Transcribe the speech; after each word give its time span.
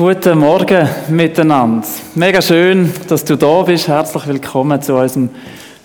Guten 0.00 0.38
Morgen 0.38 0.88
miteinander. 1.10 1.86
Mega 2.14 2.40
schön, 2.40 2.90
dass 3.06 3.22
du 3.22 3.36
da 3.36 3.60
bist. 3.60 3.86
Herzlich 3.86 4.26
willkommen 4.26 4.80
zu 4.80 4.94
unserem 4.94 5.28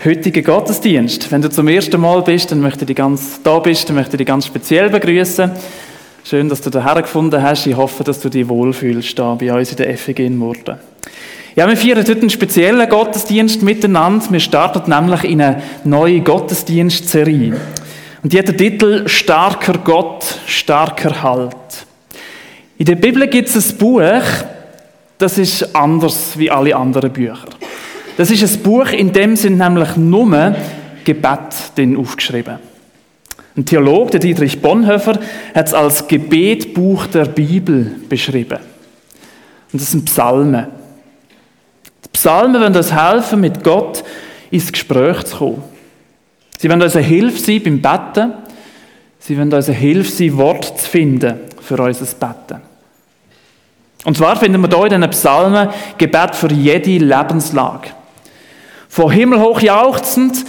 heutigen 0.06 0.42
Gottesdienst. 0.42 1.30
Wenn 1.34 1.42
du 1.42 1.50
zum 1.50 1.68
ersten 1.68 2.00
Mal 2.00 2.22
bist, 2.22 2.50
dann 2.50 2.62
möchte 2.62 2.84
ich 2.84 2.86
dich 2.86 2.96
ganz 2.96 3.42
da 3.44 3.60
bist, 3.60 3.90
dann 3.90 3.98
möchte 3.98 4.14
ich 4.14 4.20
dich 4.20 4.28
ganz 4.28 4.46
speziell 4.46 4.90
begrüßen. 4.90 5.52
Schön, 6.24 6.48
dass 6.48 6.62
du 6.62 6.70
daher 6.70 7.02
gefunden 7.02 7.44
hast. 7.44 7.68
Ich 7.68 7.76
hoffe, 7.76 8.06
dass 8.06 8.22
du 8.22 8.30
dich 8.30 8.48
wohlfühlst 8.48 9.20
da 9.20 9.36
bei 9.36 9.52
uns 9.52 9.72
in 9.72 9.76
der 9.76 9.98
FEG 9.98 10.20
in 10.20 10.38
Murten. 10.38 10.78
Ja, 11.58 11.68
wir 11.68 11.76
feiern 11.76 11.98
heute 11.98 12.14
einen 12.14 12.30
speziellen 12.30 12.90
Gottesdienst 12.90 13.64
miteinander. 13.64 14.28
Wir 14.30 14.40
starten 14.40 14.90
nämlich 14.90 15.26
in 15.26 15.42
eine 15.42 15.62
neue 15.84 16.22
Gottesdienstserie. 16.22 17.58
Und 18.24 18.32
die 18.32 18.40
hat 18.40 18.48
den 18.48 18.58
Titel 18.58 19.10
Starker 19.10 19.78
Gott, 19.84 20.40
starker 20.46 21.22
Halt. 21.22 21.86
In 22.78 22.86
der 22.86 22.96
Bibel 22.96 23.28
gibt 23.28 23.48
es 23.48 23.72
ein 23.72 23.78
Buch, 23.78 24.02
das 25.18 25.38
ist 25.38 25.74
anders 25.76 26.38
wie 26.38 26.52
alle 26.52 26.76
anderen 26.76 27.12
Bücher. 27.12 27.46
Das 28.18 28.30
ist 28.30 28.44
ein 28.44 28.64
Buch, 28.64 28.90
in 28.90 29.14
dem 29.14 29.38
sind 29.38 29.58
nämlich 29.58 29.96
nur 29.96 30.56
Gebet 31.06 31.56
drin 31.76 31.96
aufgeschrieben. 31.96 32.58
Ein 33.56 33.66
Theologe, 33.66 34.12
der 34.12 34.20
Dietrich 34.20 34.62
Bonhoeffer, 34.62 35.20
hat 35.54 35.68
es 35.68 35.74
als 35.74 36.06
Gebetbuch 36.06 37.08
der 37.08 37.26
Bibel 37.26 37.96
beschrieben. 38.10 38.60
Und 39.72 39.82
das 39.82 39.92
sind 39.92 40.04
Psalmen. 40.06 40.68
Die 42.04 42.10
Psalmen 42.10 42.62
wollen 42.62 42.76
uns 42.76 42.92
helfen, 42.92 43.40
mit 43.40 43.64
Gott 43.64 44.04
ins 44.52 44.70
Gespräch 44.70 45.24
zu 45.24 45.38
kommen. 45.38 45.64
Sie 46.58 46.70
wollen 46.70 46.82
uns 46.82 46.96
eine 46.98 47.06
Hilfe 47.06 47.40
sein 47.40 47.64
beim 47.64 47.82
Betten. 47.82 48.34
Sie 49.20 49.38
wollen 49.38 49.54
uns 49.54 49.68
eine 49.68 49.78
Hilfe 49.78 50.12
sein, 50.12 50.36
Wort 50.36 50.82
zu 50.82 50.90
finden 50.90 51.36
für 51.66 51.82
unser 51.82 52.06
Betten. 52.06 52.62
Und 54.06 54.16
zwar 54.16 54.36
finden 54.38 54.62
wir 54.62 54.70
hier 54.70 54.86
in 54.86 55.02
diesen 55.02 55.10
Psalmen 55.10 55.70
Gebet 55.98 56.36
für 56.36 56.52
jede 56.52 57.04
Lebenslage. 57.04 57.90
Von 58.88 59.12
Himmel 59.12 59.42
hoch 59.42 59.60
jauchzend 59.60 60.46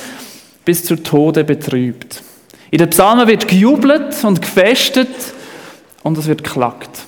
bis 0.65 0.85
zu 0.85 1.03
Tode 1.03 1.43
betrübt. 1.43 2.23
In 2.71 2.79
den 2.79 2.91
Psalmen 2.91 3.27
wird 3.27 3.49
gejubelt 3.49 4.23
und 4.25 4.43
gefestet 4.43 5.09
und 6.03 6.19
es 6.19 6.27
wird 6.27 6.45
geklagt. 6.45 7.07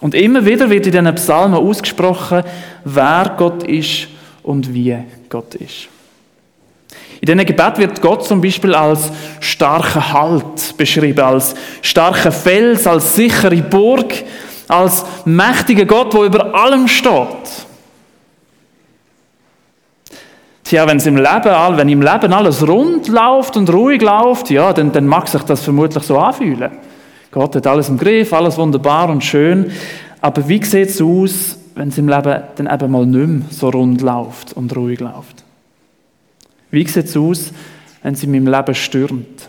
Und 0.00 0.14
immer 0.14 0.44
wieder 0.44 0.70
wird 0.70 0.86
in 0.86 0.92
diesen 0.92 1.14
Psalmen 1.14 1.58
ausgesprochen, 1.58 2.42
wer 2.84 3.34
Gott 3.36 3.62
ist 3.64 4.08
und 4.42 4.72
wie 4.72 4.96
Gott 5.28 5.54
ist. 5.54 5.88
In 7.24 7.26
diesem 7.26 7.46
Gebet 7.46 7.78
wird 7.78 8.02
Gott 8.02 8.24
zum 8.24 8.40
Beispiel 8.40 8.74
als 8.74 9.12
starker 9.38 10.12
Halt 10.12 10.76
beschrieben, 10.76 11.20
als 11.20 11.54
starker 11.80 12.32
Fels, 12.32 12.84
als 12.84 13.14
sichere 13.14 13.62
Burg, 13.62 14.12
als 14.66 15.04
mächtiger 15.24 15.84
Gott, 15.84 16.12
der 16.14 16.22
über 16.22 16.52
allem 16.52 16.88
steht. 16.88 17.66
Tja, 20.64 20.84
wenn 20.88 20.96
es 20.96 21.06
im 21.06 21.16
Leben, 21.16 21.76
wenn 21.76 21.88
im 21.88 22.02
Leben 22.02 22.32
alles 22.32 22.66
rund 22.66 23.06
läuft 23.06 23.56
und 23.56 23.72
ruhig 23.72 24.02
läuft, 24.02 24.50
ja, 24.50 24.72
dann, 24.72 24.90
dann 24.90 25.06
mag 25.06 25.28
sich 25.28 25.42
das 25.42 25.62
vermutlich 25.62 26.02
so 26.02 26.18
anfühlen. 26.18 26.72
Gott 27.30 27.54
hat 27.54 27.68
alles 27.68 27.88
im 27.88 27.98
Griff, 27.98 28.32
alles 28.32 28.58
wunderbar 28.58 29.08
und 29.08 29.22
schön. 29.22 29.70
Aber 30.20 30.48
wie 30.48 30.64
sieht 30.64 30.88
es 30.88 31.00
aus, 31.00 31.56
wenn 31.76 31.90
es 31.90 31.98
im 31.98 32.08
Leben 32.08 32.42
dann 32.56 32.66
eben 32.66 32.90
mal 32.90 33.06
nicht 33.06 33.28
mehr 33.28 33.42
so 33.50 33.68
rund 33.68 34.00
läuft 34.00 34.54
und 34.54 34.74
ruhig 34.74 34.98
läuft? 34.98 35.41
Wie 36.72 36.88
sieht 36.88 37.04
es 37.04 37.16
aus, 37.18 37.52
wenn 38.02 38.14
es 38.14 38.22
in 38.22 38.30
meinem 38.30 38.46
Leben 38.46 38.74
stürmt? 38.74 39.46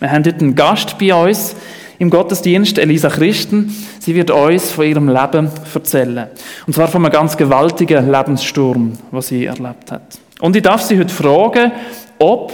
Wir 0.00 0.10
haben 0.10 0.24
heute 0.24 0.40
einen 0.40 0.56
Gast 0.56 0.98
bei 0.98 1.14
uns 1.14 1.54
im 2.00 2.10
Gottesdienst, 2.10 2.78
Elisa 2.78 3.08
Christen. 3.08 3.72
Sie 4.00 4.16
wird 4.16 4.32
uns 4.32 4.72
von 4.72 4.86
ihrem 4.86 5.08
Leben 5.08 5.48
erzählen. 5.72 6.26
Und 6.66 6.72
zwar 6.72 6.88
von 6.88 7.04
einem 7.04 7.12
ganz 7.12 7.36
gewaltigen 7.36 8.10
Lebenssturm, 8.10 8.94
was 9.12 9.28
sie 9.28 9.44
erlebt 9.44 9.92
hat. 9.92 10.18
Und 10.40 10.56
ich 10.56 10.62
darf 10.62 10.82
sie 10.82 10.98
heute 10.98 11.14
fragen, 11.14 11.70
ob 12.18 12.52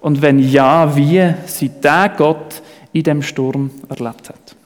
und 0.00 0.22
wenn 0.22 0.38
ja, 0.38 0.96
wie 0.96 1.34
sie 1.44 1.68
den 1.68 2.10
Gott 2.16 2.62
in 2.94 3.02
dem 3.02 3.20
Sturm 3.20 3.70
erlebt 3.90 4.30
hat. 4.30 4.56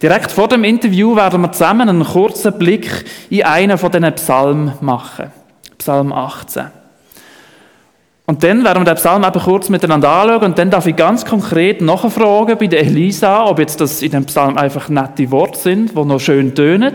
Direkt 0.00 0.30
vor 0.30 0.46
dem 0.46 0.62
Interview 0.62 1.16
werden 1.16 1.40
wir 1.40 1.50
zusammen 1.50 1.88
einen 1.88 2.04
kurzen 2.04 2.56
Blick 2.56 3.04
in 3.30 3.42
einen 3.42 3.78
von 3.78 3.90
diesen 3.90 4.14
Psalmen 4.14 4.74
machen. 4.80 5.32
Psalm 5.76 6.12
18. 6.12 6.83
Und 8.26 8.42
dann 8.42 8.64
werden 8.64 8.80
wir 8.80 8.94
den 8.94 8.96
Psalm 8.96 9.22
eben 9.22 9.40
kurz 9.40 9.68
miteinander 9.68 10.08
anschauen 10.08 10.44
und 10.44 10.58
dann 10.58 10.70
darf 10.70 10.86
ich 10.86 10.96
ganz 10.96 11.26
konkret 11.26 11.82
nachfragen 11.82 12.56
bei 12.56 12.66
der 12.66 12.80
Elisa, 12.80 13.44
ob 13.44 13.58
jetzt 13.58 13.80
das 13.80 14.00
in 14.00 14.12
dem 14.12 14.24
Psalm 14.24 14.56
einfach 14.56 14.88
nette 14.88 15.30
Worte 15.30 15.58
sind, 15.58 15.90
die 15.90 16.04
noch 16.04 16.20
schön 16.20 16.54
tönen, 16.54 16.94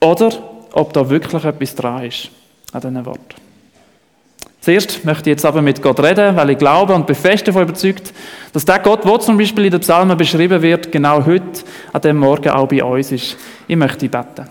oder 0.00 0.30
ob 0.72 0.92
da 0.92 1.08
wirklich 1.08 1.44
etwas 1.44 1.74
dran 1.76 2.04
ist 2.04 2.30
an 2.72 2.80
diesen 2.80 3.06
Worten. 3.06 3.44
Zuerst 4.60 5.04
möchte 5.04 5.30
ich 5.30 5.34
jetzt 5.34 5.44
aber 5.44 5.62
mit 5.62 5.80
Gott 5.80 6.00
reden, 6.00 6.34
weil 6.34 6.50
ich 6.50 6.58
glaube 6.58 6.94
und 6.94 7.06
bin 7.06 7.14
fest 7.14 7.46
davon 7.46 7.62
überzeugt, 7.62 8.12
dass 8.52 8.64
der 8.64 8.78
Gott, 8.80 9.04
der 9.04 9.20
zum 9.20 9.36
Beispiel 9.36 9.66
in 9.66 9.70
den 9.70 9.80
Psalmen 9.80 10.16
beschrieben 10.16 10.60
wird, 10.62 10.90
genau 10.90 11.24
heute, 11.24 11.60
an 11.92 12.00
dem 12.00 12.16
Morgen 12.16 12.48
auch 12.48 12.66
bei 12.66 12.82
uns 12.82 13.12
ist. 13.12 13.36
Ich 13.68 13.76
möchte 13.76 14.08
beten. 14.08 14.48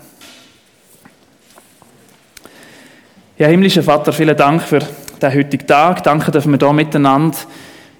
Ja, 3.36 3.48
himmlischer 3.48 3.82
Vater, 3.82 4.12
vielen 4.12 4.36
Dank 4.36 4.62
für 4.62 4.80
den 5.18 5.34
heutigen 5.34 5.66
Tag. 5.66 6.02
Danke, 6.02 6.30
dass 6.30 6.46
wir 6.46 6.58
hier 6.58 6.72
miteinander 6.72 7.36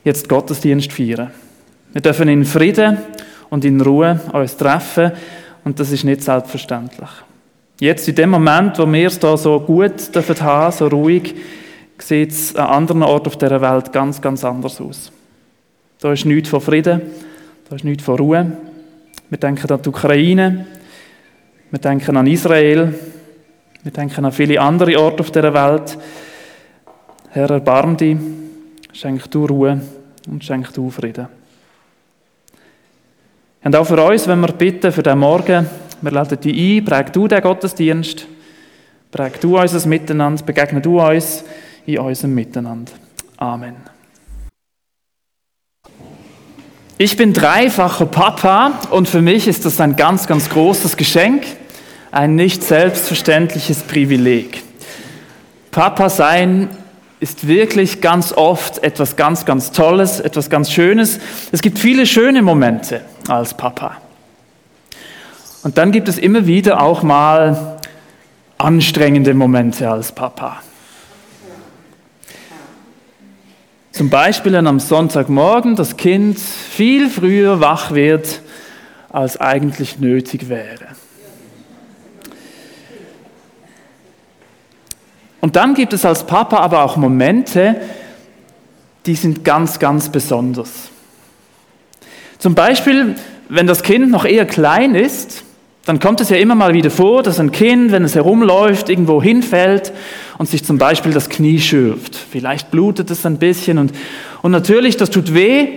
jetzt 0.04 0.28
Gottesdienst 0.28 0.92
feiern. 0.92 1.30
Wir 1.92 2.02
dürfen 2.02 2.28
in 2.28 2.44
Frieden 2.44 2.98
und 3.50 3.64
in 3.64 3.80
Ruhe 3.80 4.20
uns 4.32 4.56
treffen 4.56 5.12
und 5.64 5.78
das 5.80 5.92
ist 5.92 6.04
nicht 6.04 6.22
selbstverständlich. 6.22 7.08
Jetzt 7.80 8.08
in 8.08 8.14
dem 8.14 8.30
Moment, 8.30 8.78
wo 8.78 8.90
wir 8.90 9.06
es 9.06 9.18
hier 9.18 9.36
so 9.36 9.58
gut 9.60 10.14
dürfen 10.14 10.40
haben, 10.40 10.72
so 10.72 10.86
ruhig, 10.86 11.34
sieht 11.98 12.30
es 12.30 12.56
an 12.56 12.66
anderen 12.66 13.02
Orten 13.02 13.28
auf 13.28 13.36
dieser 13.36 13.60
Welt 13.60 13.92
ganz, 13.92 14.20
ganz 14.20 14.44
anders 14.44 14.80
aus. 14.80 15.10
Da 16.00 16.12
ist 16.12 16.24
nichts 16.24 16.48
von 16.48 16.60
Frieden, 16.60 17.00
da 17.68 17.76
ist 17.76 17.84
nichts 17.84 18.04
von 18.04 18.18
Ruhe. 18.18 18.52
Wir 19.30 19.38
denken 19.38 19.70
an 19.70 19.82
die 19.82 19.88
Ukraine, 19.88 20.66
wir 21.70 21.78
denken 21.78 22.16
an 22.16 22.26
Israel, 22.26 22.94
wir 23.82 23.92
denken 23.92 24.24
an 24.24 24.32
viele 24.32 24.60
andere 24.60 24.98
Orte 24.98 25.20
auf 25.20 25.30
dieser 25.30 25.54
Welt. 25.54 25.98
Herr, 27.34 27.50
erbarm 27.50 27.96
dich, 27.96 28.16
schenk 28.92 29.28
du 29.28 29.44
Ruhe 29.44 29.80
und 30.28 30.44
schenk 30.44 30.72
du 30.72 30.88
Frieden. 30.88 31.26
Und 33.64 33.74
auch 33.74 33.84
für 33.84 34.00
uns, 34.00 34.28
wenn 34.28 34.38
wir 34.38 34.52
bitten 34.52 34.92
für 34.92 35.02
den 35.02 35.18
Morgen, 35.18 35.68
wir 36.00 36.10
laden 36.12 36.38
dich 36.38 36.78
ein, 36.78 36.84
präg 36.84 37.12
du 37.12 37.26
den 37.26 37.42
Gottesdienst, 37.42 38.28
präg 39.10 39.40
du 39.40 39.58
unser 39.58 39.88
Miteinander, 39.88 40.44
begegne 40.44 40.80
du 40.80 41.00
uns 41.00 41.42
in 41.84 41.98
unserem 41.98 42.36
Miteinander. 42.36 42.92
Amen. 43.36 43.74
Ich 46.98 47.16
bin 47.16 47.32
dreifacher 47.32 48.06
Papa 48.06 48.78
und 48.92 49.08
für 49.08 49.22
mich 49.22 49.48
ist 49.48 49.64
das 49.64 49.80
ein 49.80 49.96
ganz, 49.96 50.28
ganz 50.28 50.48
großes 50.48 50.96
Geschenk, 50.96 51.44
ein 52.12 52.36
nicht 52.36 52.62
selbstverständliches 52.62 53.82
Privileg. 53.82 54.62
Papa 55.72 56.08
sein 56.08 56.68
ist 57.24 57.46
wirklich 57.48 58.02
ganz 58.02 58.34
oft 58.34 58.84
etwas 58.84 59.16
ganz, 59.16 59.46
ganz 59.46 59.72
Tolles, 59.72 60.20
etwas 60.20 60.50
ganz 60.50 60.70
Schönes. 60.70 61.18
Es 61.52 61.62
gibt 61.62 61.78
viele 61.78 62.04
schöne 62.04 62.42
Momente 62.42 63.00
als 63.28 63.54
Papa. 63.54 63.96
Und 65.62 65.78
dann 65.78 65.90
gibt 65.90 66.06
es 66.08 66.18
immer 66.18 66.46
wieder 66.46 66.82
auch 66.82 67.02
mal 67.02 67.78
anstrengende 68.58 69.32
Momente 69.32 69.90
als 69.90 70.12
Papa. 70.12 70.60
Zum 73.92 74.10
Beispiel, 74.10 74.52
wenn 74.52 74.66
am 74.66 74.78
Sonntagmorgen 74.78 75.76
das 75.76 75.96
Kind 75.96 76.38
viel 76.38 77.08
früher 77.08 77.58
wach 77.58 77.92
wird, 77.92 78.42
als 79.08 79.40
eigentlich 79.40 79.98
nötig 79.98 80.50
wäre. 80.50 80.93
Und 85.44 85.56
dann 85.56 85.74
gibt 85.74 85.92
es 85.92 86.06
als 86.06 86.24
Papa 86.24 86.56
aber 86.56 86.84
auch 86.84 86.96
Momente, 86.96 87.76
die 89.04 89.14
sind 89.14 89.44
ganz, 89.44 89.78
ganz 89.78 90.08
besonders. 90.08 90.88
Zum 92.38 92.54
Beispiel, 92.54 93.16
wenn 93.50 93.66
das 93.66 93.82
Kind 93.82 94.10
noch 94.10 94.24
eher 94.24 94.46
klein 94.46 94.94
ist, 94.94 95.44
dann 95.84 96.00
kommt 96.00 96.22
es 96.22 96.30
ja 96.30 96.38
immer 96.38 96.54
mal 96.54 96.72
wieder 96.72 96.90
vor, 96.90 97.22
dass 97.22 97.38
ein 97.40 97.52
Kind, 97.52 97.92
wenn 97.92 98.04
es 98.04 98.14
herumläuft, 98.14 98.88
irgendwo 98.88 99.22
hinfällt 99.22 99.92
und 100.38 100.48
sich 100.48 100.64
zum 100.64 100.78
Beispiel 100.78 101.12
das 101.12 101.28
Knie 101.28 101.60
schürft. 101.60 102.16
Vielleicht 102.16 102.70
blutet 102.70 103.10
es 103.10 103.26
ein 103.26 103.36
bisschen 103.36 103.76
und, 103.76 103.92
und 104.40 104.50
natürlich, 104.50 104.96
das 104.96 105.10
tut 105.10 105.34
weh, 105.34 105.68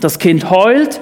das 0.00 0.20
Kind 0.20 0.48
heult. 0.48 1.00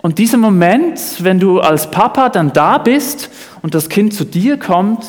Und 0.00 0.18
dieser 0.18 0.38
Moment, 0.38 1.00
wenn 1.18 1.40
du 1.40 1.58
als 1.58 1.90
Papa 1.90 2.28
dann 2.28 2.52
da 2.52 2.78
bist 2.78 3.30
und 3.62 3.74
das 3.74 3.88
Kind 3.88 4.14
zu 4.14 4.24
dir 4.24 4.60
kommt 4.60 5.04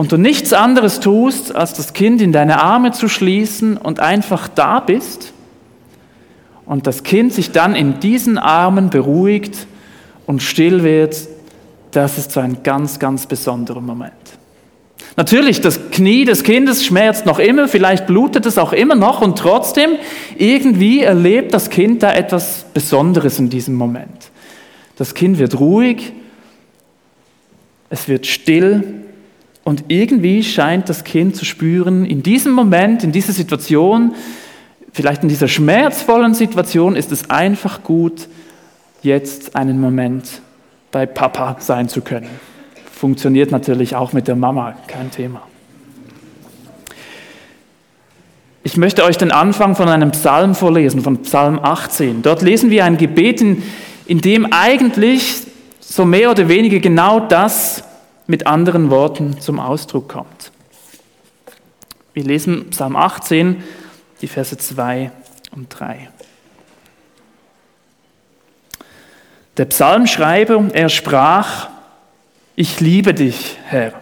und 0.00 0.12
du 0.12 0.16
nichts 0.16 0.54
anderes 0.54 1.00
tust, 1.00 1.54
als 1.54 1.74
das 1.74 1.92
Kind 1.92 2.22
in 2.22 2.32
deine 2.32 2.62
Arme 2.62 2.92
zu 2.92 3.06
schließen 3.06 3.76
und 3.76 4.00
einfach 4.00 4.48
da 4.48 4.80
bist 4.80 5.34
und 6.64 6.86
das 6.86 7.02
Kind 7.02 7.34
sich 7.34 7.52
dann 7.52 7.74
in 7.74 8.00
diesen 8.00 8.38
Armen 8.38 8.88
beruhigt 8.88 9.66
und 10.24 10.42
still 10.42 10.84
wird, 10.84 11.18
das 11.90 12.16
ist 12.16 12.32
so 12.32 12.40
ein 12.40 12.62
ganz, 12.62 12.98
ganz 12.98 13.26
besonderer 13.26 13.82
Moment. 13.82 14.14
Natürlich, 15.18 15.60
das 15.60 15.90
Knie 15.90 16.24
des 16.24 16.44
Kindes 16.44 16.82
schmerzt 16.82 17.26
noch 17.26 17.38
immer, 17.38 17.68
vielleicht 17.68 18.06
blutet 18.06 18.46
es 18.46 18.56
auch 18.56 18.72
immer 18.72 18.94
noch 18.94 19.20
und 19.20 19.36
trotzdem, 19.36 19.90
irgendwie 20.38 21.02
erlebt 21.02 21.52
das 21.52 21.68
Kind 21.68 22.02
da 22.02 22.14
etwas 22.14 22.64
Besonderes 22.72 23.38
in 23.38 23.50
diesem 23.50 23.74
Moment. 23.74 24.30
Das 24.96 25.12
Kind 25.12 25.38
wird 25.38 25.60
ruhig, 25.60 26.14
es 27.90 28.08
wird 28.08 28.26
still 28.26 29.00
und 29.64 29.84
irgendwie 29.88 30.42
scheint 30.42 30.88
das 30.88 31.04
Kind 31.04 31.36
zu 31.36 31.44
spüren, 31.44 32.04
in 32.04 32.22
diesem 32.22 32.52
Moment, 32.52 33.04
in 33.04 33.12
dieser 33.12 33.32
Situation, 33.32 34.14
vielleicht 34.92 35.22
in 35.22 35.28
dieser 35.28 35.48
schmerzvollen 35.48 36.34
Situation, 36.34 36.96
ist 36.96 37.12
es 37.12 37.30
einfach 37.30 37.82
gut, 37.82 38.28
jetzt 39.02 39.56
einen 39.56 39.80
Moment 39.80 40.40
bei 40.90 41.06
Papa 41.06 41.56
sein 41.60 41.88
zu 41.88 42.00
können. 42.00 42.30
Funktioniert 42.92 43.50
natürlich 43.50 43.94
auch 43.94 44.12
mit 44.12 44.28
der 44.28 44.36
Mama, 44.36 44.74
kein 44.86 45.10
Thema. 45.10 45.42
Ich 48.62 48.76
möchte 48.76 49.04
euch 49.04 49.16
den 49.16 49.32
Anfang 49.32 49.74
von 49.74 49.88
einem 49.88 50.10
Psalm 50.10 50.54
vorlesen, 50.54 51.00
von 51.02 51.22
Psalm 51.22 51.58
18. 51.62 52.22
Dort 52.22 52.42
lesen 52.42 52.70
wir 52.70 52.84
ein 52.84 52.98
Gebet, 52.98 53.40
in, 53.40 53.62
in 54.06 54.20
dem 54.20 54.52
eigentlich 54.52 55.46
so 55.80 56.04
mehr 56.04 56.30
oder 56.30 56.48
weniger 56.48 56.78
genau 56.78 57.20
das 57.20 57.82
mit 58.30 58.46
anderen 58.46 58.90
Worten 58.90 59.40
zum 59.40 59.58
Ausdruck 59.58 60.08
kommt. 60.08 60.52
Wir 62.14 62.22
lesen 62.22 62.70
Psalm 62.70 62.94
18, 62.94 63.62
die 64.22 64.28
Verse 64.28 64.56
2 64.56 65.10
und 65.50 65.68
3. 65.68 66.08
Der 69.56 69.64
Psalmschreiber, 69.64 70.70
er 70.72 70.88
sprach, 70.90 71.70
ich 72.54 72.78
liebe 72.78 73.14
dich, 73.14 73.58
Herr. 73.64 73.94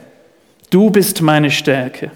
Du 0.68 0.90
bist 0.90 1.22
meine 1.22 1.50
Stärke. 1.50 2.10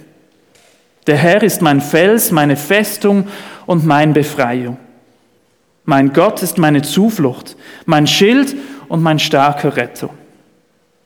Der 1.07 1.17
Herr 1.17 1.43
ist 1.43 1.63
mein 1.63 1.81
Fels, 1.81 2.31
meine 2.31 2.57
Festung 2.57 3.27
und 3.65 3.87
mein 3.87 4.13
Befreiung. 4.13 4.77
Mein 5.87 6.13
Gott 6.13 6.43
ist 6.43 6.59
meine 6.59 6.83
Zuflucht, 6.83 7.57
mein 7.87 8.07
Schild 8.07 8.55
und 8.89 9.03
mein 9.03 9.19
starker 9.19 9.77
Retter. 9.77 10.11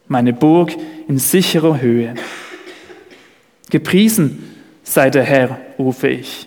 Meine 0.08 0.32
Burg 0.32 0.72
in 1.08 1.18
sicherer 1.18 1.80
Höhe. 1.80 2.14
Gepriesen 3.70 4.54
sei 4.82 5.10
der 5.10 5.24
Herr, 5.24 5.58
rufe 5.78 6.08
ich. 6.08 6.46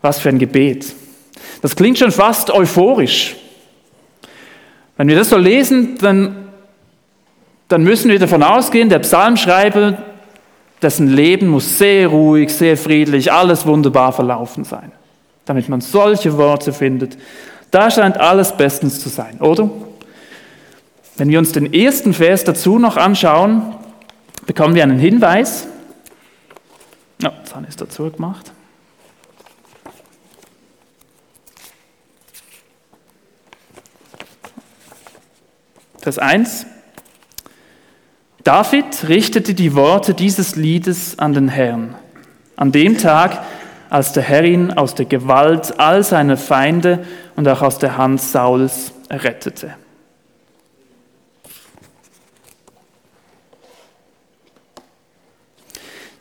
Was 0.00 0.18
für 0.18 0.28
ein 0.28 0.38
Gebet. 0.38 0.94
Das 1.62 1.74
klingt 1.74 1.98
schon 1.98 2.12
fast 2.12 2.50
euphorisch. 2.50 3.36
Wenn 4.96 5.08
wir 5.08 5.16
das 5.16 5.30
so 5.30 5.36
lesen, 5.36 5.98
dann, 5.98 6.48
dann 7.68 7.82
müssen 7.82 8.10
wir 8.10 8.18
davon 8.18 8.42
ausgehen, 8.42 8.88
der 8.88 9.00
Psalmschreiber, 9.00 10.02
dessen 10.80 11.08
Leben 11.08 11.48
muss 11.48 11.78
sehr 11.78 12.08
ruhig, 12.08 12.50
sehr 12.50 12.76
friedlich, 12.76 13.32
alles 13.32 13.66
wunderbar 13.66 14.12
verlaufen 14.12 14.64
sein, 14.64 14.92
damit 15.46 15.70
man 15.70 15.80
solche 15.80 16.36
Worte 16.36 16.74
findet. 16.74 17.16
Da 17.70 17.90
scheint 17.90 18.18
alles 18.18 18.56
bestens 18.56 19.00
zu 19.00 19.08
sein, 19.08 19.40
oder? 19.40 19.70
Wenn 21.16 21.30
wir 21.30 21.38
uns 21.38 21.52
den 21.52 21.72
ersten 21.72 22.12
Vers 22.12 22.44
dazu 22.44 22.78
noch 22.78 22.98
anschauen, 22.98 23.74
bekommen 24.44 24.74
wir 24.74 24.82
einen 24.82 24.98
Hinweis. 24.98 25.66
Ja, 27.22 27.32
dann 27.52 27.64
ist 27.64 27.80
dazu 27.80 28.10
gemacht. 28.10 28.52
Vers 36.00 36.18
1. 36.18 36.66
David 38.44 39.08
richtete 39.08 39.54
die 39.54 39.74
Worte 39.74 40.14
dieses 40.14 40.54
Liedes 40.54 41.18
an 41.18 41.32
den 41.32 41.48
Herrn, 41.48 41.96
an 42.54 42.70
dem 42.70 42.96
Tag, 42.96 43.42
als 43.90 44.12
der 44.12 44.22
Herr 44.22 44.44
ihn 44.44 44.72
aus 44.72 44.94
der 44.94 45.06
Gewalt 45.06 45.78
all 45.78 46.02
seiner 46.02 46.36
Feinde 46.36 47.04
und 47.36 47.46
auch 47.48 47.62
aus 47.62 47.78
der 47.78 47.96
Hand 47.96 48.20
Sauls 48.20 48.92
errettete. 49.08 49.74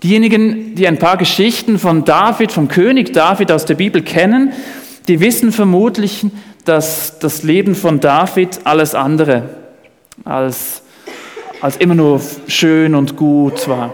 Diejenigen, 0.03 0.75
die 0.75 0.88
ein 0.88 1.00
paar 1.00 1.17
Geschichten 1.17 1.79
von 1.79 2.06
David, 2.06 2.51
vom 2.51 2.67
König 2.67 3.12
David 3.13 3.51
aus 3.51 3.65
der 3.65 3.73
Bibel 3.73 4.03
kennen, 4.03 4.53
die 5.07 5.19
wissen 5.19 5.51
vermutlich, 5.51 6.27
dass 6.63 7.17
das 7.19 7.44
Leben 7.44 7.73
von 7.73 8.00
David 8.00 8.59
alles 8.65 8.94
andere 8.94 9.50
als, 10.23 10.83
als 11.62 11.77
immer 11.77 11.95
nur 11.95 12.21
schön 12.47 12.94
und 12.95 13.15
gut 13.15 13.67
war. 13.67 13.94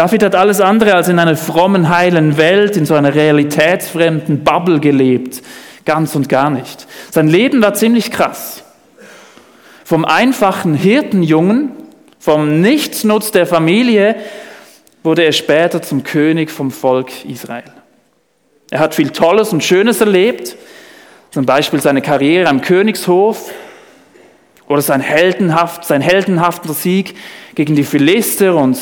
David 0.00 0.22
hat 0.22 0.34
alles 0.34 0.62
andere 0.62 0.94
als 0.94 1.08
in 1.08 1.18
einer 1.18 1.36
frommen, 1.36 1.90
heilen 1.90 2.38
Welt, 2.38 2.74
in 2.74 2.86
so 2.86 2.94
einer 2.94 3.14
realitätsfremden 3.14 4.44
Bubble 4.44 4.80
gelebt. 4.80 5.42
Ganz 5.84 6.14
und 6.14 6.30
gar 6.30 6.48
nicht. 6.48 6.86
Sein 7.10 7.28
Leben 7.28 7.60
war 7.60 7.74
ziemlich 7.74 8.10
krass. 8.10 8.64
Vom 9.84 10.06
einfachen 10.06 10.72
Hirtenjungen, 10.72 11.72
vom 12.18 12.62
Nichtsnutz 12.62 13.30
der 13.30 13.46
Familie, 13.46 14.16
wurde 15.02 15.22
er 15.22 15.32
später 15.32 15.82
zum 15.82 16.02
König 16.02 16.50
vom 16.50 16.70
Volk 16.70 17.26
Israel. 17.26 17.70
Er 18.70 18.80
hat 18.80 18.94
viel 18.94 19.10
Tolles 19.10 19.52
und 19.52 19.62
Schönes 19.62 20.00
erlebt, 20.00 20.56
zum 21.30 21.44
Beispiel 21.44 21.82
seine 21.82 22.00
Karriere 22.00 22.48
am 22.48 22.62
Königshof, 22.62 23.52
oder 24.66 24.80
sein, 24.80 25.02
heldenhaft, 25.02 25.84
sein 25.84 26.00
heldenhafter 26.00 26.72
Sieg 26.72 27.16
gegen 27.54 27.76
die 27.76 27.84
Philister 27.84 28.54
und, 28.56 28.78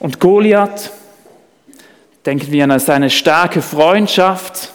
und 0.00 0.18
Goliath. 0.18 0.90
Denken 2.26 2.50
wir 2.50 2.64
an 2.64 2.78
seine 2.80 3.08
starke 3.08 3.62
Freundschaft. 3.62 4.72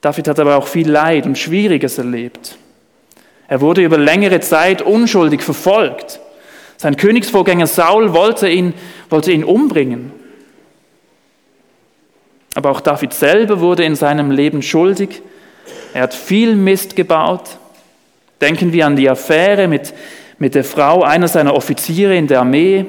David 0.00 0.28
hat 0.28 0.40
aber 0.40 0.56
auch 0.56 0.66
viel 0.66 0.90
Leid 0.90 1.26
und 1.26 1.38
Schwieriges 1.38 1.98
erlebt. 1.98 2.56
Er 3.48 3.60
wurde 3.60 3.82
über 3.82 3.98
längere 3.98 4.40
Zeit 4.40 4.82
unschuldig 4.82 5.42
verfolgt. 5.42 6.20
Sein 6.76 6.96
Königsvorgänger 6.96 7.66
Saul 7.66 8.12
wollte 8.12 8.48
ihn, 8.48 8.74
wollte 9.10 9.32
ihn 9.32 9.44
umbringen. 9.44 10.12
Aber 12.54 12.70
auch 12.70 12.80
David 12.80 13.12
selber 13.12 13.60
wurde 13.60 13.84
in 13.84 13.94
seinem 13.94 14.30
Leben 14.30 14.62
schuldig. 14.62 15.22
Er 15.92 16.02
hat 16.02 16.14
viel 16.14 16.56
Mist 16.56 16.96
gebaut. 16.96 17.58
Denken 18.40 18.72
wir 18.72 18.86
an 18.86 18.96
die 18.96 19.10
Affäre 19.10 19.68
mit, 19.68 19.92
mit 20.40 20.54
der 20.54 20.64
Frau 20.64 21.04
einer 21.04 21.28
seiner 21.28 21.54
Offiziere 21.54 22.16
in 22.16 22.26
der 22.26 22.40
Armee. 22.40 22.86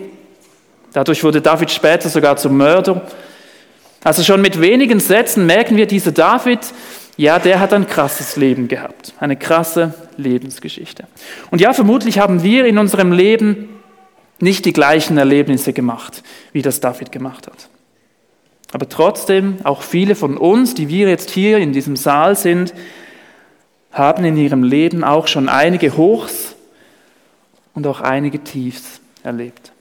Dadurch 0.93 1.24
wurde 1.24 1.41
David 1.41 1.70
später 1.70 2.10
sogar 2.10 2.38
zum 2.38 2.58
Mörder. 2.58 3.05
Also 4.03 4.24
schon 4.24 4.41
mit 4.41 4.60
wenigen 4.60 5.00
Sätzen 5.00 5.46
merken 5.46 5.77
wir, 5.77 5.86
dieser 5.86 6.13
David, 6.13 6.60
ja, 7.17 7.38
der 7.38 7.60
hat 7.60 7.74
ein 7.74 7.88
krasses 7.88 8.38
Leben 8.38 8.67
gehabt, 8.70 9.13
eine 9.20 9.36
krasse 9.36 9.93
Lebensgeschichte. 10.17 11.03
Und 11.51 11.60
ja, 11.62 11.74
vermutlich 11.74 12.20
haben 12.20 12.41
wir 12.41 12.65
in 12.65 12.77
unserem 12.77 13.12
Leben 13.12 13.70
nicht 14.39 14.63
die 14.63 14.74
gleichen 14.74 15.17
Erlebnisse 15.17 15.74
gemacht, 15.74 16.24
wie 16.53 16.62
das 16.62 16.79
David 16.79 17.12
gemacht 17.12 17.48
hat. 17.48 17.70
Aber 18.72 18.88
trotzdem, 18.88 19.58
auch 19.65 19.81
viele 19.81 20.15
von 20.15 20.38
uns, 20.38 20.74
die 20.74 20.88
wir 20.88 21.10
jetzt 21.10 21.29
hier 21.29 21.58
in 21.58 21.74
diesem 21.74 21.98
Saal 21.98 22.38
sind, 22.38 22.74
haben 23.91 24.24
in 24.24 24.38
ihrem 24.38 24.63
Leben 24.63 25.03
auch 25.03 25.27
schon 25.27 25.50
einige 25.50 25.98
Hochs 25.98 26.55
und 27.74 27.88
auch 27.88 28.01
einige 28.01 28.40
Tiefs 28.44 29.01
erlebt. 29.24 29.72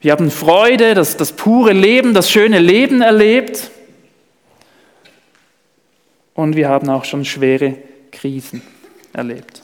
Wir 0.00 0.12
haben 0.12 0.30
Freude, 0.30 0.94
das, 0.94 1.16
das 1.16 1.32
pure 1.32 1.72
Leben, 1.72 2.14
das 2.14 2.30
schöne 2.30 2.58
Leben 2.58 3.02
erlebt. 3.02 3.70
Und 6.34 6.56
wir 6.56 6.70
haben 6.70 6.88
auch 6.88 7.04
schon 7.04 7.24
schwere 7.26 7.76
Krisen 8.10 8.62
erlebt. 9.12 9.60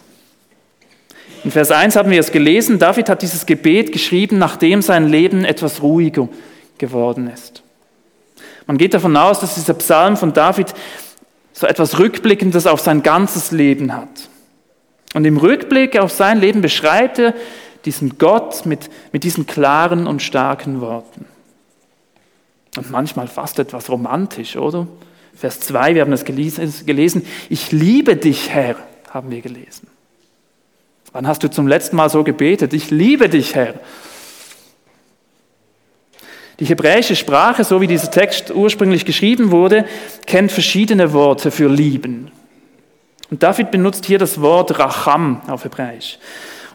In 1.43 1.50
Vers 1.50 1.71
1 1.71 1.97
haben 1.97 2.11
wir 2.11 2.21
es 2.21 2.33
gelesen, 2.33 2.78
David 2.78 3.09
hat 3.09 3.23
dieses 3.23 3.47
Gebet 3.47 3.93
geschrieben, 3.93 4.38
nachdem 4.38 4.83
sein 4.83 5.09
Leben 5.09 5.45
etwas 5.45 5.81
ruhiger 5.81 6.28
geworden 6.76 7.31
ist. 7.33 7.62
Man 8.66 8.78
geht 8.78 8.95
davon 8.95 9.16
aus, 9.16 9.40
dass 9.40 9.55
dieser 9.55 9.75
Psalm 9.75 10.16
von 10.16 10.33
David 10.33 10.75
so 11.52 11.66
etwas 11.66 11.99
Rückblickendes 11.99 12.66
auf 12.66 12.81
sein 12.81 13.02
ganzes 13.02 13.52
Leben 13.52 13.95
hat. 13.95 14.28
Und 15.16 15.25
im 15.25 15.38
Rückblick 15.38 15.99
auf 15.99 16.12
sein 16.12 16.40
Leben 16.40 16.61
beschreibt 16.61 17.18
er 17.18 17.32
diesen 17.87 18.18
Gott 18.18 18.66
mit, 18.66 18.90
mit 19.12 19.25
diesen 19.25 19.46
klaren 19.46 20.06
und 20.06 20.20
starken 20.20 20.82
Worten. 20.82 21.25
Und 22.76 22.90
manchmal 22.90 23.26
fast 23.26 23.58
etwas 23.58 23.88
romantisch, 23.88 24.56
oder? 24.56 24.87
Vers 25.35 25.61
2, 25.61 25.94
wir 25.94 26.02
haben 26.02 26.12
es 26.12 26.26
gelesen, 26.26 27.25
ich 27.49 27.73
liebe 27.73 28.16
dich, 28.16 28.50
Herr, 28.50 28.76
haben 29.08 29.30
wir 29.30 29.40
gelesen. 29.40 29.87
Wann 31.12 31.26
hast 31.26 31.42
du 31.42 31.50
zum 31.50 31.66
letzten 31.66 31.96
Mal 31.96 32.11
so 32.11 32.23
gebetet? 32.23 32.75
Ich 32.75 32.90
liebe 32.90 33.30
dich, 33.30 33.54
Herr. 33.54 33.73
Die 36.61 36.66
hebräische 36.66 37.16
Sprache, 37.16 37.64
so 37.64 37.80
wie 37.80 37.87
dieser 37.87 38.11
Text 38.11 38.54
ursprünglich 38.54 39.06
geschrieben 39.06 39.50
wurde, 39.50 39.87
kennt 40.26 40.52
verschiedene 40.52 41.14
Worte 41.14 41.50
für 41.50 41.70
lieben. 41.70 42.30
Und 43.30 43.42
David 43.42 43.71
benutzt 43.71 44.06
hier 44.06 44.18
das 44.18 44.40
Wort 44.40 44.78
Racham 44.78 45.40
auf 45.49 45.64
Hebräisch. 45.64 46.18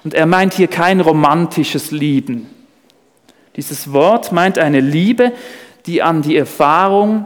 Und 0.03 0.13
er 0.13 0.25
meint 0.25 0.53
hier 0.53 0.67
kein 0.67 0.99
romantisches 0.99 1.91
Lieben. 1.91 2.49
Dieses 3.55 3.91
Wort 3.93 4.31
meint 4.31 4.57
eine 4.57 4.79
Liebe, 4.79 5.31
die 5.85 6.01
an 6.01 6.21
die 6.21 6.37
Erfahrung 6.37 7.25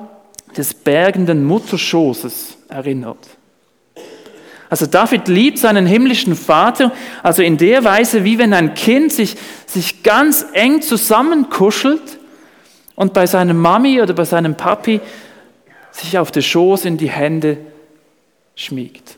des 0.58 0.74
bergenden 0.74 1.44
Mutterschoßes 1.46 2.58
erinnert. 2.70 3.18
Also 4.70 4.88
David 4.88 5.28
liebt 5.28 5.60
seinen 5.60 5.86
himmlischen 5.86 6.36
Vater, 6.36 6.92
also 7.22 7.44
in 7.44 7.58
der 7.58 7.84
Weise, 7.84 8.24
wie 8.24 8.40
wenn 8.40 8.54
ein 8.54 8.74
Kind 8.74 9.12
sich, 9.12 9.36
sich 9.68 10.02
ganz 10.04 10.46
eng 10.54 10.82
zusammenkuschelt 10.82 12.20
und 12.96 13.14
bei 13.14 13.28
seinem 13.28 13.58
Mami 13.58 14.02
oder 14.02 14.14
bei 14.14 14.26
seinem 14.26 14.56
Papi 14.56 15.02
sich 15.92 16.18
auf 16.18 16.32
den 16.32 16.42
Schoß 16.42 16.86
in 16.86 16.98
die 16.98 17.10
Hände 17.10 17.58
schmiegt. 18.56 19.18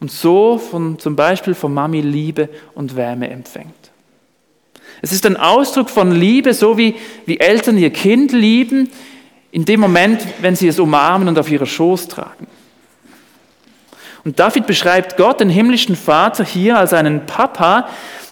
Und 0.00 0.10
so 0.10 0.58
von, 0.58 0.98
zum 0.98 1.16
Beispiel 1.16 1.54
von 1.54 1.72
Mami 1.72 2.00
Liebe 2.00 2.48
und 2.74 2.96
Wärme 2.96 3.30
empfängt. 3.30 3.74
Es 5.00 5.12
ist 5.12 5.26
ein 5.26 5.36
Ausdruck 5.36 5.90
von 5.90 6.12
Liebe, 6.12 6.54
so 6.54 6.76
wie, 6.76 6.96
wie 7.26 7.40
Eltern 7.40 7.78
ihr 7.78 7.90
Kind 7.90 8.32
lieben, 8.32 8.90
in 9.50 9.64
dem 9.64 9.80
Moment, 9.80 10.22
wenn 10.40 10.56
sie 10.56 10.68
es 10.68 10.78
umarmen 10.78 11.28
und 11.28 11.38
auf 11.38 11.50
ihre 11.50 11.66
Schoß 11.66 12.08
tragen. 12.08 12.46
Und 14.24 14.38
David 14.38 14.66
beschreibt 14.66 15.16
Gott, 15.16 15.40
den 15.40 15.50
himmlischen 15.50 15.96
Vater, 15.96 16.44
hier 16.44 16.78
als 16.78 16.92
einen 16.92 17.26
Papa, 17.26 17.88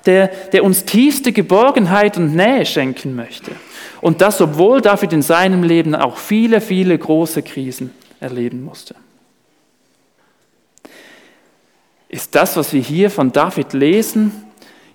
der, 0.06 0.28
der 0.28 0.64
uns 0.64 0.84
tiefste 0.84 1.32
Geborgenheit 1.32 2.16
und 2.16 2.34
Nähe 2.34 2.64
schenken 2.64 3.14
möchte. 3.16 3.52
Und 4.00 4.20
das, 4.20 4.40
obwohl 4.40 4.80
David 4.80 5.12
in 5.12 5.22
seinem 5.22 5.62
Leben 5.62 5.94
auch 5.94 6.16
viele, 6.16 6.60
viele 6.60 6.96
große 6.96 7.42
Krisen 7.42 7.92
erleben 8.18 8.64
musste. 8.64 8.94
Ist 12.10 12.34
das, 12.34 12.56
was 12.56 12.72
wir 12.72 12.80
hier 12.80 13.08
von 13.08 13.30
David 13.30 13.72
lesen, 13.72 14.32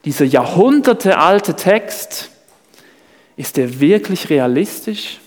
dieser 0.03 0.25
jahrhundertealte 0.25 1.55
Text, 1.55 2.29
ist 3.37 3.55
der 3.55 3.79
wirklich 3.79 4.29
realistisch? 4.29 5.19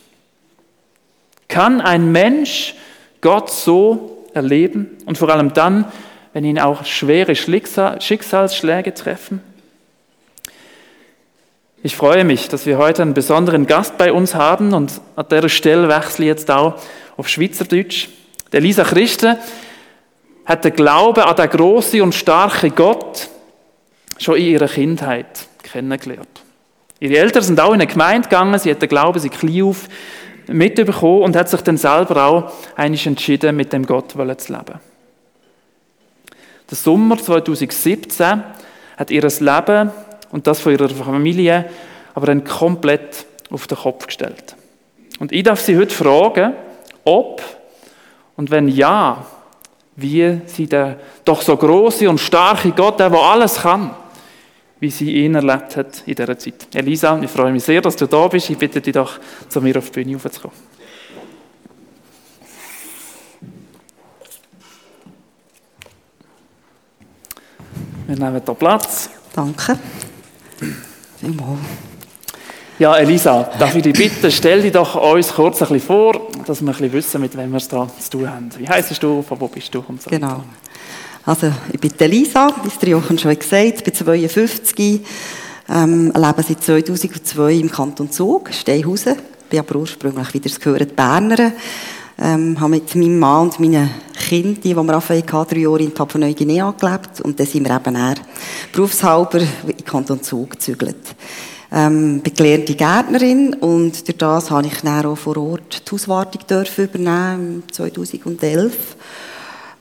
Kann 1.48 1.80
ein 1.80 2.12
Mensch 2.12 2.74
Gott 3.22 3.50
so 3.50 4.26
erleben 4.34 4.98
und 5.06 5.16
vor 5.16 5.30
allem 5.30 5.54
dann, 5.54 5.86
wenn 6.34 6.44
ihn 6.44 6.58
auch 6.58 6.84
schwere 6.84 7.34
Schicksalsschläge 7.34 8.92
treffen? 8.92 9.40
Ich 11.82 11.96
freue 11.96 12.24
mich, 12.24 12.48
dass 12.48 12.66
wir 12.66 12.76
heute 12.76 13.00
einen 13.00 13.14
besonderen 13.14 13.66
Gast 13.66 13.96
bei 13.96 14.12
uns 14.12 14.34
haben 14.34 14.74
und 14.74 15.00
an 15.16 15.26
der 15.30 15.48
Stelle 15.48 15.88
wechsle 15.88 16.26
ich 16.26 16.28
jetzt 16.28 16.50
auch 16.50 16.74
auf 17.16 17.28
Schweizerdeutsch. 17.28 18.08
Der 18.52 18.60
Lisa 18.60 18.84
Christen 18.84 19.38
hat 20.48 20.64
den 20.64 20.72
Glauben 20.72 21.22
an 21.22 21.36
den 21.36 21.50
großen 21.50 22.00
und 22.00 22.14
starken 22.14 22.74
Gott 22.74 23.28
schon 24.16 24.36
in 24.36 24.46
ihrer 24.46 24.66
Kindheit 24.66 25.46
kennengelernt. 25.62 26.42
Ihre 27.00 27.18
Eltern 27.18 27.42
sind 27.42 27.60
auch 27.60 27.68
in 27.68 27.74
eine 27.74 27.86
Gemeinde 27.86 28.28
gegangen, 28.28 28.58
sie 28.58 28.70
hat 28.70 28.80
den 28.80 28.88
Glauben 28.88 29.20
sie 29.20 29.28
klein 29.28 29.62
auf 29.62 29.88
mitbekommen 30.46 31.22
und 31.22 31.36
hat 31.36 31.50
sich 31.50 31.60
dann 31.60 31.76
selber 31.76 32.24
auch 32.24 32.52
eigentlich 32.74 33.06
entschieden, 33.06 33.54
mit 33.54 33.74
dem 33.74 33.84
Gott 33.84 34.12
zu 34.12 34.18
leben. 34.18 34.80
Der 36.70 36.76
Sommer 36.76 37.18
2017 37.18 38.42
hat 38.96 39.10
ihr 39.10 39.22
Leben 39.22 39.90
und 40.30 40.46
das 40.46 40.60
von 40.60 40.72
ihrer 40.72 40.88
Familie 40.88 41.66
aber 42.14 42.26
dann 42.26 42.42
komplett 42.42 43.26
auf 43.50 43.66
den 43.66 43.76
Kopf 43.76 44.06
gestellt. 44.06 44.56
Und 45.18 45.30
ich 45.30 45.42
darf 45.42 45.60
Sie 45.60 45.76
heute 45.76 45.94
fragen, 45.94 46.54
ob 47.04 47.42
und 48.36 48.50
wenn 48.50 48.68
ja, 48.68 49.26
wie 49.98 50.40
sie 50.46 50.66
der 50.66 50.96
doch 51.24 51.42
so 51.42 51.56
große 51.56 52.08
und 52.08 52.20
starke 52.20 52.70
Gott, 52.70 53.00
der, 53.00 53.10
der 53.10 53.18
alles 53.18 53.56
kann, 53.56 53.90
wie 54.78 54.90
sie 54.90 55.24
ihn 55.24 55.34
erlebt 55.34 55.76
hat 55.76 56.02
in 56.06 56.14
dieser 56.14 56.38
Zeit. 56.38 56.68
Elisa, 56.72 57.18
ich 57.20 57.30
freue 57.30 57.50
mich 57.50 57.64
sehr, 57.64 57.80
dass 57.80 57.96
du 57.96 58.06
da 58.06 58.28
bist. 58.28 58.48
Ich 58.48 58.56
bitte 58.56 58.80
dich 58.80 58.94
doch, 58.94 59.18
zu 59.48 59.60
mir 59.60 59.76
auf 59.76 59.90
die 59.90 60.04
Bühne 60.04 60.16
raufzukommen. 60.22 60.56
Wir 68.06 68.16
nehmen 68.16 68.42
hier 68.44 68.54
Platz. 68.54 69.10
Danke. 69.34 69.78
Vielmals. 71.20 71.58
Ja, 72.78 72.96
Elisa, 72.96 73.50
darf 73.58 73.74
ich 73.74 73.82
dich 73.82 73.92
bitten, 73.92 74.30
stell 74.30 74.62
dich 74.62 74.70
doch 74.70 74.94
uns 74.94 75.34
kurz 75.34 75.60
ein 75.62 75.68
bisschen 75.68 75.84
vor, 75.84 76.28
dass 76.46 76.60
wir 76.60 76.68
ein 76.68 76.72
bisschen 76.72 76.92
wissen, 76.92 77.20
mit 77.20 77.36
wem 77.36 77.50
wir 77.50 77.56
es 77.56 77.66
da 77.66 77.88
zu 77.98 78.10
tun 78.10 78.30
haben. 78.30 78.50
Wie 78.56 78.68
heisst 78.68 79.02
du, 79.02 79.20
von 79.20 79.40
wo 79.40 79.48
bist 79.48 79.74
du 79.74 79.84
und 79.88 80.00
so 80.00 80.08
Genau. 80.08 80.44
Also, 81.26 81.50
ich 81.72 81.80
bin 81.80 81.90
Elisa, 81.98 82.54
wie 82.62 82.68
es 82.68 82.88
Jochen 82.88 83.18
schon 83.18 83.36
gesagt 83.36 83.82
bin 83.82 83.92
52, 83.92 85.00
ähm, 85.70 86.12
lebe 86.14 86.42
seit 86.44 86.62
2002 86.62 87.54
im 87.54 87.68
Kanton 87.68 88.12
Zug, 88.12 88.50
Steinhausen, 88.52 89.16
bin 89.50 89.58
aber 89.58 89.74
ursprünglich, 89.74 90.32
wie 90.34 90.38
ihr 90.38 90.46
es 90.46 90.60
gehört, 90.60 90.94
Berner. 90.94 91.50
Ähm, 92.20 92.60
habe 92.60 92.70
mit 92.70 92.94
meinem 92.94 93.18
Mann 93.18 93.48
und 93.48 93.58
meinen 93.58 93.90
Kindern, 94.28 94.60
die 94.62 94.74
wir 94.74 94.88
Raphael 94.88 95.24
hatten, 95.32 95.52
drei 95.52 95.60
Jahre 95.62 95.82
in 95.82 95.92
Papua-Neuguinea 95.92 96.74
gelebt 96.78 97.20
und 97.22 97.40
dann 97.40 97.46
sind 97.46 97.68
wir 97.68 97.74
eben 97.74 97.96
eher 97.96 98.14
berufshalber 98.72 99.40
in 99.40 99.84
Kanton 99.84 100.22
Zug 100.22 100.50
gezügelt. 100.50 101.14
Ähm, 101.70 102.20
bin 102.20 102.34
gelernte 102.34 102.74
Gärtnerin 102.74 103.52
und 103.54 104.08
durch 104.08 104.16
das 104.16 104.50
habe 104.50 104.66
ich 104.66 104.80
dann 104.80 105.04
auch 105.04 105.16
vor 105.16 105.36
Ort 105.36 105.82
die 105.86 105.92
Hauswartung 105.92 106.40
übernehmen, 106.78 107.62
2011. 107.70 108.96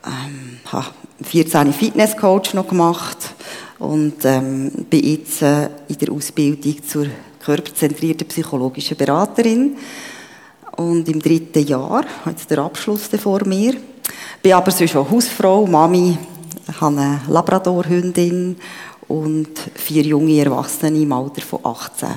Ähm, 0.04 0.58
habe 0.66 0.86
14 1.22 1.72
Fitnesscoach 1.72 2.52
noch 2.52 2.68
gemacht 2.68 3.34
und 3.78 4.24
ähm, 4.24 4.70
bin 4.90 5.02
jetzt 5.02 5.40
äh, 5.42 5.70
in 5.88 5.98
der 5.98 6.12
Ausbildung 6.12 6.86
zur 6.86 7.06
körperzentrierten 7.42 8.28
psychologischen 8.28 8.96
Beraterin 8.96 9.76
und 10.76 11.08
im 11.08 11.20
dritten 11.20 11.66
Jahr, 11.66 12.04
jetzt 12.26 12.50
der 12.50 12.58
Abschluss 12.58 13.08
vor 13.20 13.44
mir. 13.46 13.74
Bin 14.42 14.52
aber 14.52 14.70
sonst 14.70 14.94
auch 14.94 15.10
Hausfrau, 15.10 15.66
Mami, 15.66 16.16
habe 16.80 17.00
eine 17.00 17.20
Labradorhündin 17.28 18.56
und 19.08 19.48
vier 19.74 20.02
junge 20.02 20.44
Erwachsene 20.44 20.98
im 20.98 21.12
Alter 21.12 21.42
von 21.42 21.60
18 21.64 22.08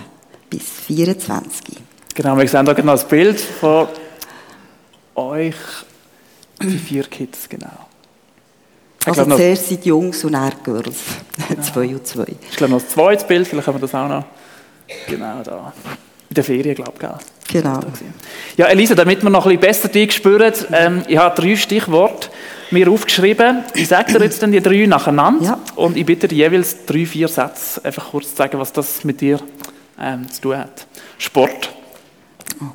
bis 0.49 0.63
24. 0.85 1.77
Genau, 2.13 2.37
wir 2.37 2.47
sehen 2.47 2.65
hier 2.65 2.83
noch 2.83 2.93
das 2.93 3.07
Bild 3.07 3.39
von 3.39 3.87
euch, 5.15 5.55
die 6.61 6.77
vier 6.77 7.03
Kids, 7.03 7.47
genau. 7.47 7.67
Ich 9.01 9.07
also 9.07 9.25
glaub, 9.25 9.37
zuerst 9.37 9.67
sind 9.69 9.83
die 9.83 9.89
Jungs 9.89 10.23
und 10.23 10.33
dann 10.33 10.51
Girls, 10.63 10.97
genau. 11.47 11.61
zwei 11.73 11.87
und 11.87 12.05
zwei. 12.05 12.27
Ich 12.49 12.57
glaube 12.57 12.73
noch 12.73 12.81
das 12.81 12.89
zweite 12.89 13.25
Bild, 13.25 13.47
vielleicht 13.47 13.67
haben 13.67 13.75
wir 13.75 13.81
das 13.81 13.95
auch 13.95 14.07
noch. 14.07 14.25
Genau 15.07 15.41
da. 15.43 15.73
In 16.29 16.35
der 16.35 16.43
Ferien, 16.43 16.75
glaube 16.75 16.93
ich, 16.99 17.51
Genau. 17.51 17.79
Ja, 18.55 18.67
Elisa, 18.67 18.95
damit 18.95 19.23
wir 19.23 19.29
noch 19.29 19.45
ein 19.45 19.59
bisschen 19.59 19.59
besser 19.59 19.87
dich 19.89 20.13
spüren, 20.13 20.53
ähm, 20.71 21.03
ich 21.07 21.17
habe 21.17 21.41
drei 21.41 21.55
Stichworte 21.55 22.29
mir 22.71 22.89
aufgeschrieben. 22.89 23.63
Ich 23.73 23.87
sage 23.87 24.13
dir 24.13 24.23
jetzt 24.23 24.41
dann 24.41 24.51
die 24.51 24.61
drei 24.61 24.85
nacheinander 24.85 25.45
ja. 25.45 25.59
und 25.75 25.97
ich 25.97 26.05
bitte 26.05 26.27
dir 26.27 26.49
jeweils 26.49 26.85
drei, 26.85 27.05
vier 27.05 27.27
Sätze 27.27 27.83
einfach 27.83 28.11
kurz 28.11 28.29
zu 28.29 28.35
sagen, 28.35 28.59
was 28.59 28.71
das 28.71 29.03
mit 29.03 29.21
dir 29.21 29.39
ähm, 29.99 30.29
zu 30.29 30.41
tun 30.41 30.57
hat. 30.57 30.87
Sport. 31.17 31.71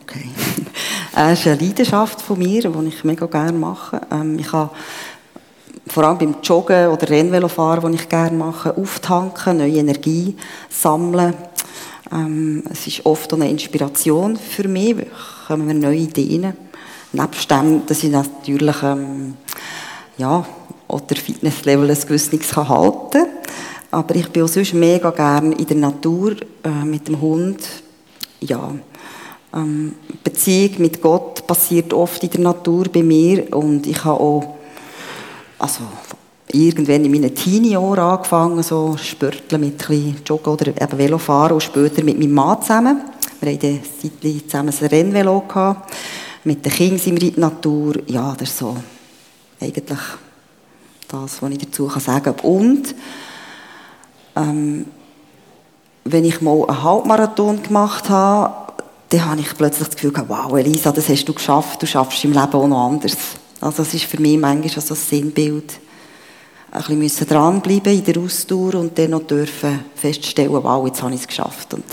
Okay. 0.01 0.29
Es 1.15 1.41
ist 1.41 1.47
eine 1.47 1.61
Leidenschaft 1.61 2.21
von 2.21 2.39
mir, 2.39 2.63
die 2.63 2.89
ich 2.89 3.05
mega 3.05 3.27
gerne 3.27 3.59
mache. 3.59 4.01
Ähm, 4.11 4.39
ich 4.39 4.53
habe 4.53 4.71
vor 5.87 6.05
allem 6.05 6.19
beim 6.19 6.37
Joggen 6.43 6.89
oder 6.89 7.09
Rennvelofahren, 7.09 7.93
das 7.93 8.03
ich 8.03 8.09
gerne 8.09 8.37
mache, 8.37 8.77
auftanken, 8.77 9.59
neue 9.59 9.79
Energie 9.79 10.37
sammeln. 10.69 11.35
Ähm, 12.13 12.65
es 12.71 12.87
ist 12.87 13.07
oft 13.07 13.33
eine 13.33 13.49
Inspiration 13.49 14.37
für 14.37 14.69
mich, 14.69 14.97
kommen 15.47 15.67
mir 15.67 15.75
neue 15.75 15.97
Ideen. 15.97 16.55
Nebst 17.13 17.51
dem, 17.51 17.87
dass 17.87 18.03
ich 18.03 18.11
natürlich 18.11 18.83
ähm, 18.83 19.35
ja, 20.19 20.45
oder 20.89 21.17
Fitnesslevel 21.17 21.91
ein 21.91 22.01
gewisses 22.01 22.57
halten 22.57 23.11
kann. 23.11 23.27
Aber 23.91 24.15
ich 24.15 24.29
bin 24.29 24.43
auch 24.43 24.49
sonst 24.49 24.75
mega 24.75 25.11
gerne 25.11 25.55
in 25.55 25.67
der 25.67 25.77
Natur 25.77 26.37
äh, 26.65 26.85
mit 26.85 27.09
dem 27.09 27.21
Hund. 27.21 27.59
Ja, 28.41 28.73
ähm, 29.55 29.95
Beziehung 30.23 30.75
mit 30.79 31.01
Gott 31.01 31.47
passiert 31.47 31.93
oft 31.93 32.23
in 32.23 32.31
der 32.31 32.41
Natur 32.41 32.87
bei 32.93 33.03
mir 33.03 33.53
und 33.55 33.87
ich 33.87 34.05
habe 34.05 34.21
auch 34.21 34.57
also 35.59 35.85
irgendwann 36.53 37.05
in 37.05 37.11
meinen 37.11 37.35
Teenie-Jahren 37.35 37.99
angefangen, 37.99 38.63
so 38.63 38.97
Spörteln 38.97 39.63
mit 39.63 39.89
ein 39.89 40.17
Joggen 40.25 40.53
oder 40.53 40.69
eben 40.69 40.99
Velofahren 40.99 41.53
und 41.53 41.63
später 41.63 42.05
mit 42.05 42.19
meinem 42.19 42.33
Mann 42.33 42.61
zusammen. 42.61 43.01
Wir 43.41 43.53
hatten 43.53 43.81
eine 44.23 44.47
zusammen 44.47 44.75
ein 44.81 44.87
Rennvelo. 44.87 45.43
Mit 46.45 46.65
den 46.65 46.73
Kindern 46.73 46.99
sind 46.99 47.21
wir 47.21 47.29
in 47.29 47.35
der 47.35 47.51
Natur. 47.51 47.95
Ja, 48.07 48.35
das 48.39 48.51
ist 48.51 48.59
so 48.59 48.77
eigentlich 49.61 49.99
das, 51.09 51.43
was 51.43 51.51
ich 51.51 51.59
dazu 51.59 51.89
sagen 51.89 52.37
kann. 52.37 52.41
Und 52.41 52.95
ähm, 54.37 54.87
wenn 56.05 56.25
ich 56.25 56.41
mal 56.41 56.65
einen 56.69 56.83
Halbmarathon 56.83 57.63
gemacht 57.63 58.09
habe, 58.09 58.73
dann 59.09 59.25
habe 59.25 59.41
ich 59.41 59.57
plötzlich 59.57 59.89
das 59.89 59.97
Gefühl 59.97 60.13
gehabt, 60.13 60.29
wow, 60.29 60.57
Elisa, 60.57 60.93
das 60.93 61.09
hast 61.09 61.25
du 61.25 61.33
geschafft, 61.33 61.83
du 61.83 61.87
schaffst 61.87 62.25
im 62.25 62.33
Leben 62.33 62.53
auch 62.53 62.67
noch 62.67 62.87
anders. 62.87 63.17
Also 63.61 63.83
das 63.83 63.95
ist 63.95 64.05
für 64.05 64.21
mich 64.21 64.39
manchmal 64.39 64.85
so 64.85 64.95
ein 64.95 64.97
Sinnbild. 64.97 65.75
Ein 66.73 66.99
bisschen 66.99 67.27
dranbleiben 67.27 67.93
in 67.93 68.05
der 68.05 68.19
Ausdauer 68.19 68.75
und 68.75 68.99
dann 68.99 69.11
noch 69.11 69.23
dürfen 69.23 69.85
feststellen, 69.95 70.53
wow, 70.53 70.87
jetzt 70.87 71.03
habe 71.03 71.15
ich 71.15 71.21
es 71.21 71.27
geschafft. 71.27 71.73
Und 71.73 71.85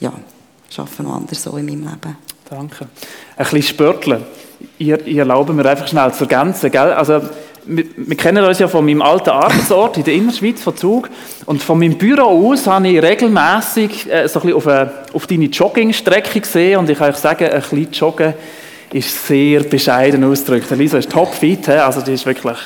ja, 0.00 0.12
arbeite 0.76 1.02
noch 1.02 1.14
anders 1.14 1.42
so 1.42 1.56
in 1.56 1.66
meinem 1.66 1.82
Leben. 1.82 2.16
Danke. 2.48 2.88
Ein 3.36 3.44
bisschen 3.44 3.62
Sportler. 3.62 4.22
Ihr, 4.78 5.06
ihr 5.06 5.20
erlaubt 5.20 5.52
mir 5.52 5.66
einfach 5.66 5.86
schnell 5.86 6.12
zu 6.12 6.24
ergänzen, 6.24 6.70
gell? 6.70 6.92
Also, 6.92 7.20
wir, 7.66 7.84
wir, 7.96 8.16
kennen 8.16 8.44
uns 8.44 8.58
ja 8.58 8.68
von 8.68 8.84
meinem 8.84 9.02
alten 9.02 9.30
Arbeitsort 9.30 9.98
in 9.98 10.04
der 10.04 10.14
Innerschweiz, 10.14 10.62
von 10.62 10.76
Zug. 10.76 11.10
Und 11.46 11.62
von 11.62 11.78
meinem 11.78 11.98
Büro 11.98 12.50
aus 12.50 12.66
habe 12.66 12.88
ich 12.88 13.02
regelmässig 13.02 14.10
äh, 14.10 14.26
so 14.28 14.40
ein 14.40 14.46
bisschen 14.46 14.56
auf, 14.56 14.66
eine, 14.66 14.92
auf 15.12 15.26
deine 15.26 15.44
Joggingstrecke 15.44 16.40
gesehen. 16.40 16.78
Und 16.78 16.90
ich 16.90 16.98
kann 16.98 17.10
euch 17.10 17.16
sagen, 17.16 17.44
ein 17.44 17.60
bisschen 17.60 17.90
Joggen 17.92 18.34
ist 18.92 19.26
sehr 19.26 19.62
bescheiden 19.62 20.24
ausgedrückt. 20.24 20.70
Lisa 20.70 20.98
ist 20.98 21.10
topfit, 21.10 21.68
also 21.68 22.00
die 22.00 22.14
ist 22.14 22.26
wirklich... 22.26 22.58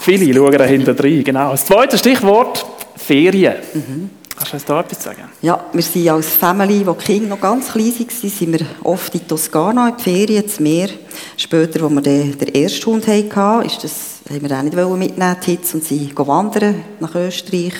Viele 0.00 0.34
schauen 0.34 0.58
da 0.58 0.64
hinten 0.64 0.94
rein, 0.98 1.24
genau. 1.24 1.52
Das 1.52 1.64
zweite 1.64 1.96
Stichwort, 1.96 2.66
Ferien. 2.96 3.54
Mhm. 3.72 4.10
Kannst 4.44 4.52
du 4.52 4.56
uns 4.56 4.64
da 4.66 4.80
etwas 4.80 5.02
sagen? 5.02 5.22
Ja, 5.40 5.64
wir 5.72 5.82
sind 5.82 6.08
als 6.10 6.28
Family, 6.28 6.86
wo 6.86 6.92
die 6.92 7.04
Kinder 7.04 7.28
noch 7.28 7.40
ganz 7.40 7.72
klein 7.72 7.94
waren, 7.98 8.30
sind 8.30 8.52
wir 8.52 8.66
oft 8.82 9.14
in 9.14 9.26
Toskana 9.26 9.88
in 9.88 9.96
die 9.96 10.02
Ferien, 10.02 10.46
zum 10.46 10.64
Meer. 10.64 10.90
Später, 11.38 11.82
als 11.82 11.92
wir 11.92 12.00
den, 12.02 12.36
den 12.36 12.54
ersten 12.54 12.84
Hund 12.86 13.06
hatten, 13.06 13.66
ist 13.66 13.82
das, 13.82 14.20
haben 14.28 14.46
wir 14.46 14.58
auch 14.58 14.62
nicht 14.62 14.76
mitnehmen, 14.76 15.36
die 15.46 15.50
Hitze, 15.50 15.78
und 15.78 15.84
sie 15.84 16.12
wandern 16.14 16.84
nach 17.00 17.14
Österreich. 17.14 17.72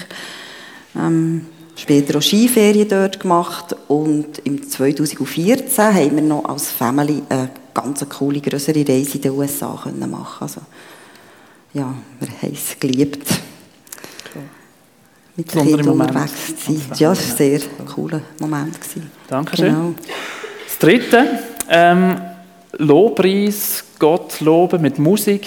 Ähm, 0.97 1.47
später 1.77 2.17
auch 2.17 2.23
Skiferien 2.23 2.89
dort 2.89 3.21
gemacht 3.21 3.77
und 3.89 4.39
im 4.45 4.67
2014 4.67 5.85
haben 5.85 6.17
wir 6.17 6.23
noch 6.23 6.47
als 6.47 6.71
Family 6.71 7.23
eine 7.29 7.51
ganz 7.75 8.09
coole, 8.09 8.41
größere 8.41 8.89
Reise 8.89 9.17
in 9.17 9.21
den 9.21 9.33
USA 9.33 9.79
können 9.83 10.17
Also, 10.41 10.63
ja, 11.75 11.93
wir 12.21 12.29
haben 12.29 12.55
es 12.55 12.81
geliebt 12.81 13.29
mit 15.37 15.55
den 15.55 15.67
Kindern 15.67 15.89
unterwegs 15.89 16.33
zu 16.65 16.73
sein. 16.73 16.83
Ja, 16.97 17.11
das 17.11 17.19
war 17.19 17.33
ein 17.33 17.37
sehr 17.37 17.61
cooler 17.87 18.21
Moment. 18.39 18.79
Dankeschön. 19.29 19.67
Genau. 19.67 19.95
Das 20.67 20.79
Dritte, 20.79 21.27
ähm, 21.69 22.17
Lobpreis, 22.79 23.85
Gott 23.99 24.41
loben 24.41 24.83
mit 24.83 24.99
Musik. 24.99 25.47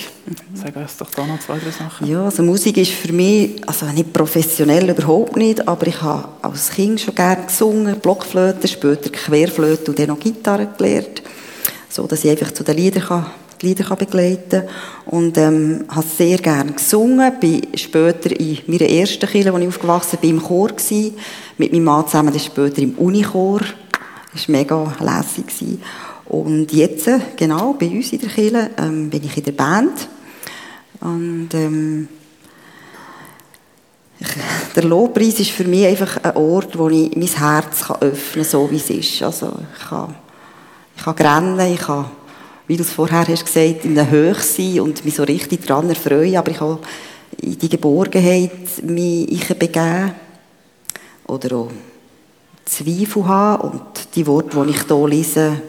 Sag 0.54 0.76
uns 0.76 0.98
doch 0.98 1.10
da 1.12 1.26
noch 1.26 1.40
zwei, 1.40 1.58
drei 1.60 1.72
Sachen. 1.72 2.08
Ja, 2.08 2.24
also 2.26 2.44
Musik 2.44 2.78
ist 2.78 2.92
für 2.92 3.12
mich, 3.12 3.62
also 3.68 3.86
nicht 3.88 4.14
professionell, 4.14 4.90
überhaupt 4.90 5.36
nicht, 5.36 5.68
aber 5.68 5.88
ich 5.88 6.02
habe 6.02 6.30
als 6.42 6.72
Kind 6.72 7.02
schon 7.02 7.14
gerne 7.14 7.46
gesungen, 7.46 8.00
Blockflöte, 8.00 8.68
später 8.68 9.10
Querflöte 9.10 9.92
und 9.92 10.00
dann 10.00 10.08
noch 10.08 10.20
Gitarre 10.20 10.68
gelernt, 10.78 11.22
so 11.90 12.08
dass 12.08 12.24
ich 12.24 12.32
einfach 12.32 12.52
zu 12.52 12.64
den 12.64 12.78
Liedern 12.78 13.04
kann 13.04 13.26
die 13.62 13.68
Lieder 13.68 13.96
begleiten 13.96 14.50
kann. 14.50 14.70
Und 15.06 15.38
ähm, 15.38 15.86
habe 15.90 16.06
sehr 16.06 16.38
gerne 16.38 16.74
gesungen. 16.74 17.40
Bin 17.40 17.68
später 17.76 18.32
in 18.40 18.60
meiner 18.68 18.90
ersten 18.90 19.28
Kirche, 19.28 19.54
wo 19.54 19.58
ich 19.58 19.68
aufgewachsen 19.68 20.20
bin, 20.20 20.32
im 20.32 20.44
Chor 20.44 20.70
gewesen. 20.70 21.16
Mit 21.58 21.72
meinem 21.72 21.84
Mann 21.86 22.06
zusammen 22.06 22.32
dann 22.32 22.40
später 22.40 22.82
im 22.82 22.96
Unichor. 22.98 23.62
Das 24.34 24.48
war 24.48 24.56
mega 24.56 24.96
lässig. 25.00 25.80
Und 26.26 26.72
jetzt, 26.74 27.10
genau, 27.38 27.74
bei 27.74 27.88
uns 27.88 28.12
in 28.12 28.20
der 28.20 28.30
Kirche, 28.30 28.70
ähm, 28.78 29.10
bin 29.10 29.24
ich 29.24 29.38
in 29.38 29.44
der 29.44 29.52
Band. 29.54 30.08
Und 31.00 31.50
ähm, 31.54 32.08
der 34.76 34.84
Lobpreis 34.84 35.40
ist 35.40 35.52
für 35.52 35.64
mich 35.64 35.86
einfach 35.86 36.18
ein 36.24 36.36
Ort, 36.36 36.78
wo 36.78 36.90
ich 36.90 37.16
mein 37.16 37.28
Herz 37.28 37.90
öffnen 37.90 38.34
kann, 38.34 38.44
so 38.44 38.70
wie 38.72 38.78
es 38.78 38.90
ist. 38.90 39.22
Also 39.22 39.54
ich 39.78 39.88
kann, 39.88 40.16
ich 40.96 41.04
kann 41.04 41.16
rennen, 41.16 41.74
ich 41.74 41.80
kann 41.80 42.06
wie 42.68 42.76
du 42.76 42.84
es 42.84 42.92
vorher 42.92 43.28
hast 43.28 43.46
gesagt, 43.46 43.86
in 43.86 43.96
der 43.96 44.10
Höhe 44.10 44.36
sein 44.36 44.82
und 44.82 45.06
mich 45.06 45.16
so 45.16 45.24
richtig 45.24 45.66
daran 45.66 45.90
erfreuen, 45.90 46.36
aber 46.36 46.52
ich 46.52 46.60
habe 46.60 46.80
in 47.42 47.58
die 47.58 47.70
Geborgenheit 47.70 48.84
mich 48.84 49.48
begeben 49.48 50.14
oder 51.28 51.56
auch 51.56 51.72
Zweifel 52.66 53.26
haben 53.26 53.70
und 53.70 53.82
die 54.16 54.28
Worte, 54.28 54.62
die 54.64 54.72
ich 54.72 54.84
hier 54.84 55.08
lese, 55.08 55.62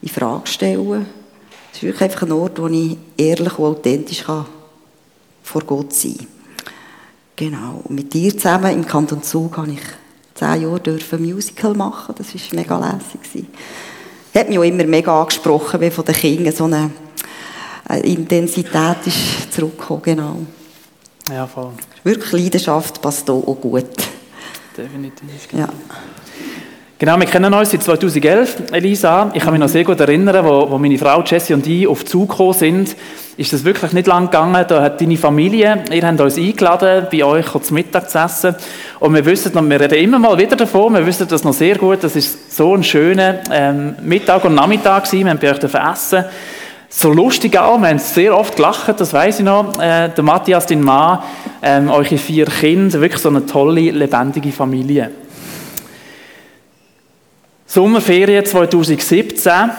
in 0.00 0.08
Frage 0.08 0.46
stellen. 0.46 1.06
Es 1.70 1.78
ist 1.78 1.82
wirklich 1.82 2.02
einfach 2.02 2.22
ein 2.22 2.32
Ort, 2.32 2.60
wo 2.60 2.66
ich 2.66 2.96
ehrlich 3.16 3.58
und 3.58 3.64
authentisch 3.66 4.24
kann 4.24 4.46
vor 5.42 5.62
Gott 5.62 5.92
sein 5.92 6.16
kann. 6.16 6.26
Genau. 7.36 7.82
Und 7.84 7.94
mit 7.94 8.12
dir 8.12 8.32
zusammen 8.32 8.72
im 8.72 8.86
Kanton 8.86 9.22
Zug 9.22 9.56
habe 9.56 9.72
ich 9.72 9.80
zehn 10.34 10.62
Jahre 10.62 10.80
ein 11.12 11.22
Musical 11.22 11.74
machen. 11.74 12.14
Das 12.16 12.34
war 12.34 12.40
mega 12.58 12.78
lässig 12.78 13.46
hat 14.40 14.48
mich 14.48 14.58
auch 14.58 14.62
immer 14.62 14.84
mega 14.84 15.20
angesprochen, 15.20 15.80
wie 15.80 15.90
von 15.90 16.04
den 16.04 16.14
Kindern 16.14 16.54
so 16.54 16.64
eine 16.64 16.90
Intensität 18.02 19.06
ist 19.06 19.52
zurückgekommen, 19.52 20.02
genau. 20.02 20.36
Ja, 21.30 21.46
voll. 21.46 21.72
Wirklich 22.04 22.32
Leidenschaft 22.32 23.00
passt 23.00 23.26
hier 23.26 23.34
auch 23.34 23.54
gut. 23.60 23.84
Definitiv. 24.76 25.48
Genau. 25.48 25.62
Ja. 25.64 25.68
Genau, 27.02 27.18
wir 27.18 27.26
kennen 27.26 27.52
uns 27.52 27.72
seit 27.72 27.82
2011, 27.82 28.70
Elisa. 28.70 29.32
Ich 29.34 29.42
kann 29.42 29.52
mich 29.52 29.58
noch 29.58 29.68
sehr 29.68 29.82
gut 29.82 29.98
erinnern, 29.98 30.46
wo, 30.46 30.70
wo 30.70 30.78
meine 30.78 30.96
Frau 30.96 31.20
Jessie 31.22 31.52
und 31.52 31.66
ich 31.66 31.88
auf 31.88 32.04
Zug 32.04 32.30
gekommen 32.30 32.52
sind, 32.52 32.94
ist 33.36 33.52
das 33.52 33.64
wirklich 33.64 33.92
nicht 33.92 34.06
lang 34.06 34.26
gegangen. 34.26 34.64
Da 34.68 34.82
hat 34.82 35.00
deine 35.00 35.16
Familie, 35.16 35.82
ihr 35.90 36.06
habt 36.06 36.20
uns 36.20 36.38
eingeladen, 36.38 37.08
bei 37.10 37.24
euch 37.24 37.46
zum 37.60 37.74
Mittag 37.74 38.08
zu 38.08 38.18
essen. 38.18 38.54
Und 39.00 39.14
wir 39.16 39.26
wissen 39.26 39.52
noch, 39.52 39.68
wir 39.68 39.80
reden 39.80 39.98
immer 39.98 40.20
mal 40.20 40.38
wieder 40.38 40.54
davon, 40.54 40.94
wir 40.94 41.04
wissen 41.04 41.26
das 41.26 41.42
noch 41.42 41.54
sehr 41.54 41.76
gut, 41.76 42.04
das 42.04 42.14
ist 42.14 42.56
so 42.56 42.76
ein 42.76 42.84
schöner 42.84 43.40
ähm, 43.50 43.96
Mittag 44.00 44.44
und 44.44 44.54
Nachmittag 44.54 45.02
gewesen, 45.02 45.24
wir 45.24 45.30
haben 45.32 45.40
bei 45.40 45.50
euch 45.50 45.92
essen 45.92 46.24
so 46.88 47.10
lustig 47.10 47.58
auch, 47.58 47.80
wir 47.80 47.88
haben 47.88 47.98
sehr 47.98 48.36
oft 48.36 48.54
gelacht, 48.54 49.00
das 49.00 49.12
weiß 49.12 49.40
ich 49.40 49.44
noch. 49.44 49.80
Äh, 49.80 50.10
der 50.10 50.22
Matthias, 50.22 50.66
dein 50.66 50.82
Mann, 50.82 51.20
ähm, 51.62 51.90
eure 51.90 52.18
vier 52.18 52.44
Kinder, 52.44 53.00
wirklich 53.00 53.22
so 53.22 53.30
eine 53.30 53.44
tolle, 53.46 53.90
lebendige 53.90 54.52
Familie. 54.52 55.10
Sommerferien 57.74 58.44
2017 58.44 59.70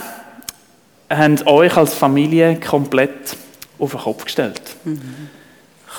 haben 1.12 1.38
euch 1.46 1.78
als 1.78 1.94
Familie 1.94 2.60
komplett 2.60 3.38
auf 3.78 3.92
den 3.92 4.00
Kopf 4.00 4.26
gestellt. 4.26 4.62
Mhm. 4.84 5.00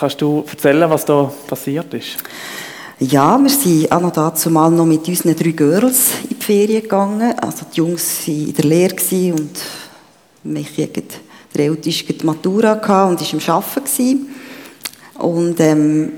Kannst 0.00 0.20
du 0.20 0.44
erzählen, 0.50 0.90
was 0.90 1.04
da 1.04 1.32
passiert 1.46 1.94
ist? 1.94 2.16
Ja, 2.98 3.38
wir 3.38 3.48
sind 3.48 3.92
auch 3.92 4.00
noch 4.00 4.10
dazu 4.10 4.50
mal 4.50 4.72
noch 4.72 4.86
mit 4.86 5.06
unseren 5.06 5.36
drei 5.36 5.52
Girls 5.52 6.14
in 6.28 6.36
die 6.36 6.44
Ferien 6.44 6.82
gegangen. 6.82 7.32
Also 7.38 7.64
die 7.72 7.76
Jungs 7.76 8.26
waren 8.26 8.46
in 8.48 8.54
der 8.54 8.64
Lehre 8.64 9.34
und 9.34 9.50
mich 10.42 10.74
der 10.74 11.64
Älteste 11.64 12.12
die 12.12 12.26
Matura 12.26 12.72
und 12.72 13.20
war 13.20 13.54
am 13.54 13.54
Arbeiten. 13.54 14.26
Und 15.14 15.60
ähm, 15.60 16.12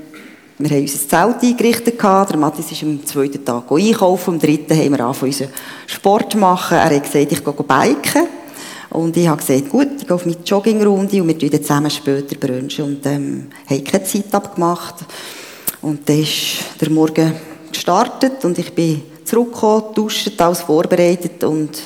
wir 0.59 0.71
haben 0.71 0.81
unser 0.81 1.09
Zelt 1.09 1.43
eingerichtet. 1.43 2.03
Der 2.03 2.37
Mathis 2.39 2.73
ist 2.73 2.83
am 2.83 3.05
zweiten 3.05 3.45
Tag 3.45 3.71
einkaufen. 3.71 4.35
Am 4.35 4.41
dritten 4.41 4.75
haben 4.75 4.91
wir 4.91 5.01
angefangen, 5.01 5.33
unseren 5.33 5.51
Sport 5.87 6.33
zu 6.33 6.39
machen. 6.39 6.79
Er 6.79 6.97
hat 6.97 7.03
gesagt, 7.03 7.33
ich 7.33 7.45
gehe 7.45 7.53
biken. 7.53 8.29
Und 8.89 9.17
ich 9.19 9.29
habe 9.29 9.43
gesagt, 9.45 9.69
gut, 9.69 9.89
ich 9.99 10.07
gehe 10.07 10.15
auf 10.15 10.25
meine 10.25 10.39
Joggingrunde 10.43 11.21
und 11.21 11.29
wir 11.29 11.39
tun 11.39 11.63
zusammen 11.63 11.91
später 11.91 12.37
brunchen. 12.37 12.85
Und 12.87 13.05
ähm, 13.05 13.49
haben 13.69 13.85
keine 13.85 14.05
Zeit 14.05 14.35
abgemacht. 14.35 14.95
Und 15.83 16.09
dann 16.09 16.21
ist 16.21 16.81
der 16.81 16.89
Morgen 16.89 17.35
gestartet 17.71 18.43
und 18.45 18.57
ich 18.59 18.75
bin 18.75 19.03
zurückgekommen, 19.25 19.95
duscht, 19.95 20.41
alles 20.41 20.63
vorbereitet 20.63 21.45
und 21.45 21.83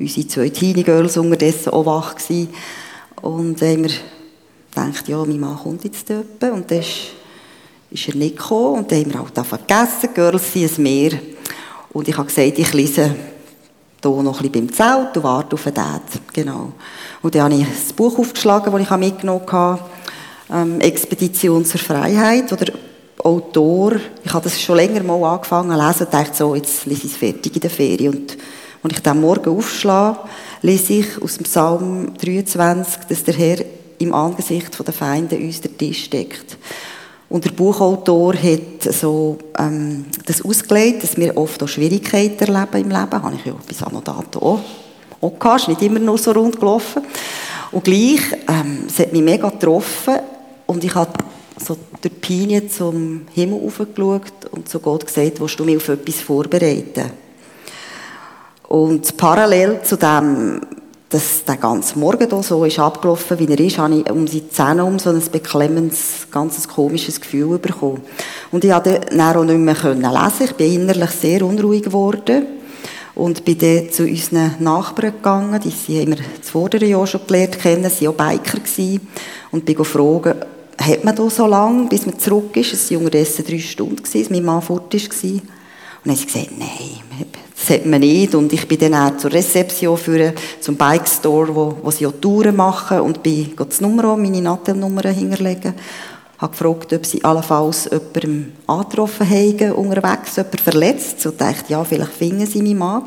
unsere 0.00 0.26
zwei 0.26 0.48
Teenie 0.48 0.82
Girls 0.82 1.16
unterdessen 1.16 1.72
auch 1.72 1.86
wach 1.86 2.16
gewesen. 2.16 2.48
Und 3.22 3.62
haben 3.62 3.84
wir 3.84 3.90
gedacht, 4.74 5.08
ja, 5.08 5.24
mein 5.24 5.38
Mann 5.38 5.56
kommt 5.56 5.84
jetzt 5.84 6.10
dort. 6.10 6.42
Und 6.52 6.68
dann 6.68 6.80
ist 6.80 7.12
ist 7.94 8.08
er 8.08 8.16
nicht 8.16 8.36
gekommen. 8.36 8.80
Und 8.80 8.92
dann 8.92 8.98
haben 8.98 9.12
wir 9.12 9.18
halt 9.20 9.38
einfach 9.38 9.60
gegessen, 9.60 10.14
Girls 10.14 10.52
sind 10.52 10.78
ein 10.78 10.82
Meer. 10.82 11.12
Und 11.92 12.08
ich 12.08 12.16
habe 12.16 12.26
gesagt, 12.26 12.58
ich 12.58 12.72
lese 12.72 13.14
hier 14.02 14.10
noch 14.10 14.40
ein 14.40 14.50
bisschen 14.50 14.66
beim 14.66 14.72
Zelt 14.72 15.16
und 15.16 15.22
warte 15.22 15.54
auf 15.54 15.62
den 15.62 15.74
Dad. 15.74 16.02
Genau. 16.32 16.72
Und 17.22 17.34
dann 17.34 17.44
habe 17.44 17.54
ich 17.54 17.66
das 17.66 17.92
Buch 17.92 18.18
aufgeschlagen, 18.18 18.72
das 18.72 18.82
ich 18.82 18.90
mitgenommen 18.90 19.50
habe, 19.50 19.80
ähm, 20.52 20.80
«Expedition 20.80 21.64
zur 21.64 21.80
Freiheit», 21.80 22.50
wo 22.50 22.56
der 22.56 22.74
Autor, 23.18 23.92
ich 24.22 24.32
habe 24.34 24.44
das 24.44 24.60
schon 24.60 24.76
länger 24.76 25.02
mal 25.02 25.22
angefangen 25.24 25.70
zu 25.70 25.86
lesen 25.86 26.04
und 26.04 26.12
dachte 26.12 26.36
so, 26.36 26.54
jetzt 26.54 26.84
lese 26.84 27.06
ich 27.06 27.12
es 27.12 27.16
fertig 27.16 27.54
in 27.54 27.60
der 27.60 27.70
Ferien. 27.70 28.26
Und 28.82 28.90
als 28.90 28.98
ich 28.98 29.02
dann 29.02 29.20
morgen 29.20 29.56
aufschlage, 29.56 30.18
lese 30.60 30.94
ich 30.94 31.22
aus 31.22 31.36
dem 31.36 31.44
Psalm 31.44 32.12
23, 32.18 33.04
dass 33.08 33.24
der 33.24 33.34
Herr 33.34 33.64
im 33.98 34.12
Angesicht 34.12 34.76
der 34.86 34.92
Feinde 34.92 35.36
uns 35.36 35.60
der 35.60 35.74
Tisch 35.76 36.10
deckt. 36.10 36.58
Und 37.28 37.44
der 37.44 37.50
Buchautor 37.50 38.34
hat 38.34 38.82
so, 38.92 39.38
ähm, 39.58 40.04
das 40.26 40.44
ausgelegt, 40.44 41.02
dass 41.02 41.16
wir 41.16 41.36
oft 41.36 41.62
auch 41.62 41.68
Schwierigkeiten 41.68 42.52
erleben 42.52 42.82
im 42.84 42.90
Leben. 42.90 43.22
Habe 43.22 43.34
ich 43.34 43.44
ja 43.44 43.54
bis 43.66 43.82
an 43.82 44.00
dato 44.04 44.40
auch, 44.40 44.60
auch 45.20 45.38
gehabt. 45.38 45.62
Ist 45.62 45.68
nicht 45.68 45.82
immer 45.82 45.98
nur 45.98 46.18
so 46.18 46.32
rund 46.32 46.58
gelaufen. 46.58 47.02
Und 47.72 47.84
gleich, 47.84 48.20
ähm, 48.48 48.84
es 48.86 48.98
hat 48.98 49.12
mich 49.12 49.22
mega 49.22 49.48
getroffen 49.48 50.14
und 50.66 50.84
ich 50.84 50.94
habe 50.94 51.12
so 51.58 51.76
die 52.02 52.08
Pinie 52.08 52.68
zum 52.68 53.22
Himmel 53.32 53.60
aufgeschaut 53.66 54.50
und 54.50 54.68
zu 54.68 54.78
Gott 54.80 55.06
gesagt, 55.06 55.40
willst 55.40 55.58
du 55.58 55.64
mich 55.64 55.76
auf 55.76 55.88
etwas 55.88 56.20
vorbereiten? 56.20 57.10
Und 58.68 59.16
parallel 59.16 59.80
zu 59.82 59.96
dem, 59.96 60.60
dass 61.14 61.44
der 61.44 61.58
ganze 61.58 61.96
Morgen 61.96 62.28
hier 62.28 62.42
so 62.42 62.64
ist 62.64 62.80
abgelaufen, 62.80 63.38
wie 63.38 63.46
er 63.46 63.60
ist, 63.60 63.78
habe 63.78 63.94
ich 63.94 64.10
um 64.10 64.26
die 64.26 64.48
Zähne 64.50 64.84
um 64.84 64.98
so 64.98 65.10
ein 65.10 65.22
beklemmendes, 65.30 66.26
ganz 66.28 66.66
komisches 66.66 67.20
Gefühl 67.20 67.56
bekommen. 67.58 68.02
Und 68.50 68.64
ich 68.64 68.72
konnte 68.72 69.00
dann 69.08 69.20
auch 69.20 69.44
nicht 69.44 69.58
mehr 69.58 69.94
lesen. 69.94 70.44
Ich 70.44 70.52
bin 70.54 70.72
innerlich 70.72 71.10
sehr 71.10 71.42
unruhig 71.46 71.84
geworden. 71.84 72.46
Und 73.14 73.44
bin 73.44 73.58
dann 73.58 73.92
zu 73.92 74.02
unseren 74.02 74.56
Nachbarn 74.58 75.12
gegangen, 75.12 75.60
die 75.60 75.70
sie 75.70 76.00
haben 76.00 76.16
wir 76.16 76.16
das 76.16 76.50
vordere 76.50 76.84
Jahr 76.84 77.06
schon 77.06 77.24
gelernt 77.28 77.60
kennen, 77.60 77.88
sie 77.88 78.08
waren 78.08 78.14
auch 78.14 78.32
Biker 78.32 78.58
gewesen. 78.58 79.08
Und 79.52 79.64
bin 79.64 79.76
gefragt, 79.76 80.46
hat 80.78 81.04
man 81.04 81.14
da 81.14 81.30
so 81.30 81.46
lange, 81.46 81.86
bis 81.86 82.06
man 82.06 82.18
zurück 82.18 82.56
ist? 82.56 82.72
Es 82.72 82.90
waren 82.90 83.04
unterdessen 83.04 83.44
drei 83.44 83.60
Stunden, 83.60 84.02
als 84.02 84.30
mein 84.30 84.44
Mann 84.44 84.62
fort 84.62 84.92
war. 84.92 85.00
Und 85.00 85.42
dann 86.04 86.10
haben 86.10 86.16
sie 86.16 86.26
gesagt, 86.26 86.58
nein, 86.58 87.28
das 87.66 87.78
hat 87.78 87.86
man 87.86 88.00
nicht. 88.00 88.34
Und 88.34 88.52
ich 88.52 88.68
bin 88.68 88.78
dann 88.78 88.94
auch 88.94 89.16
zur 89.16 89.32
Rezeption 89.32 89.96
für, 89.96 90.34
zum 90.60 90.76
Bike 90.76 91.08
Store, 91.08 91.54
wo, 91.54 91.78
wo 91.82 91.90
sie 91.90 92.06
auch 92.06 92.12
Touren 92.20 92.56
machen. 92.56 93.00
Und 93.00 93.22
bin 93.22 93.54
die 93.56 93.82
Nummer, 93.82 94.16
meine 94.16 94.42
Nattelnummer 94.42 95.08
hinterlegen. 95.08 95.74
Habe 96.38 96.52
gefragt, 96.52 96.92
ob 96.92 97.06
sie 97.06 97.24
allenfalls 97.24 97.84
jemanden 97.90 98.52
angetroffen 98.66 99.28
haben, 99.28 99.72
unterwegs, 99.72 100.36
jemanden 100.36 100.58
verletzt. 100.58 101.24
Und 101.26 101.40
dachte, 101.40 101.64
ja, 101.72 101.82
vielleicht 101.84 102.12
finden 102.12 102.46
sie 102.46 102.60
meinen 102.60 102.78
Mann. 102.78 103.02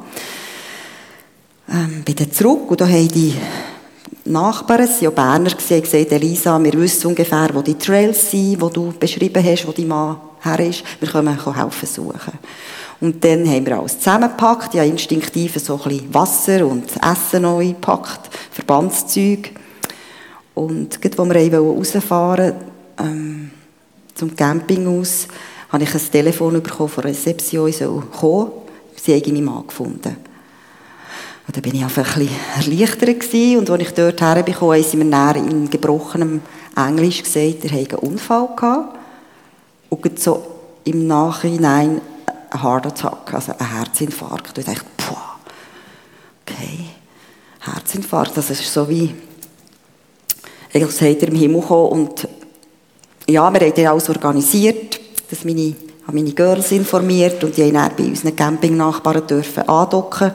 Ähm, 1.70 2.04
bin 2.04 2.16
dann 2.16 2.32
zurück 2.32 2.72
und 2.72 2.80
da 2.80 2.88
haben 2.88 3.10
die 3.10 3.36
Nachbarn, 4.24 4.84
es 4.84 4.92
waren 4.92 5.04
ja 5.04 5.10
Berner, 5.10 5.52
haben 5.52 5.82
gesagt, 5.82 6.12
Elisa, 6.12 6.64
wir 6.64 6.74
wissen 6.74 7.08
ungefähr, 7.08 7.50
wo 7.54 7.62
die 7.62 7.78
Trails 7.78 8.32
sind, 8.32 8.62
die 8.62 8.74
du 8.74 8.94
beschrieben 8.98 9.44
hast, 9.44 9.68
wo 9.68 9.74
dein 9.74 9.88
Mann 9.88 10.18
her 10.42 10.60
ist. 10.62 10.84
Wir 11.00 11.10
können 11.10 11.38
helfen 11.56 11.88
suchen. 11.88 12.40
Und 13.00 13.24
dann 13.24 13.48
haben 13.48 13.66
wir 13.66 13.80
alles 13.80 14.00
zusammengepackt. 14.00 14.74
Ja, 14.74 14.84
instinktiv 14.84 15.56
so 15.64 15.76
ein 15.76 15.90
bisschen 15.90 16.14
Wasser 16.14 16.66
und 16.66 16.90
Essen 17.04 17.44
neu 17.44 17.68
gepackt, 17.68 18.30
Verbandszeug. 18.52 19.52
Und 20.56 21.00
gerade, 21.02 21.22
als 21.22 21.52
wir 21.52 21.60
rausfahren 21.60 22.54
ähm, 23.00 23.52
zum 24.16 24.36
Campinghaus, 24.36 25.28
habe 25.70 25.84
ich 25.84 25.94
ein 25.94 26.12
Telefon 26.12 26.62
bekommen 26.64 26.90
von 26.90 27.04
Rezeption, 27.04 27.70
ich 27.70 27.78
soll 27.78 28.02
kommen. 28.20 28.52
Sie 28.96 29.14
haben 29.14 29.34
meinen 29.34 29.46
Mann 29.46 29.68
gefunden. 29.68 30.18
Und 31.46 31.56
dann 31.56 31.62
bin 31.62 31.76
ich 31.76 31.84
einfach 31.84 32.18
ein 32.18 32.28
bisschen 32.28 32.76
erleichtert 32.78 33.20
gewesen. 33.20 33.60
Und 33.60 33.70
als 33.70 33.82
ich 33.82 33.94
dort 33.94 34.20
herbekomme, 34.20 34.76
haben 34.76 34.84
sie 34.84 34.98
mir 34.98 35.06
näher 35.06 35.36
in 35.36 35.70
gebrochenem 35.70 36.42
Englisch 36.76 37.24
gesagt, 37.24 37.64
er 37.64 37.72
hätte 37.72 38.00
einen 38.00 38.14
Unfall 38.14 38.50
gehabt. 38.56 38.98
Und 39.90 40.20
so 40.20 40.46
im 40.84 41.08
Nachhinein 41.08 42.02
ein 42.58 42.64
Heart 42.64 42.88
Attack, 42.88 43.34
also 43.34 43.54
ein 43.58 43.78
Herzinfarkt. 43.78 44.58
Und 44.58 44.58
ich 44.58 44.66
dachte, 44.66 44.86
boah, 44.98 45.36
okay, 46.46 46.86
Herzinfarkt, 47.60 48.38
das 48.38 48.50
ist 48.50 48.72
so 48.72 48.88
wie, 48.90 49.14
eigentlich 50.74 50.92
seid 50.92 51.22
ihr 51.22 51.30
im 51.30 51.36
Himmel 51.36 51.62
gekommen 51.62 51.92
und 51.92 52.28
ja, 53.30 53.52
wir 53.52 53.60
haben 53.60 53.74
dann 53.76 53.88
alles 53.88 54.10
organisiert, 54.10 55.00
dass 55.30 55.44
meine, 55.44 55.76
meine 56.12 56.32
Girls 56.32 56.72
informiert 56.72 57.44
und 57.44 57.58
die 57.58 57.64
haben 57.64 57.74
dann 57.74 57.92
bei 57.96 58.04
unseren 58.06 58.36
Campingnachbarn 58.36 59.28
dürfen 59.28 59.68
andocken, 59.68 60.32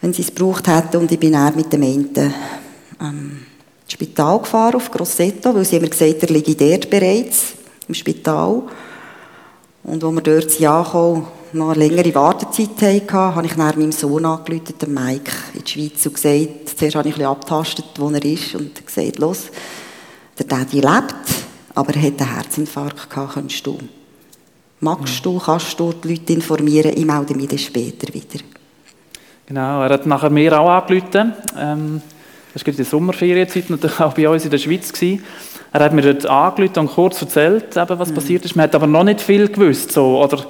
wenn 0.00 0.12
sie 0.12 0.22
es 0.22 0.34
gebraucht 0.34 0.66
hätten 0.66 0.96
und 0.96 1.12
ich 1.12 1.20
bin 1.20 1.32
dann 1.32 1.54
mit 1.54 1.72
dem 1.72 1.82
einen 1.82 2.34
ähm, 3.00 3.46
ins 3.82 3.92
Spital 3.92 4.40
gefahren, 4.40 4.74
auf 4.74 4.90
Grosseto, 4.90 5.54
weil 5.54 5.64
sie 5.64 5.76
haben 5.76 5.82
mir 5.82 5.90
gesagt, 5.90 6.22
er 6.22 6.28
liegt 6.28 6.60
dort 6.60 6.90
bereits, 6.90 7.52
im 7.86 7.94
Spital. 7.94 8.62
Und 9.84 10.04
als 10.04 10.14
wir 10.14 10.20
dort 10.20 10.62
ankamen, 10.62 11.26
noch 11.54 11.70
eine 11.70 11.86
längere 11.86 12.14
Wartezeit 12.14 12.80
hatten, 12.80 13.12
habe 13.12 13.46
ich 13.46 13.54
dann 13.54 13.78
meinem 13.78 13.92
Sohn 13.92 14.24
angerufen, 14.24 14.78
dem 14.80 14.94
Mike, 14.94 15.32
in 15.54 15.64
die 15.64 15.70
Schweiz, 15.70 16.06
und 16.06 16.14
gesagt, 16.14 16.78
zuerst 16.78 16.96
habe 16.96 17.08
ich 17.08 17.14
ein 17.14 17.18
bisschen 17.18 17.30
abgetastet, 17.30 17.86
wo 17.98 18.08
er 18.10 18.24
ist, 18.24 18.54
und 18.54 18.86
gesagt, 18.86 19.18
los, 19.18 19.50
der 20.38 20.46
Daddy 20.46 20.76
lebt, 20.76 21.14
aber 21.74 21.94
er 21.94 22.02
hat 22.02 22.20
einen 22.20 22.34
Herzinfarkt 22.34 23.10
gehabt, 23.10 23.34
kannst 23.34 23.66
du. 23.66 23.78
Magst 24.80 25.24
du, 25.24 25.38
kannst 25.38 25.78
du 25.78 25.92
die 25.92 26.08
Leute 26.08 26.32
informieren, 26.32 26.92
ich 26.96 27.04
melde 27.04 27.34
mich 27.34 27.48
dann 27.48 27.58
später 27.58 28.12
wieder. 28.12 28.42
Genau, 29.46 29.82
er 29.82 29.90
hat 29.90 30.06
nachher 30.06 30.30
mir 30.30 30.58
auch 30.58 30.70
angerufen. 30.70 31.34
Ähm, 31.58 32.00
das 32.54 32.62
war 32.62 32.68
in 32.68 32.76
der 32.76 32.84
Sommerferienzeit 32.84 33.70
natürlich 33.70 34.00
auch 34.00 34.14
bei 34.14 34.28
uns 34.28 34.44
in 34.44 34.50
der 34.50 34.58
Schweiz. 34.58 34.92
Gewesen. 34.92 35.22
Er 35.72 35.80
hat 35.80 35.92
mir 35.94 36.02
dort 36.02 36.26
angerufen 36.26 36.80
und 36.80 36.94
kurz 36.94 37.20
erzählt, 37.22 37.76
eben, 37.76 37.98
was 37.98 38.10
mhm. 38.10 38.14
passiert 38.14 38.44
ist. 38.44 38.56
Man 38.56 38.64
hat 38.64 38.74
aber 38.74 38.86
noch 38.86 39.04
nicht 39.04 39.20
viel 39.20 39.48
gewusst. 39.48 39.92
So, 39.92 40.22
oder 40.22 40.44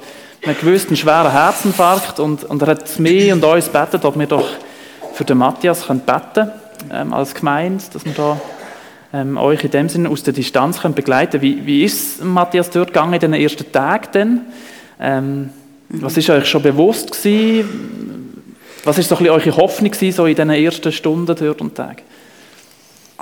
man 0.45 0.57
gewusst, 0.57 0.87
einen 0.87 0.97
schweren 0.97 1.31
Herzinfarkt. 1.31 2.19
Und, 2.19 2.43
und 2.43 2.61
er 2.61 2.69
hat 2.69 2.99
mich 2.99 3.31
und 3.31 3.43
uns 3.43 3.71
gebeten, 3.71 3.99
ob 4.03 4.19
wir 4.19 4.27
doch 4.27 4.47
für 5.13 5.23
den 5.23 5.37
Matthias 5.37 5.87
können 5.87 6.01
beten 6.01 6.51
ähm, 6.91 7.13
als 7.13 7.33
Gemeinde, 7.33 7.83
dass 7.93 8.03
wir 8.03 8.13
da 8.13 8.41
ähm, 9.13 9.37
euch 9.37 9.63
in 9.63 9.71
dem 9.71 9.89
Sinne 9.89 10.09
aus 10.09 10.23
der 10.23 10.33
Distanz 10.33 10.81
können 10.81 10.95
begleiten 10.95 11.41
Wie, 11.41 11.65
wie 11.65 11.83
ist 11.83 12.23
Matthias 12.23 12.71
dort 12.71 12.87
gegangen 12.87 13.13
in 13.13 13.19
den 13.19 13.33
ersten 13.33 13.71
Tagen 13.71 14.07
denn? 14.13 14.41
Ähm, 14.99 15.39
mhm. 15.39 16.01
Was 16.01 16.17
ist 16.17 16.29
euch 16.29 16.45
schon 16.47 16.63
bewusst 16.63 17.11
gewesen? 17.11 18.33
Was 18.83 18.97
ist 18.97 19.07
so 19.07 19.15
ein 19.15 19.23
bisschen 19.23 19.33
eure 19.33 19.55
Hoffnung 19.55 19.91
gewesen, 19.91 20.15
so 20.15 20.25
in 20.25 20.35
diesen 20.35 20.49
ersten 20.49 20.91
Stunden 20.91 21.33
dort 21.33 21.61
und 21.61 21.75
Tagen? 21.75 22.01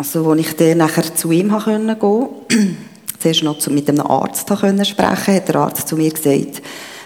Also, 0.01 0.31
als 0.31 0.39
ich 0.39 0.55
dann 0.55 0.79
nachher 0.79 1.13
zu 1.13 1.29
ihm 1.31 1.49
gehen 1.49 1.99
konnte, 1.99 2.29
zuerst 3.19 3.43
noch 3.43 3.67
mit 3.67 3.87
einem 3.87 4.01
Arzt 4.01 4.47
sprechen 4.47 4.83
sprechen, 4.83 5.35
hat 5.35 5.47
der 5.47 5.55
Arzt 5.57 5.87
zu 5.87 5.95
mir 5.95 6.09
gesagt, 6.09 6.63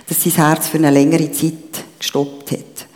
dass 0.08 0.24
sein 0.24 0.32
Herz 0.32 0.70
für 0.70 0.78
eine 0.78 0.92
längere 0.92 1.30
Zeit 1.30 1.84
gestoppt 2.00 2.52
hat. 2.52 2.88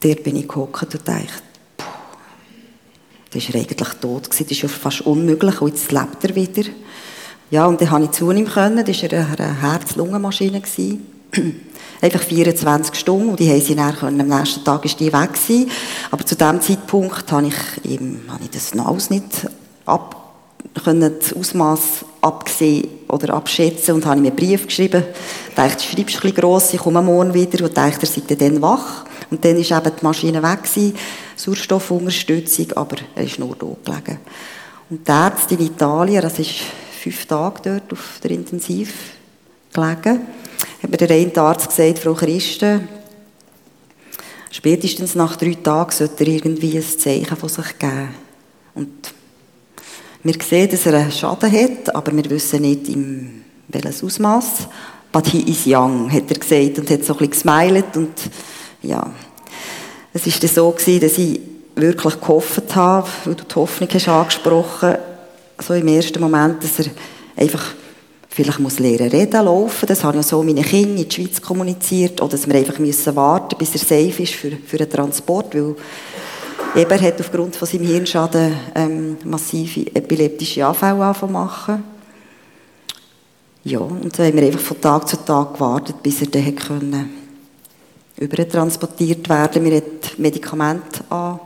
Dort 0.00 0.22
bin 0.22 0.36
ich 0.36 0.46
gehockt 0.46 0.82
und 0.82 1.08
dachte, 1.08 1.32
puh, 1.78 1.84
das 3.30 3.48
war 3.48 3.54
eigentlich 3.58 3.88
tot 4.02 4.28
das 4.28 4.40
ist 4.50 4.74
fast 4.74 5.00
unmöglich, 5.00 5.62
und 5.62 5.68
jetzt 5.70 5.90
lebt 5.90 6.24
er 6.24 6.34
wieder. 6.34 6.68
Ja, 7.50 7.64
und 7.64 7.80
dann 7.80 7.88
konnte 7.88 8.04
ich 8.04 8.10
zu 8.10 8.30
ihm 8.30 8.46
können, 8.46 8.84
das 8.84 9.02
war 9.02 9.12
eine 9.14 9.62
Herz-Lungen-Maschine. 9.62 10.60
Einfach 12.00 12.22
24 12.22 12.94
Stunden 12.94 13.30
und 13.30 13.40
die 13.40 13.50
haben 13.50 13.60
sie 13.60 13.74
dann. 13.74 13.96
Am 14.00 14.16
nächsten 14.16 14.64
Tag 14.64 14.84
ist 14.84 15.00
die 15.00 15.12
weg 15.12 15.32
gewesen. 15.32 15.70
Aber 16.10 16.24
zu 16.24 16.36
dem 16.36 16.60
Zeitpunkt 16.60 17.30
habe 17.32 17.48
ich, 17.48 17.90
eben, 17.90 18.22
habe 18.28 18.44
ich 18.44 18.50
das 18.50 18.74
Naus 18.74 19.10
nicht 19.10 19.48
ab, 19.84 20.34
können 20.84 21.14
das 21.18 21.32
Ausmaß 21.32 21.80
absehen 22.20 22.88
oder 23.08 23.34
abschätzen 23.34 23.94
und 23.94 24.06
habe 24.06 24.20
ihm 24.20 24.26
einen 24.26 24.36
Brief 24.36 24.66
geschrieben. 24.66 25.02
Ich 25.48 25.54
dachte, 25.54 25.76
du 25.76 25.82
schreibst 25.82 25.98
ein 25.98 26.22
bisschen 26.22 26.34
gross, 26.34 26.74
ich 26.74 26.80
komme 26.80 27.02
morgen 27.02 27.34
wieder 27.34 27.64
und 27.64 27.76
dachte, 27.76 28.00
er 28.02 28.06
sei 28.06 28.22
dann 28.34 28.62
wach. 28.62 29.04
Und 29.30 29.44
dann 29.44 29.56
ist 29.56 29.70
eben 29.70 29.92
die 30.00 30.04
Maschine 30.04 30.42
weg 30.42 30.62
gewesen, 30.62 30.94
Sauerstoffunterstützung, 31.36 32.72
aber 32.72 32.96
er 33.14 33.24
ist 33.24 33.38
nur 33.38 33.54
dort 33.56 33.84
gelegen. 33.84 34.18
Und 34.88 35.06
der 35.06 35.14
Arzt 35.14 35.50
in 35.52 35.60
Italien, 35.60 36.22
das 36.22 36.38
ist 36.38 36.54
fünf 37.02 37.26
Tage 37.26 37.60
dort 37.62 37.92
auf 37.92 38.20
der 38.22 38.30
Intensiv 38.30 38.94
gelegen, 39.72 40.20
hat 40.82 40.90
mir 40.90 40.96
der 40.96 41.10
eine 41.10 41.36
Arzt 41.36 41.68
gesagt, 41.68 41.98
Frau 41.98 42.14
Christen, 42.14 42.88
spätestens 44.50 45.14
nach 45.14 45.36
drei 45.36 45.54
Tagen 45.54 45.90
sollte 45.90 46.24
er 46.24 46.32
irgendwie 46.32 46.76
ein 46.76 46.82
Zeichen 46.82 47.36
von 47.36 47.48
sich 47.48 47.78
geben. 47.78 48.08
Und 48.74 49.14
wir 50.22 50.34
sehen, 50.42 50.70
dass 50.70 50.86
er 50.86 50.94
einen 50.94 51.12
Schaden 51.12 51.52
hat, 51.52 51.94
aber 51.94 52.14
wir 52.16 52.28
wissen 52.30 52.62
nicht, 52.62 52.88
in 52.88 53.44
welches 53.68 54.02
Ausmaß. 54.02 54.68
But 55.12 55.28
he 55.28 55.40
is 55.50 55.66
young, 55.66 56.12
hat 56.12 56.30
er 56.30 56.38
gesagt 56.38 56.78
und 56.78 56.90
hat 56.90 57.04
so 57.04 57.14
ein 57.14 57.18
bisschen 57.18 57.30
gesmiled 57.30 57.96
und 57.96 58.12
ja, 58.82 59.10
es 60.12 60.26
war 60.26 60.32
dann 60.40 60.50
so 60.50 60.70
gewesen, 60.70 61.00
dass 61.00 61.18
ich 61.18 61.40
wirklich 61.74 62.20
gehofft 62.20 62.76
habe, 62.76 63.08
weil 63.24 63.34
du 63.34 63.44
die 63.44 63.54
Hoffnung 63.54 63.88
hast 63.92 64.08
angesprochen, 64.08 64.96
so 65.60 65.74
im 65.74 65.88
ersten 65.88 66.20
Moment, 66.20 66.62
dass 66.62 66.78
er 66.80 66.86
einfach 67.36 67.74
vielleicht 68.38 68.60
muss 68.60 68.78
lernen 68.78 69.10
reden, 69.10 69.44
laufen. 69.44 69.86
Das 69.86 70.04
habe 70.04 70.20
ich 70.20 70.26
so 70.26 70.40
meine 70.44 70.62
Kinder 70.62 71.00
in 71.00 71.08
die 71.08 71.12
Schweiz 71.12 71.42
kommuniziert. 71.42 72.20
Oder 72.20 72.30
dass 72.30 72.46
wir 72.46 72.54
einfach 72.54 72.78
müssen 72.78 73.16
warten 73.16 73.56
bis 73.58 73.72
er 73.72 73.80
safe 73.80 74.22
ist 74.22 74.34
für, 74.34 74.52
für 74.52 74.76
den 74.76 74.88
Transport. 74.88 75.56
Weil 75.56 75.74
Eber 76.76 77.00
hat 77.00 77.20
aufgrund 77.20 77.56
von 77.56 77.66
seinem 77.66 77.86
Hirnschaden 77.86 78.52
ähm, 78.76 79.16
massive 79.24 79.92
epileptische 79.92 80.64
Anfälle 80.64 81.12
zu 81.18 81.26
machen. 81.26 81.82
Ja, 83.64 83.80
und 83.80 84.14
so 84.14 84.22
haben 84.22 84.36
wir 84.36 84.44
einfach 84.44 84.60
von 84.60 84.80
Tag 84.80 85.08
zu 85.08 85.16
Tag 85.24 85.54
gewartet, 85.54 85.96
bis 86.00 86.20
er 86.20 86.28
dann 86.28 86.54
können 86.54 87.10
übertransportiert 88.18 89.28
werden. 89.28 89.64
Wir 89.64 89.76
haben 89.76 89.84
Medikamente 90.18 91.04
an, 91.10 91.40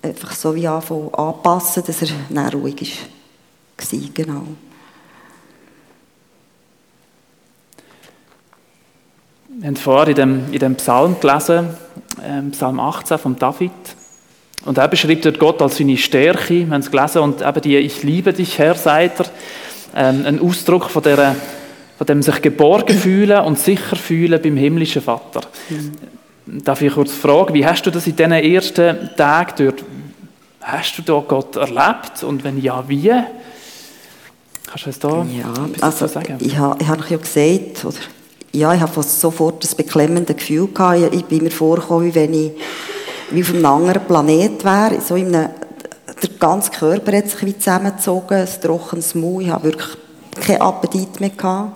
einfach 0.00 0.32
so 0.32 0.54
wie 0.54 0.66
anpassen, 0.66 1.82
dass 1.86 2.02
er 2.02 2.08
dann 2.30 2.48
ruhig 2.48 2.80
war. 2.80 4.00
Genau. 4.14 4.44
Wir 9.56 9.68
haben 9.68 9.76
vorher 9.76 10.08
in 10.08 10.14
dem, 10.16 10.52
in 10.52 10.58
dem 10.58 10.74
Psalm 10.74 11.16
gelesen, 11.20 11.68
ähm, 12.24 12.50
Psalm 12.50 12.80
18 12.80 13.18
von 13.18 13.36
David. 13.36 13.70
Und 14.64 14.78
er 14.78 14.88
beschreibt 14.88 15.24
dort 15.24 15.38
Gott 15.38 15.62
als 15.62 15.76
seine 15.76 15.96
Stärke, 15.96 16.66
wir 16.66 16.70
haben 16.70 16.80
es 16.80 16.90
gelesen, 16.90 17.18
und 17.20 17.40
eben 17.40 17.60
die 17.60 17.76
Ich 17.76 18.02
liebe 18.02 18.32
dich, 18.32 18.58
Herr, 18.58 18.74
seid 18.74 19.20
er, 19.20 19.26
ähm, 19.94 20.24
ein 20.26 20.40
Ausdruck 20.40 20.90
von, 20.90 21.04
der, 21.04 21.36
von 21.96 22.06
dem 22.06 22.20
sich 22.20 22.42
geborgen 22.42 22.98
fühlen 22.98 23.44
und 23.44 23.58
sicher 23.58 23.94
fühlen 23.94 24.42
beim 24.42 24.56
himmlischen 24.56 25.02
Vater. 25.02 25.42
Mhm. 25.68 26.64
Darf 26.64 26.82
ich 26.82 26.92
kurz 26.92 27.12
fragen, 27.12 27.54
wie 27.54 27.64
hast 27.64 27.86
du 27.86 27.92
das 27.92 28.08
in 28.08 28.16
diesen 28.16 28.32
ersten 28.32 29.10
Tagen 29.16 29.54
dort, 29.56 29.84
hast 30.62 30.98
du 30.98 31.02
da 31.02 31.22
Gott 31.26 31.54
erlebt 31.54 32.24
und 32.24 32.42
wenn 32.42 32.60
ja, 32.60 32.82
wie? 32.88 33.12
Kannst 34.66 34.86
du 34.86 34.90
es 34.90 34.98
da 34.98 35.24
ja, 35.30 35.52
also, 35.80 36.08
sagen? 36.08 36.38
Ich 36.40 36.58
habe, 36.58 36.76
ich 36.82 36.88
habe 36.88 37.04
ja 37.08 37.16
gesagt, 37.18 37.84
oder, 37.84 37.98
ja, 38.54 38.72
ich 38.72 38.80
habe 38.80 39.02
sofort 39.02 39.64
ein 39.64 39.76
beklemmendes 39.76 40.36
Gefühl 40.36 40.68
gehabt. 40.68 41.12
Ich 41.12 41.24
bin 41.24 41.42
mir 41.42 41.50
vorgekommen, 41.50 42.06
wie 42.06 42.14
wenn 42.14 42.32
ich 42.32 42.52
wie 43.30 43.42
auf 43.42 43.50
einem 43.50 43.66
anderen 43.66 44.04
Planet 44.04 44.64
wäre. 44.64 45.00
So 45.00 45.16
in 45.16 45.34
einem, 45.34 45.50
der 46.22 46.30
ganze 46.38 46.70
Körper 46.70 47.16
hat 47.16 47.28
sich 47.28 47.44
wie 47.44 47.58
zusammengezogen, 47.58 48.38
ein 48.38 48.48
trockenes 48.62 49.14
Maul. 49.16 49.42
Ich 49.42 49.50
habe 49.50 49.64
wirklich 49.64 49.88
keinen 50.40 50.60
Appetit 50.60 51.20
mehr 51.20 51.30
gehabt. 51.30 51.72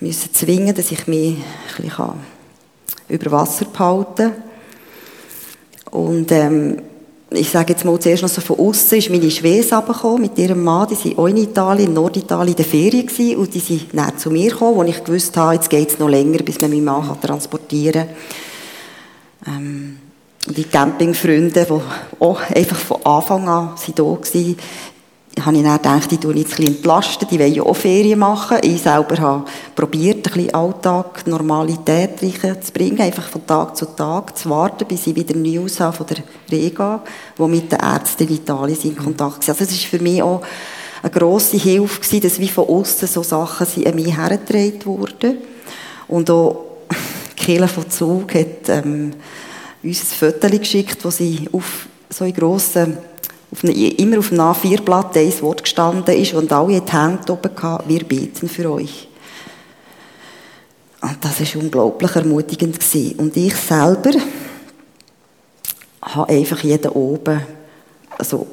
Ich 0.00 0.06
musste 0.08 0.32
zwingen, 0.32 0.74
dass 0.74 0.90
ich 0.90 1.06
mich 1.06 1.36
ein 1.36 1.84
bisschen 1.84 2.14
über 3.08 3.30
Wasser 3.30 3.66
behalten 3.66 4.32
kann. 4.32 4.42
Und 5.92 6.32
ähm, 6.32 6.82
ich 7.36 7.50
sage 7.50 7.72
jetzt 7.72 7.84
mal 7.84 7.98
zuerst 7.98 8.22
noch 8.22 8.28
so 8.28 8.40
von 8.40 8.58
außen, 8.58 8.98
ist 8.98 9.10
meine 9.10 9.30
Schwester 9.30 9.82
gekommen 9.82 10.22
mit 10.22 10.38
ihrem 10.38 10.62
Mann, 10.62 10.88
die 10.88 11.16
waren 11.16 11.18
auch 11.18 11.26
in 11.26 11.36
Italien, 11.36 11.88
in 11.88 11.94
Norditalien 11.94 12.48
in 12.48 12.56
der 12.56 12.64
Ferien 12.64 13.06
gewesen, 13.06 13.36
und 13.36 13.54
die 13.54 13.60
sind 13.60 13.86
dann 13.92 14.16
zu 14.18 14.30
mir 14.30 14.50
gekommen, 14.50 14.76
wo 14.76 14.82
ich 14.84 15.02
gewusst 15.02 15.36
habe, 15.36 15.54
jetzt 15.54 15.70
geht 15.70 15.90
es 15.90 15.98
noch 15.98 16.08
länger, 16.08 16.38
bis 16.38 16.60
man 16.60 16.70
meinen 16.70 16.84
Mann 16.84 17.20
transportieren 17.20 18.08
kann. 19.44 19.54
Ähm, 19.54 19.98
die 20.46 20.64
Campingfreunde, 20.64 21.66
die 21.68 22.22
auch 22.24 22.40
einfach 22.50 22.76
von 22.76 23.04
Anfang 23.04 23.48
an 23.48 23.70
sind 23.76 23.98
da 23.98 24.04
waren, 24.04 24.56
habe 25.40 25.56
ich 25.56 25.62
dann 25.62 25.76
gedacht, 25.76 26.12
ich 26.12 26.20
tue 26.20 26.34
jetzt 26.36 26.52
ein 26.52 26.56
bisschen 26.56 26.76
entlasten, 26.76 27.28
die 27.28 27.38
wollen 27.38 27.54
ja 27.54 27.62
auch 27.62 27.74
Ferien 27.74 28.18
machen. 28.18 28.58
Ich 28.62 28.82
selber 28.82 29.16
habe 29.18 29.44
probiert, 29.74 30.18
ein 30.18 30.22
bisschen 30.34 30.54
Alltag, 30.54 31.26
Normalität 31.26 32.20
zu 32.20 32.72
bringen, 32.72 33.00
einfach 33.00 33.28
von 33.28 33.46
Tag 33.46 33.76
zu 33.76 33.86
Tag 33.86 34.36
zu 34.36 34.50
warten, 34.50 34.86
bis 34.86 35.06
ich 35.06 35.16
wieder 35.16 35.34
News 35.34 35.80
habe 35.80 35.96
von 35.96 36.06
der 36.06 36.18
Rega, 36.50 37.02
die 37.38 37.42
mit 37.42 37.72
den 37.72 37.80
Ärzten 37.80 38.28
in 38.28 38.34
Italien 38.34 38.78
in 38.82 38.96
Kontakt 38.96 39.48
waren. 39.48 39.56
Also 39.58 39.64
es 39.64 39.70
war 39.70 39.98
für 39.98 40.02
mich 40.02 40.22
auch 40.22 40.42
eine 41.02 41.10
grosse 41.10 41.56
Hilfe 41.56 42.00
gewesen, 42.00 42.20
dass 42.20 42.38
wie 42.38 42.48
von 42.48 42.68
außen 42.68 43.08
so 43.08 43.22
Sachen 43.22 43.66
sind 43.66 43.86
an 43.86 43.94
mich 43.94 44.16
hergetragen 44.16 44.84
wurden. 44.84 45.38
Und 46.08 46.30
auch 46.30 46.64
Kille 47.36 47.68
von 47.68 47.90
Zug 47.90 48.34
hat 48.34 48.68
ähm, 48.68 49.12
uns 49.82 50.02
ein 50.02 50.32
Foto 50.32 50.58
geschickt, 50.58 50.98
wo 51.04 51.10
sie 51.10 51.48
auf 51.52 51.86
so 52.10 52.24
in 52.24 52.34
grossen 52.34 52.98
auf 53.52 53.64
eine, 53.64 53.72
immer 53.72 54.18
auf 54.18 54.30
dem 54.30 54.40
A4-Blatt 54.40 55.16
ein 55.16 55.42
Wort 55.42 55.62
gestanden 55.62 56.16
ist 56.16 56.32
und 56.32 56.50
alle 56.52 56.80
die 56.80 56.92
Hände 56.92 57.32
oben 57.32 57.50
hatten, 57.62 57.88
wir 57.88 58.04
beten 58.04 58.48
für 58.48 58.70
euch. 58.72 59.08
Und 61.02 61.18
das 61.20 61.54
war 61.54 61.62
unglaublich 61.62 62.16
ermutigend. 62.16 62.80
Gewesen. 62.80 63.18
Und 63.18 63.36
ich 63.36 63.54
selber 63.54 64.12
habe 66.00 66.32
einfach 66.32 66.60
jeden 66.60 66.90
oben, 66.92 67.42
also 68.18 68.46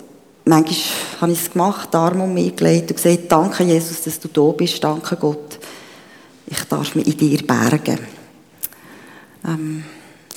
manchmal 0.45 0.75
habe 1.21 1.31
ich 1.31 1.41
es 1.41 1.51
gemacht, 1.51 1.95
Arm 1.95 2.21
um 2.21 2.33
mich 2.33 2.55
gelegt 2.55 2.91
und 2.91 3.01
gesagt, 3.01 3.31
danke 3.31 3.63
Jesus, 3.63 4.03
dass 4.03 4.19
du 4.19 4.27
da 4.27 4.51
bist, 4.51 4.83
danke 4.83 5.15
Gott, 5.15 5.59
ich 6.47 6.63
darf 6.63 6.95
mich 6.95 7.07
in 7.07 7.17
dir 7.17 7.45
bergen. 7.45 7.99
Ähm, 9.45 9.83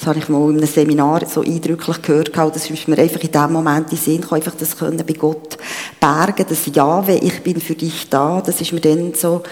das 0.02 0.08
habe 0.08 0.18
ich 0.18 0.28
mal 0.28 0.50
in 0.50 0.56
einem 0.56 0.66
Seminar 0.66 1.24
so 1.26 1.42
eindrücklich 1.42 2.02
gehört, 2.02 2.36
das 2.36 2.68
ist 2.68 2.88
mir 2.88 2.98
einfach 2.98 3.20
in 3.20 3.30
dem 3.30 3.52
Moment 3.52 3.92
in 3.92 3.98
Sinn 3.98 4.20
gekommen, 4.20 4.40
einfach 4.40 4.58
das 4.58 4.76
können 4.76 5.00
bei 5.06 5.12
Gott 5.12 5.56
bergen, 6.00 6.44
das 6.48 6.66
Jahwe, 6.74 7.18
ich 7.18 7.40
bin 7.40 7.60
für 7.60 7.76
dich 7.76 8.08
da, 8.10 8.40
das 8.40 8.60
ist 8.60 8.72
mir 8.72 8.80
dann 8.80 9.14
so, 9.14 9.44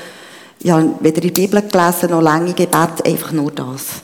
ja, 0.59 0.83
weder 0.99 1.23
in 1.23 1.33
der 1.33 1.41
Bibel 1.43 1.63
gelesen, 1.63 2.11
noch 2.11 2.21
lange 2.21 2.53
Gebet, 2.53 3.07
einfach 3.07 3.31
nur 3.31 3.53
das. 3.53 4.03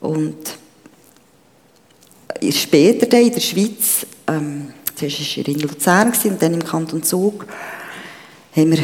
Und 0.00 0.38
später 2.48 3.04
dann 3.04 3.20
in 3.20 3.32
der 3.34 3.40
Schweiz, 3.40 4.06
ähm, 4.28 4.72
zuerst 4.94 5.20
war 5.20 5.26
ich 5.26 5.48
in 5.48 5.60
Luzern 5.60 6.10
und 6.24 6.42
dann 6.42 6.54
im 6.54 6.64
Kanton 6.64 7.02
Zug, 7.02 7.44
haben 8.56 8.70
wir 8.70 8.78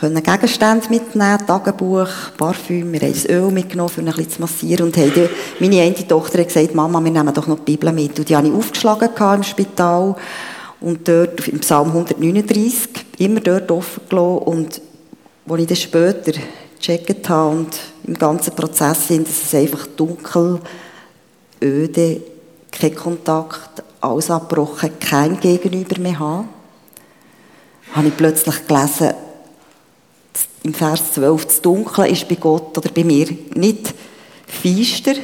können 0.00 0.22
Gegenstände 0.22 0.88
mitnehmen, 0.88 1.46
Tagebuch, 1.46 2.08
Parfüm, 2.38 2.92
wir 2.92 3.00
haben 3.00 3.12
das 3.12 3.28
Öl 3.28 3.50
mitgenommen, 3.50 3.92
um 3.96 4.00
ein 4.00 4.06
bisschen 4.06 4.30
zu 4.30 4.40
massieren. 4.40 4.86
Und 4.86 4.96
haben 4.96 5.28
meine 5.58 5.82
eine 5.82 6.08
Tochter 6.08 6.38
hat 6.38 6.48
gesagt, 6.48 6.74
Mama, 6.74 7.04
wir 7.04 7.10
nehmen 7.10 7.34
doch 7.34 7.46
noch 7.46 7.58
die 7.58 7.72
Bibel 7.72 7.92
mit. 7.92 8.18
Und 8.18 8.28
die 8.28 8.34
habe 8.34 8.48
ich 8.48 8.54
aufgeschlagen 8.54 9.10
im 9.36 9.42
Spital. 9.42 10.16
Und 10.80 11.06
dort 11.06 11.46
im 11.48 11.60
Psalm 11.60 11.88
139, 11.88 12.88
immer 13.18 13.40
dort 13.40 13.70
offen 13.70 14.02
gelassen. 14.08 14.38
Und 14.38 14.80
als 15.46 15.60
ich 15.60 15.66
das 15.66 15.82
später 15.82 16.32
gecheckt 16.78 17.28
habe 17.28 17.56
und 17.56 17.78
im 18.04 18.14
ganzen 18.14 18.54
Prozess 18.54 19.08
sind, 19.08 19.28
dass 19.28 19.42
es 19.42 19.54
einfach 19.54 19.86
dunkel, 19.86 20.60
öde, 21.62 22.22
kein 22.72 22.94
Kontakt, 22.94 23.82
alles 24.00 24.30
abgebrochen, 24.30 24.92
kein 24.98 25.38
Gegenüber 25.38 26.00
mehr 26.00 26.18
haben, 26.18 26.48
habe 27.94 28.08
ich 28.08 28.16
plötzlich 28.16 28.66
gelesen, 28.66 29.10
im 30.62 30.74
Vers 30.74 31.14
12, 31.14 31.46
das 31.46 31.60
Dunkle 31.62 32.08
ist 32.08 32.28
bei 32.28 32.34
Gott 32.34 32.76
oder 32.76 32.90
bei 32.90 33.04
mir 33.04 33.28
nicht 33.54 33.94
feister. 34.46 35.14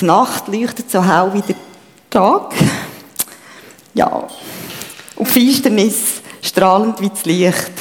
Die 0.00 0.04
Nacht 0.04 0.48
leuchtet 0.48 0.90
so 0.90 1.04
hell 1.04 1.30
wie 1.32 1.42
der 1.42 1.56
Tag. 2.10 2.54
Ja. 3.94 4.26
Und 5.14 5.28
Finsternis 5.28 6.20
strahlend 6.42 7.00
wie 7.00 7.08
das 7.08 7.24
Licht. 7.24 7.72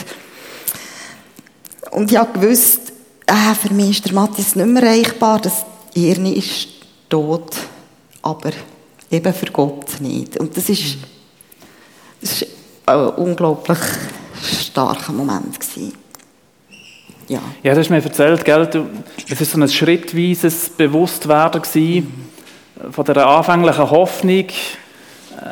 Und 1.92 2.12
ich 2.12 2.18
habe 2.18 2.40
gewusst, 2.40 2.94
äh, 3.26 3.56
für 3.56 3.74
mich 3.74 3.92
ist 3.92 4.06
der 4.06 4.14
Matthias 4.14 4.56
nicht 4.56 4.68
mehr 4.68 4.84
erreichbar. 4.84 5.40
Das 5.40 5.66
Hirn 5.94 6.26
ist 6.28 6.68
tot. 7.10 7.56
Aber 8.22 8.52
eben 9.12 9.34
für 9.34 9.48
Gott 9.48 10.00
nicht. 10.00 10.38
Und 10.38 10.56
das 10.56 10.70
ist, 10.70 10.98
das 12.22 12.42
ist 12.42 12.48
ein 12.86 13.10
unglaublich 13.10 13.80
starker 14.42 15.12
Moment 15.12 15.60
gewesen. 15.60 16.05
Ja. 17.28 17.40
ja, 17.64 17.74
du 17.74 17.80
hast 17.80 17.90
mir 17.90 18.04
erzählt, 18.04 18.46
gell, 18.46 18.68
du, 18.68 18.86
es 19.28 19.40
war 19.40 19.48
so 19.48 19.60
ein 19.60 19.70
schrittweises 19.70 20.70
Bewusstwerden 20.70 21.62
gewesen, 21.62 22.30
von 22.92 23.06
der 23.06 23.26
anfänglichen 23.26 23.90
Hoffnung, 23.90 24.46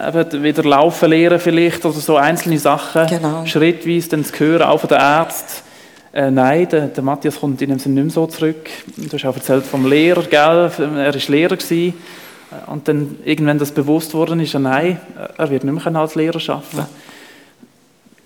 eben 0.08 0.44
wieder 0.44 0.64
laufen 0.64 1.10
lernen 1.10 1.40
vielleicht 1.40 1.84
oder 1.86 2.00
so 2.00 2.18
einzelne 2.18 2.60
Sachen, 2.60 3.08
genau. 3.08 3.46
schrittweise 3.46 4.10
dann 4.10 4.26
zu 4.26 4.40
hören, 4.40 4.64
auch 4.64 4.80
von 4.80 4.90
den 4.90 5.00
Ärzten. 5.00 5.64
Äh, 6.14 6.30
nein, 6.30 6.70
der, 6.70 6.88
der, 6.88 7.04
Matthias 7.04 7.40
kommt 7.40 7.60
in 7.64 7.70
dem 7.70 7.80
Sinne 7.80 7.96
nicht 7.96 8.04
mehr 8.04 8.14
so 8.14 8.28
zurück. 8.28 8.70
Du 8.98 9.12
hast 9.12 9.26
auch 9.26 9.36
erzählt 9.36 9.66
vom 9.66 9.90
Lehrer, 9.90 10.22
gell? 10.22 10.72
er 10.78 11.14
war 11.14 11.22
Lehrer 11.28 11.58
gewesen. 11.58 11.96
Und 12.68 12.88
dann 12.88 13.18
irgendwann 13.26 13.58
das 13.58 13.72
bewusst 13.72 14.14
worden 14.14 14.40
ist, 14.40 14.54
nein, 14.54 15.00
er 15.38 15.50
wird 15.50 15.64
nicht 15.64 15.74
mehr 15.74 15.96
als 15.96 16.14
Lehrer 16.14 16.40
arbeiten. 16.50 16.88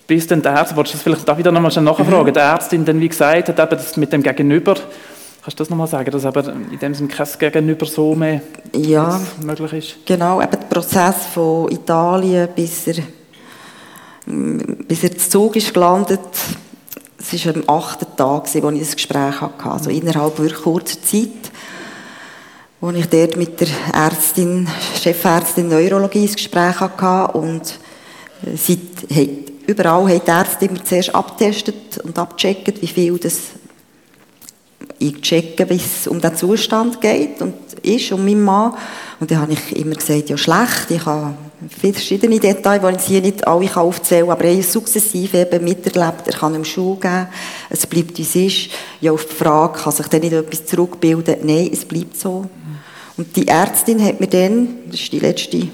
Bis 0.07 0.25
dann 0.25 0.41
der 0.41 0.57
Arzt, 0.57 0.75
willst 0.75 0.93
du 0.93 0.97
das 0.97 1.03
vielleicht 1.03 1.27
da 1.27 1.37
wieder 1.37 1.51
nochmal 1.51 1.71
nachfragen, 1.83 2.29
mhm. 2.29 2.33
die 2.33 2.39
Ärztin 2.39 2.85
dann 2.85 2.99
wie 2.99 3.09
gesagt 3.09 3.49
hat, 3.49 3.59
eben 3.59 3.69
das 3.69 3.97
mit 3.97 4.13
dem 4.13 4.23
Gegenüber, 4.23 4.75
kannst 4.75 5.59
du 5.59 5.63
das 5.63 5.69
nochmal 5.69 5.87
sagen, 5.87 6.09
dass 6.11 6.23
eben 6.23 6.71
in 6.71 6.79
dem 6.79 6.93
Sinne 6.93 7.09
kein 7.09 7.27
Gegenüber 7.37 7.85
so 7.85 8.15
mehr 8.15 8.41
ja, 8.73 9.19
möglich 9.43 9.73
ist? 9.73 10.05
Genau, 10.05 10.41
eben 10.41 10.51
der 10.51 10.57
Prozess 10.57 11.25
von 11.33 11.69
Italien, 11.69 12.47
bis 12.55 12.87
er, 12.87 13.03
bis 14.25 15.03
er 15.03 15.17
zu 15.17 15.29
Zug 15.29 15.55
ist 15.57 15.73
gelandet, 15.73 16.21
es 17.19 17.45
war 17.45 17.55
am 17.55 17.63
achten 17.67 18.05
Tag, 18.15 18.47
wo 18.63 18.69
ich 18.69 18.79
das 18.79 18.95
Gespräch 18.95 19.41
hatte, 19.41 19.69
also 19.69 19.89
innerhalb 19.89 20.39
wirklich 20.39 20.61
kurzer 20.61 21.01
Zeit, 21.01 21.51
wo 22.79 22.91
ich 22.91 23.07
dort 23.07 23.35
mit 23.35 23.59
der 23.59 23.67
Ärztin, 23.93 24.67
Chefärztin 25.01 25.67
Neurologie 25.67 26.25
das 26.25 26.35
Gespräch 26.35 26.79
hatte 26.79 27.37
und 27.37 27.79
sie 28.55 28.79
hat 29.09 29.46
überall 29.67 30.09
haben 30.09 30.21
die 30.25 30.31
Ärzte 30.31 30.65
immer 30.65 30.83
zuerst 30.83 31.13
abtestet 31.13 31.99
und 32.03 32.17
abgecheckt, 32.17 32.81
wie 32.81 32.87
viel 32.87 33.17
das 33.19 33.37
ich 34.99 35.31
wie 35.31 35.75
es 35.75 36.07
um 36.07 36.19
den 36.19 36.35
Zustand 36.35 37.01
geht 37.01 37.41
und 37.41 37.53
ist, 37.83 38.11
um 38.11 38.25
meinen 38.25 38.43
Mann. 38.43 38.73
Und 39.19 39.29
dann 39.29 39.41
habe 39.41 39.53
ich 39.53 39.75
immer 39.75 39.95
gesagt, 39.95 40.29
ja 40.29 40.37
schlecht, 40.37 40.89
ich 40.89 41.05
habe 41.05 41.35
verschiedene 41.69 42.39
Details, 42.39 42.81
die 42.81 42.95
ich 42.95 43.03
hier 43.03 43.21
nicht 43.21 43.47
alle 43.47 43.75
aufzählen 43.75 44.27
kann, 44.27 44.31
aber 44.33 44.45
er 44.45 44.59
ist 44.59 44.71
sukzessive 44.71 45.39
eben 45.39 45.63
miterlebt, 45.63 46.27
er 46.27 46.33
kann 46.33 46.55
ihm 46.55 46.65
Schule 46.65 46.99
geben, 46.99 47.27
es 47.69 47.85
bleibt, 47.85 48.17
wie 48.17 48.21
es 48.23 48.35
ist. 48.35 48.69
Ja, 49.01 49.11
auf 49.11 49.25
die 49.25 49.35
Frage, 49.35 49.79
kann 49.79 49.91
sich 49.91 50.07
dann 50.07 50.21
nicht 50.21 50.33
etwas 50.33 50.65
zurückbilden? 50.65 51.37
Nein, 51.43 51.69
es 51.71 51.85
bleibt 51.85 52.17
so. 52.19 52.45
Und 53.17 53.35
die 53.35 53.47
Ärztin 53.47 54.03
hat 54.03 54.19
mir 54.19 54.27
dann, 54.27 54.77
das 54.91 55.01
ist 55.01 55.11
die 55.11 55.19
letzte 55.19 55.67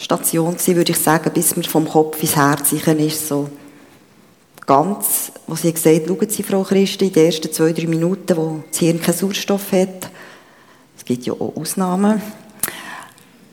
Station 0.00 0.52
gewesen, 0.52 0.76
würde 0.76 0.92
ich 0.92 0.98
sagen, 0.98 1.30
bis 1.32 1.54
man 1.56 1.64
vom 1.64 1.88
Kopf 1.88 2.22
ins 2.22 2.34
Herz 2.34 2.72
ist, 2.72 3.28
so 3.28 3.48
ganz, 4.66 5.32
wo 5.46 5.54
sie 5.54 5.72
gesagt 5.72 6.06
schauen 6.06 6.28
Sie, 6.28 6.42
Frau 6.42 6.62
Christi, 6.62 7.08
in 7.08 7.12
den 7.12 7.26
ersten 7.26 7.52
zwei, 7.52 7.72
drei 7.72 7.86
Minuten, 7.86 8.36
wo 8.36 8.62
das 8.70 8.78
Hirn 8.78 9.00
keinen 9.00 9.16
Sauerstoff 9.16 9.72
hat, 9.72 10.10
es 10.96 11.04
gibt 11.04 11.26
ja 11.26 11.32
auch 11.32 11.56
Ausnahmen, 11.56 12.22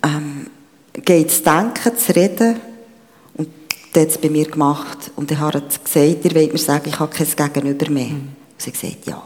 ähm, 0.03 0.47
geht 0.93 1.31
zu 1.31 1.43
denken, 1.43 1.97
zu 1.97 2.15
reden. 2.15 2.59
Und 3.35 3.49
das 3.93 4.03
hat 4.03 4.09
es 4.09 4.17
bei 4.17 4.29
mir 4.29 4.45
gemacht. 4.45 5.11
Und 5.15 5.31
er 5.31 5.39
hat 5.39 5.83
gesagt, 5.83 6.25
ihr 6.25 6.35
wollt 6.35 6.53
mir 6.53 6.59
sagen, 6.59 6.87
ich 6.87 6.99
habe 6.99 7.15
kein 7.15 7.53
Gegenüber 7.53 7.89
mehr. 7.89 8.07
Mhm. 8.07 8.13
Und 8.13 8.61
sie 8.61 8.71
hat 8.71 8.81
gesagt, 8.81 9.07
ja. 9.07 9.23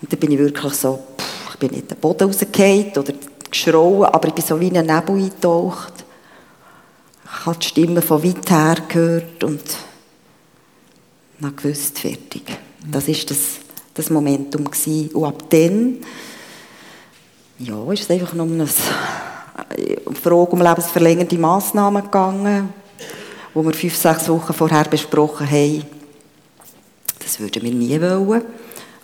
Und 0.00 0.12
dann 0.12 0.20
bin 0.20 0.32
ich 0.32 0.38
wirklich 0.38 0.74
so, 0.74 0.98
pff, 1.18 1.52
ich 1.52 1.58
bin 1.58 1.70
nicht 1.70 1.90
den 1.90 1.98
Boden 1.98 2.24
rausgefallen 2.24 2.92
oder 2.96 3.12
geschrauen, 3.50 4.04
aber 4.04 4.28
ich 4.28 4.34
bin 4.34 4.44
so 4.44 4.58
wie 4.58 4.68
in 4.68 4.78
einen 4.78 4.94
Nebel 4.94 5.16
eingetaucht. 5.16 5.92
Ich 7.40 7.46
habe 7.46 7.58
die 7.58 7.66
Stimme 7.68 8.02
von 8.02 8.24
weit 8.24 8.50
her 8.50 8.76
gehört 8.88 9.44
und 9.44 9.62
dann 11.40 11.54
gewusst, 11.54 12.00
fertig. 12.00 12.42
Das 12.90 13.06
war 13.06 13.14
das, 13.14 13.38
das 13.94 14.10
Momentum. 14.10 14.64
Gewesen. 14.64 15.10
Und 15.10 15.24
ab 15.24 15.44
dann, 15.48 15.98
ja, 17.60 17.92
ist 17.92 18.02
es 18.02 18.10
einfach 18.10 18.32
nur 18.34 18.46
eine 18.46 18.66
Frage 18.66 20.50
um 20.50 20.60
lebensverlängernde 20.60 21.38
Massnahmen 21.38 22.02
gegangen, 22.02 22.70
wo 23.54 23.64
wir 23.64 23.72
fünf, 23.72 23.96
sechs 23.96 24.28
Wochen 24.28 24.52
vorher 24.52 24.84
besprochen 24.84 25.48
haben, 25.48 25.84
das 27.20 27.38
würden 27.38 27.62
wir 27.62 27.72
nie 27.72 28.00
wollen. 28.00 28.42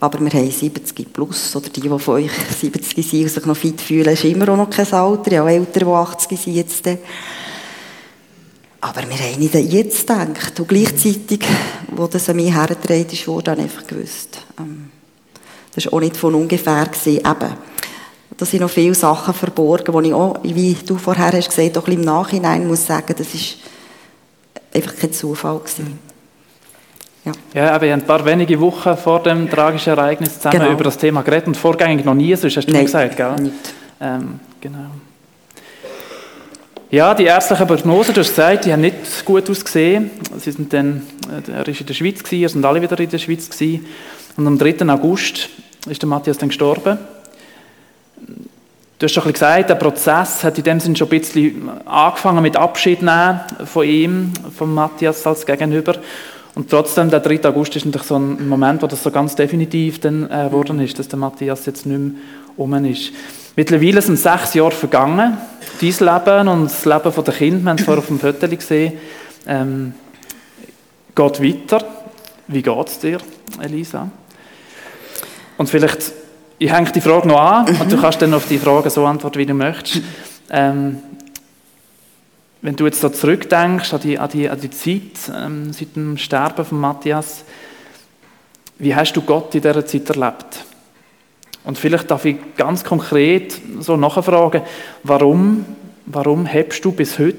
Aber 0.01 0.21
wir 0.21 0.31
haben 0.31 0.51
70 0.51 1.13
plus, 1.13 1.55
oder 1.55 1.69
die, 1.69 1.81
die 1.83 1.89
von 1.89 2.15
euch 2.15 2.31
70 2.61 3.09
sind 3.09 3.23
und 3.23 3.29
sich 3.29 3.47
noch 3.47 3.57
fit 3.57 3.81
fühlen, 3.81 4.13
ist 4.13 4.25
immer 4.25 4.49
auch 4.51 4.57
noch 4.57 4.71
kein 4.71 4.93
Alter. 4.93 5.39
Habe 5.39 5.53
Eltern, 5.53 5.89
die 5.89 5.95
80 5.95 6.41
sind 6.41 6.55
jetzt. 6.55 6.85
Aber 8.85 9.01
wir 9.09 9.17
haben 9.17 9.39
nicht 9.39 9.55
jetzt 9.55 10.07
gedacht. 10.07 10.61
Und 10.61 10.69
gleichzeitig, 10.69 11.41
wo 11.91 12.07
das 12.07 12.29
an 12.29 12.37
mich 12.37 12.55
hergetragen 12.55 13.07
ist, 13.11 13.27
wurde 13.27 13.45
dann 13.45 13.61
einfach 13.61 13.87
gewusst. 13.87 14.43
Ähm, 14.59 14.91
das 15.75 15.87
war 15.87 15.95
auch 15.95 16.01
nicht 16.01 16.19
von 16.19 16.35
ungefähr. 16.35 16.85
Gewesen. 16.85 17.17
Eben, 17.17 17.55
da 18.37 18.45
sind 18.45 18.61
noch 18.61 18.69
viele 18.69 18.95
Sachen 18.95 19.33
verborgen, 19.33 20.03
die 20.03 20.09
ich 20.09 20.15
auch, 20.15 20.37
wie 20.43 20.75
du 20.75 20.99
vorher 20.99 21.33
hast 21.33 21.49
gesagt, 21.49 21.79
auch 21.79 21.87
ein 21.87 21.95
im 21.95 22.01
Nachhinein 22.03 22.69
muss 22.69 22.87
sagen, 22.87 23.15
das 23.17 23.33
ist 23.33 23.57
einfach 24.75 24.95
kein 24.97 25.15
Zufall 25.15 25.61
gewesen. 25.61 25.99
Ja, 27.25 27.33
ja 27.55 27.75
aber 27.75 27.87
ein 27.87 28.03
paar 28.03 28.23
wenige 28.27 28.61
Wochen 28.61 28.99
vor 28.99 29.23
dem 29.23 29.49
tragischen 29.49 29.95
Ereignis 29.95 30.35
zusammen 30.35 30.59
genau. 30.59 30.73
über 30.73 30.85
das 30.85 30.99
Thema 30.99 31.23
geredet 31.23 31.47
und 31.47 31.57
vorgängig 31.57 32.05
noch 32.05 32.13
nie, 32.13 32.37
sonst 32.37 32.59
hast 32.59 32.67
du 32.67 32.73
Nein, 32.73 32.85
gesagt, 32.85 33.17
gell? 33.17 33.35
Nicht. 33.37 33.55
Ähm, 33.99 34.41
genau. 34.61 34.91
Ja, 36.95 37.13
die 37.13 37.25
ärztlichen 37.25 37.67
Prognosen, 37.67 38.15
du 38.15 38.21
hast 38.21 38.29
gesagt, 38.29 38.67
die 38.67 38.73
haben 38.73 38.83
nicht 38.83 39.25
gut 39.25 39.51
ausgesehen. 39.51 40.13
Sie 40.39 40.53
sind 40.53 40.73
dann, 40.73 41.03
äh, 41.29 41.51
er 41.51 41.67
war 41.67 41.67
in 41.67 41.87
der 41.87 41.93
Schweiz, 41.93 42.23
gewesen, 42.23 42.49
sind 42.49 42.65
alle 42.65 42.81
wieder 42.81 43.01
in 43.01 43.11
der 43.11 43.19
Schweiz. 43.19 43.51
Gewesen. 43.51 43.85
Und 44.37 44.47
am 44.47 44.57
3. 44.57 44.89
August 44.89 45.49
ist 45.89 46.01
der 46.01 46.09
Matthias 46.09 46.39
dann 46.39 46.51
gestorben. 46.51 46.99
Du 48.17 49.07
hast 49.07 49.13
schon 49.13 49.33
gesagt, 49.33 49.71
der 49.71 49.75
Prozess 49.75 50.45
hat 50.45 50.57
in 50.57 50.63
dem 50.63 50.79
Sinne 50.79 50.95
schon 50.95 51.09
ein 51.09 51.19
bisschen 51.19 51.69
angefangen 51.85 52.43
mit 52.43 52.57
Abschied 52.57 53.03
nehmen 53.03 53.41
von 53.65 53.85
ihm, 53.85 54.33
von 54.57 54.73
Matthias 54.73 55.27
als 55.27 55.45
Gegenüber. 55.45 55.97
Und 56.55 56.71
trotzdem, 56.71 57.11
der 57.11 57.19
3. 57.19 57.49
August 57.49 57.75
ist 57.75 57.87
natürlich 57.87 58.07
so 58.07 58.15
ein 58.15 58.49
Moment, 58.49 58.83
wo 58.83 58.87
das 58.87 59.03
so 59.03 59.11
ganz 59.11 59.35
definitiv 59.35 59.99
dann 59.99 60.31
äh, 60.31 60.45
geworden 60.45 60.79
ist, 60.79 60.97
dass 60.97 61.09
der 61.09 61.19
Matthias 61.19 61.67
jetzt 61.67 61.87
nicht 61.87 61.99
mehr 61.99 62.13
um 62.57 62.85
ist. 62.85 63.13
Mittlerweile 63.57 64.03
sind 64.03 64.19
sechs 64.19 64.55
Jahre 64.55 64.73
vergangen. 64.73 65.39
Dein 65.81 65.89
Leben 65.89 66.49
und 66.49 66.65
das 66.65 66.85
Leben 66.85 67.25
der 67.25 67.35
Kinder, 67.35 67.63
wir 67.63 67.71
haben 67.71 67.79
es 67.79 67.85
vorher 67.85 67.99
auf 67.99 68.07
dem 68.07 68.19
Foto 68.19 68.49
gesehen, 68.49 68.95
ähm, 69.47 69.95
geht 71.15 71.43
weiter. 71.43 71.85
Wie 72.47 72.63
geht 72.63 72.89
es 72.89 72.99
dir, 72.99 73.19
Elisa? 73.61 74.09
Und 75.57 75.69
vielleicht, 75.69 76.13
ich 76.59 76.73
hänge 76.73 76.91
die 76.91 77.01
Frage 77.01 77.29
noch 77.29 77.41
an 77.41 77.73
mhm. 77.73 77.81
und 77.81 77.93
du 77.93 78.01
kannst 78.01 78.21
dann 78.23 78.35
auf 78.35 78.47
die 78.49 78.59
Frage 78.59 78.91
so 78.91 79.07
antworten, 79.07 79.39
wie 79.39 79.47
du 79.47 79.55
möchtest. 79.55 80.03
Ähm, 80.51 80.99
wenn 82.61 82.77
du 82.77 82.87
jetzt 82.87 83.01
so 83.01 83.09
zurückdenkst 83.09 83.93
an 83.93 84.01
die, 84.01 84.19
an 84.19 84.31
die, 84.31 84.49
an 84.49 84.61
die 84.61 84.71
Zeit 84.71 85.33
ähm, 85.35 85.73
seit 85.73 85.97
dem 85.97 86.17
Sterben 86.17 86.65
von 86.65 86.81
Matthias, 86.81 87.45
wie 88.79 88.95
hast 88.95 89.13
du 89.13 89.23
Gott 89.23 89.55
in 89.55 89.61
dieser 89.61 89.87
Zeit 89.87 90.09
erlebt? 90.11 90.65
Und 91.65 91.79
vielleicht 91.79 92.11
darf 92.11 92.25
ich 92.27 92.37
ganz 92.57 92.85
konkret 92.85 93.59
so 93.81 93.97
nachfragen, 93.97 94.63
warum, 95.03 95.65
warum 96.07 96.47
hebst 96.47 96.85
du 96.85 96.93
bis 96.93 97.19
heute 97.19 97.37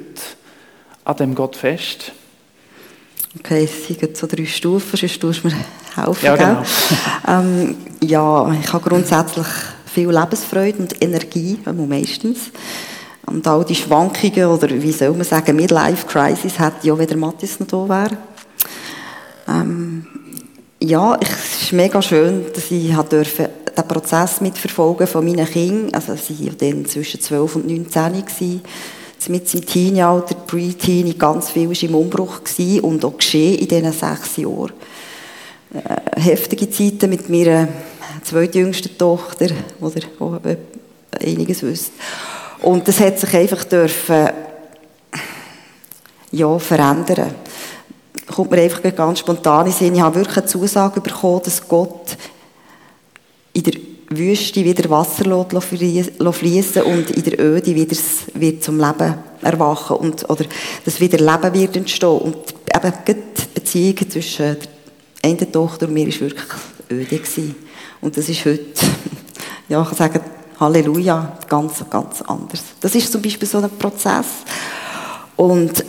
an 1.03 1.17
dem 1.17 1.35
Gott 1.35 1.55
fest? 1.55 2.11
Okay, 3.39 3.65
es 3.65 3.87
sind 3.87 4.17
so 4.17 4.27
drei 4.27 4.45
Stufen, 4.45 4.97
sonst 4.97 5.19
tust 5.19 5.43
du 5.43 5.49
mir 5.49 5.55
helfen. 5.95 6.25
Ja, 6.25 6.35
genau. 6.35 6.63
ähm, 7.27 7.75
ja, 8.01 8.51
ich 8.59 8.73
habe 8.73 8.89
grundsätzlich 8.89 9.47
viel 9.93 10.09
Lebensfreude 10.09 10.79
und 10.79 11.03
Energie, 11.03 11.59
meistens. 11.65 12.51
Und 13.25 13.45
all 13.47 13.65
die 13.65 13.75
Schwankungen, 13.75 14.45
oder 14.45 14.69
wie 14.69 14.91
soll 14.91 15.11
man 15.11 15.23
sagen, 15.23 15.55
Midlife-Crisis, 15.55 16.59
hätte 16.59 16.87
ja, 16.87 16.97
wenn 16.97 17.07
der 17.07 17.17
Matthias 17.17 17.59
noch 17.59 17.67
da 17.67 17.89
wäre. 17.89 18.17
Ähm, 19.47 20.05
ja, 20.79 21.17
es 21.19 21.63
ist 21.63 21.73
mega 21.73 22.01
schön, 22.01 22.45
dass 22.53 22.69
ich 22.71 22.93
durfte 22.93 23.49
den 23.77 23.87
Prozess 23.87 24.41
mitverfolgen 24.41 25.07
von 25.07 25.25
meinen 25.25 25.45
Kindern. 25.45 25.93
Also 25.93 26.15
sie 26.15 26.47
waren 26.47 26.57
dann 26.57 26.85
zwischen 26.85 27.21
12 27.21 27.55
und 27.55 27.67
19 27.67 28.25
gewesen. 28.25 28.61
Mit 29.27 29.49
seinem 29.49 29.65
Teenie-Alter, 29.65 30.35
Pre-Teenie, 30.35 31.15
ganz 31.15 31.49
viel 31.49 31.67
war 31.67 31.83
im 31.83 31.95
Umbruch 31.95 32.43
gewesen 32.43 32.81
und 32.81 33.03
auch 33.03 33.17
geschehen 33.17 33.57
in 33.57 33.67
diesen 33.67 33.91
sechs 33.91 34.37
Jahren. 34.37 34.73
Äh, 35.73 36.21
heftige 36.21 36.69
Zeiten 36.69 37.09
mit 37.09 37.27
meiner 37.27 37.67
zweitjüngsten 38.23 38.97
Tochter, 38.97 39.47
wo 39.79 39.89
ihr 39.89 40.03
auch 40.19 40.39
einiges 41.19 41.63
wisst. 41.63 41.91
Und 42.61 42.87
das 42.87 42.99
hat 42.99 43.19
sich 43.19 43.33
einfach 43.33 43.63
dürfen, 43.63 44.29
ja, 46.31 46.59
verändern. 46.59 47.35
Kommt 48.33 48.51
mir 48.51 48.61
einfach 48.61 48.95
ganz 48.95 49.19
spontan 49.19 49.67
in 49.67 49.71
Sinn. 49.71 49.95
Ich 49.95 50.01
habe 50.01 50.15
wirklich 50.15 50.37
eine 50.37 50.45
Zusage 50.45 51.01
bekommen, 51.01 51.41
dass 51.43 51.67
Gott 51.67 52.17
in 53.55 53.63
der 53.63 53.73
Wüste 54.09 54.63
wieder 54.63 54.89
Wasser 54.89 55.45
fließen 55.51 56.83
und 56.83 57.09
in 57.11 57.23
der 57.23 57.39
Öde 57.39 57.73
wieder 57.73 57.95
wird 58.33 58.63
zum 58.63 58.77
Leben 58.79 59.15
erwachen 59.41 59.97
und, 59.97 60.29
oder 60.29 60.45
dass 60.83 60.99
wieder 60.99 61.17
Leben 61.17 61.53
wird 61.53 61.77
entstehen. 61.77 62.19
Und 62.19 62.37
eben 62.75 62.93
die 63.07 63.15
Beziehung 63.53 64.09
zwischen 64.09 64.57
der 64.59 64.69
einen 65.23 65.51
Tochter 65.51 65.87
und 65.87 65.93
mir 65.93 66.07
war 66.07 66.19
wirklich 66.19 66.49
öde. 66.91 67.17
Gewesen. 67.17 67.55
Und 68.01 68.15
das 68.17 68.29
ist 68.29 68.45
heute, 68.45 68.65
ja, 69.69 69.81
ich 69.81 69.87
kann 69.87 69.97
sagen, 69.97 70.19
Halleluja, 70.59 71.37
ganz, 71.47 71.83
ganz 71.89 72.21
anders. 72.21 72.61
Das 72.81 72.93
ist 72.93 73.11
zum 73.11 73.21
Beispiel 73.21 73.47
so 73.47 73.57
ein 73.57 73.69
Prozess. 73.69 74.27
Und 75.35 75.83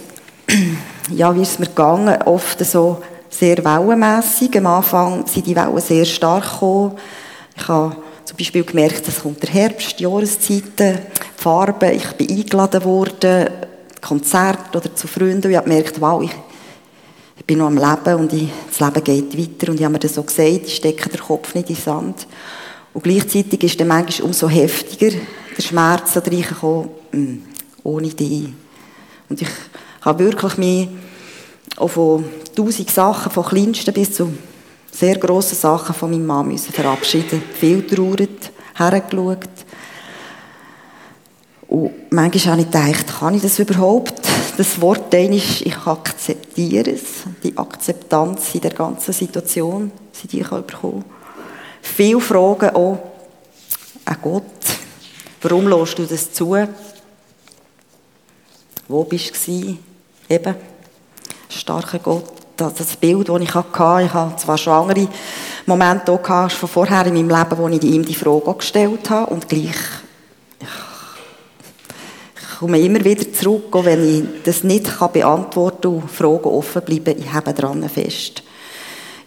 ja, 1.15 1.35
wie 1.35 1.43
ist 1.43 1.53
es 1.53 1.59
mir 1.59 1.67
gegangen? 1.67 2.23
Oft 2.23 2.65
so 2.65 3.03
sehr 3.29 3.63
wellenmässig. 3.65 4.57
Am 4.57 4.67
Anfang 4.67 5.27
sind 5.27 5.47
die 5.47 5.55
Wellen 5.55 5.81
sehr 5.81 6.05
stark 6.05 6.45
gekommen 6.45 6.93
ich 7.57 7.69
habe 7.69 7.97
zum 8.25 8.37
Beispiel 8.37 8.65
gemerkt, 8.65 9.09
es 9.09 9.21
kommt 9.21 9.43
der 9.43 9.51
Herbst, 9.51 9.99
Jahreszeiten, 10.01 10.99
Farben, 11.37 11.95
ich 11.95 12.07
bin 12.13 12.31
eingeladen 12.31 12.85
worden, 12.85 13.49
Konzert 14.01 14.75
oder 14.75 14.95
zu 14.95 15.07
Freunden 15.09 15.45
und 15.45 15.51
ich 15.51 15.57
habe 15.57 15.69
gemerkt, 15.69 16.01
wow, 16.01 16.23
ich, 16.23 16.33
ich 17.39 17.45
bin 17.45 17.59
noch 17.59 17.67
am 17.67 17.77
Leben 17.77 18.21
und 18.21 18.33
ich, 18.33 18.49
das 18.69 18.81
Leben 18.81 19.05
geht 19.05 19.39
weiter 19.39 19.71
und 19.71 19.79
ich 19.79 19.85
habe 19.85 19.93
mir 19.93 19.99
das 19.99 20.15
so 20.15 20.23
gesagt, 20.23 20.67
ich 20.67 20.77
stecke 20.77 21.09
den 21.09 21.21
Kopf 21.21 21.55
nicht 21.55 21.71
in 21.71 21.77
den 21.77 21.83
Sand. 21.83 22.27
Und 22.93 23.05
gleichzeitig 23.05 23.63
ist 23.63 23.79
dann 23.81 23.89
manchmal 23.89 24.27
umso 24.27 24.49
heftiger 24.49 25.17
der 25.57 25.63
Schmerz 25.63 26.15
da 26.15 26.21
reingekommen, 26.21 26.89
hm, 27.11 27.43
ohne 27.85 28.09
dich. 28.09 28.49
Und 29.29 29.43
ich 29.43 29.49
habe 30.03 30.25
wirklich 30.25 30.57
mich 30.57 30.89
auch 31.77 31.89
von 31.89 32.25
tausend 32.55 32.91
Sachen, 32.91 33.33
von 33.33 33.45
kleinsten 33.45 33.93
bis 33.93 34.15
zu 34.15 34.33
sehr 34.91 35.19
grosse 35.19 35.55
Sachen 35.55 35.95
von 35.95 36.11
meinem 36.11 36.27
Mann 36.27 36.49
müssen 36.49 36.73
verabschieden. 36.73 37.43
Viel 37.59 37.87
traurig, 37.87 38.51
hergeschaut. 38.75 39.49
Und 41.69 42.13
manchmal 42.13 42.53
habe 42.53 42.61
ich 42.63 42.71
gedacht, 42.71 43.19
kann 43.19 43.35
ich 43.35 43.43
das 43.43 43.59
überhaupt? 43.59 44.23
Das 44.57 44.81
Wort 44.81 45.13
ist, 45.13 45.63
ich 45.63 45.77
akzeptiere 45.77 46.93
es. 46.93 47.25
Die 47.43 47.57
Akzeptanz 47.59 48.55
in 48.55 48.61
der 48.61 48.73
ganzen 48.73 49.13
Situation, 49.13 49.93
die 50.31 50.41
ich 50.41 50.49
bekommen 50.49 51.05
Viele 51.83 52.21
Fragen 52.21 52.71
auch 52.71 52.99
an 54.05 54.17
Gott. 54.23 54.43
Warum 55.43 55.69
lässt 55.69 55.99
du 55.99 56.05
das 56.05 56.33
zu? 56.33 56.57
Wo 58.89 59.05
bist 59.05 59.47
du? 59.47 59.77
Eben, 60.29 60.55
starker 61.49 61.99
Gott 61.99 62.36
das 62.57 62.97
Bild, 62.97 63.29
das 63.29 63.41
ich 63.41 63.55
hatte, 63.55 64.05
ich 64.05 64.13
hatte 64.13 64.37
zwar 64.37 64.59
schon 64.59 64.73
andere 64.73 65.09
Momente 65.67 66.13
auch 66.13 66.51
von 66.51 66.69
vorher 66.69 67.07
in 67.07 67.15
meinem 67.15 67.29
Leben, 67.29 67.59
wo 67.59 67.69
ich 67.69 67.83
ihm 67.83 68.05
die 68.05 68.15
Frage 68.15 68.55
gestellt 68.55 69.11
habe 69.11 69.33
und 69.33 69.49
gleich 69.49 69.75
ich, 70.61 70.69
komme 72.59 72.81
immer 72.81 73.05
wieder 73.05 73.31
zurück, 73.33 73.75
auch 73.77 73.85
wenn 73.85 74.09
ich 74.09 74.25
das 74.45 74.65
nicht 74.65 74.91
beantworten 75.13 75.83
kann 75.83 76.03
und 76.03 76.11
Fragen 76.11 76.45
offen 76.45 76.83
bleiben, 76.83 77.19
ich 77.19 77.33
habe 77.33 77.53
daran 77.53 77.89
fest. 77.89 78.43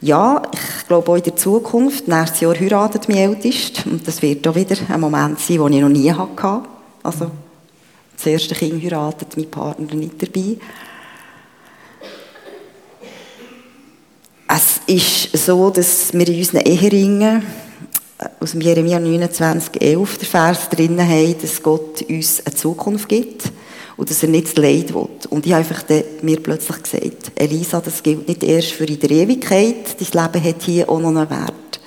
Ja, 0.01 0.41
ich 0.51 0.87
glaube 0.87 1.11
auch 1.11 1.15
in 1.15 1.23
der 1.23 1.35
Zukunft, 1.35 2.07
nächstes 2.07 2.39
Jahr 2.39 2.57
heiratet 2.57 3.09
mein 3.09 3.17
Ältest 3.17 3.85
und 3.85 4.07
das 4.07 4.21
wird 4.21 4.47
auch 4.47 4.55
wieder 4.55 4.77
ein 4.87 4.99
Moment 4.99 5.39
sein, 5.39 5.57
den 5.57 5.73
ich 5.73 5.81
noch 5.81 5.89
nie 5.89 6.11
hatte. 6.11 6.61
Also, 7.03 7.31
das 8.15 8.25
erste 8.25 8.55
Kind 8.55 8.81
heiratet, 8.81 9.35
mein 9.35 9.51
Partner 9.51 9.93
nicht 9.93 10.21
dabei. 10.21 10.57
Es 14.51 14.81
ist 14.87 15.45
so, 15.45 15.69
dass 15.69 16.11
wir 16.11 16.27
in 16.27 16.39
unseren 16.39 16.61
Eheringen 16.61 17.43
aus 18.39 18.53
dem 18.53 18.61
Jeremia 18.61 18.99
29, 18.99 19.79
11 19.79 20.17
der 20.17 20.27
Vers 20.27 20.69
drinnen 20.69 21.07
haben, 21.07 21.35
dass 21.39 21.61
Gott 21.61 22.01
uns 22.09 22.43
eine 22.43 22.55
Zukunft 22.55 23.07
gibt 23.07 23.43
und 23.95 24.09
dass 24.09 24.23
er 24.23 24.29
nicht 24.29 24.47
das 24.47 24.55
Leid 24.55 24.91
will. 24.91 25.07
Und 25.29 25.45
ich 25.45 25.53
habe 25.53 25.63
einfach 25.63 25.83
mir 26.23 26.41
plötzlich 26.41 26.81
gesagt, 26.81 27.31
Elisa, 27.35 27.79
das 27.79 28.01
gilt 28.01 28.27
nicht 28.27 28.43
erst 28.43 28.71
für 28.71 28.85
in 28.85 28.99
der 28.99 29.11
Ewigkeit, 29.11 29.95
dein 29.99 30.23
Leben 30.23 30.43
hat 30.43 30.63
hier 30.63 30.89
auch 30.89 30.99
noch 30.99 31.09
einen 31.09 31.29
Wert. 31.29 31.79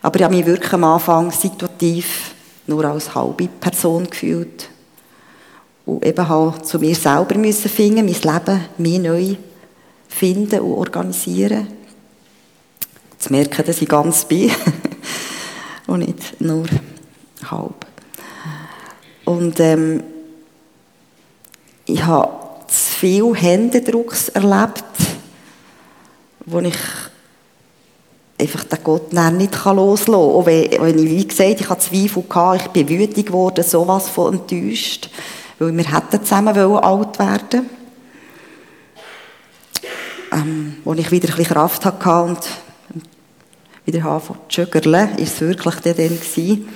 Aber 0.00 0.16
ich 0.18 0.24
habe 0.24 0.36
mich 0.36 0.46
wirklich 0.46 0.72
am 0.72 0.84
Anfang 0.84 1.30
situativ 1.32 2.34
nur 2.66 2.82
als 2.86 3.14
halbe 3.14 3.46
Person 3.60 4.08
gefühlt 4.08 4.70
und 5.84 6.02
eben 6.02 6.26
halt 6.26 6.64
zu 6.64 6.78
mir 6.78 6.94
selber 6.94 7.36
müssen 7.36 7.68
finden, 7.68 8.06
mein 8.06 8.14
Leben 8.14 8.60
mir 8.78 8.98
neu 9.00 9.36
finden 10.14 10.60
und 10.60 10.72
organisieren. 10.74 11.66
Zu 13.18 13.32
merken, 13.32 13.64
dass 13.66 13.82
ich 13.82 13.88
ganz 13.88 14.24
bin 14.24 14.50
und 15.86 16.00
nicht 16.00 16.40
nur 16.40 16.66
halb. 17.50 17.86
Und 19.24 19.58
ähm, 19.60 20.02
ich 21.86 22.04
habe 22.04 22.30
zu 22.68 22.98
viel 22.98 23.34
Händedrucks 23.34 24.28
erlebt, 24.28 24.84
wo 26.46 26.60
ich 26.60 26.78
einfach 28.38 28.64
den 28.64 28.78
Gott 28.84 29.12
nicht 29.12 29.64
loslassen 29.64 30.12
kann. 30.12 30.14
Auch 30.14 30.46
wenn, 30.46 30.98
ich, 30.98 31.10
wie 31.10 31.26
gesagt, 31.26 31.60
ich 31.60 31.68
hatte 31.68 31.86
Zweifel, 31.86 32.22
gehabt, 32.22 32.62
ich 32.62 32.68
bin 32.68 32.88
wütig 32.88 33.26
geworden, 33.26 33.64
sowas 33.64 34.08
von 34.08 34.34
enttäuscht, 34.34 35.08
weil 35.58 35.76
wir 35.76 35.84
hätten 35.84 36.22
zusammen 36.22 36.56
alt 36.56 37.18
werden 37.18 37.83
ähm, 40.34 40.76
Als 40.84 40.98
ich 40.98 41.10
wieder 41.10 41.28
ein 41.28 41.36
bisschen 41.36 41.54
Kraft 41.54 41.84
hatte 41.84 42.22
und 42.24 42.40
wieder 43.86 44.04
anfangen 44.06 44.40
zu 44.48 44.62
joggerle, 44.62 45.08
war 45.10 45.18
es 45.18 45.40
wirklich 45.40 45.74
dann 45.76 45.94
gewesen, 45.94 46.68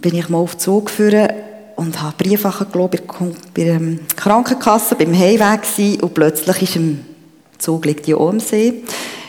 bin 0.00 0.14
ich 0.14 0.28
mal 0.28 0.38
auf 0.38 0.56
den 0.56 0.60
Zug 0.60 0.86
gefahren 0.86 1.28
und 1.76 2.00
habe 2.00 2.14
Briefe 2.22 2.52
glaube 2.70 2.98
bei 3.54 3.64
der 3.64 3.80
Krankenkasse, 4.16 4.94
beim 4.94 5.16
Heimweg 5.16 5.62
gewesen, 5.62 6.00
und 6.02 6.14
plötzlich 6.14 6.62
ist 6.62 6.76
im 6.76 7.04
Zug 7.58 7.84
liegt 7.84 8.06
ja 8.08 8.16
am 8.16 8.40
See, 8.40 8.82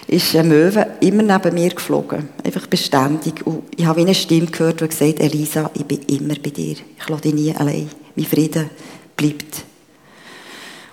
ist 0.08 0.36
ein 0.36 0.48
Möwe 0.48 0.88
immer 1.00 1.24
neben 1.24 1.54
mir 1.54 1.70
geflogen. 1.70 2.30
Einfach 2.44 2.68
beständig. 2.68 3.46
Und 3.46 3.64
ich 3.76 3.86
habe 3.86 4.02
eine 4.02 4.14
Stimme 4.14 4.48
gehört, 4.48 4.82
die 4.82 4.88
gesagt 4.88 5.20
Elisa, 5.20 5.70
ich 5.74 5.86
bin 5.86 6.02
immer 6.04 6.36
bei 6.36 6.50
dir. 6.50 6.76
Ich 6.98 7.10
lasse 7.10 7.22
dich 7.24 7.34
nie 7.34 7.56
allein. 7.56 7.90
Mein 8.16 8.26
Frieden 8.26 8.70
bleibt. 9.16 9.64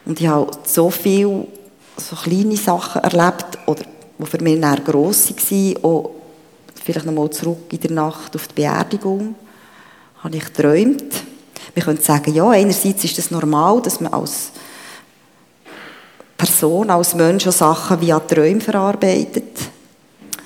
Und 0.05 0.21
ich 0.21 0.27
habe 0.27 0.51
so 0.65 0.91
viele 0.91 1.47
so 2.01 2.17
kleine 2.17 2.57
Sachen 2.57 3.03
erlebt, 3.03 3.59
oder 3.67 3.83
die 4.19 4.27
für 4.27 4.43
mich 4.43 4.61
dann 4.61 4.85
gross 4.85 5.31
waren, 5.31 5.85
auch 5.85 6.11
vielleicht 6.83 7.07
noch 7.07 7.13
mal 7.13 7.31
zurück 7.31 7.73
in 7.73 7.81
der 7.81 7.91
Nacht 7.93 8.35
auf 8.35 8.49
die 8.49 8.55
Beerdigung, 8.55 9.35
habe 10.23 10.37
ich 10.37 10.45
geträumt. 10.45 11.15
Wir 11.75 11.83
können 11.83 12.01
sagen, 12.01 12.35
ja, 12.35 12.49
einerseits 12.51 13.05
ist 13.05 13.19
es 13.19 13.25
das 13.25 13.31
normal, 13.31 13.81
dass 13.83 14.01
man 14.01 14.13
als 14.13 14.51
Person, 16.37 16.91
als 16.91 17.15
Mensch 17.15 17.47
auch 17.47 17.53
Sachen 17.53 18.01
via 18.01 18.19
Träume 18.19 18.61
verarbeitet. 18.61 19.59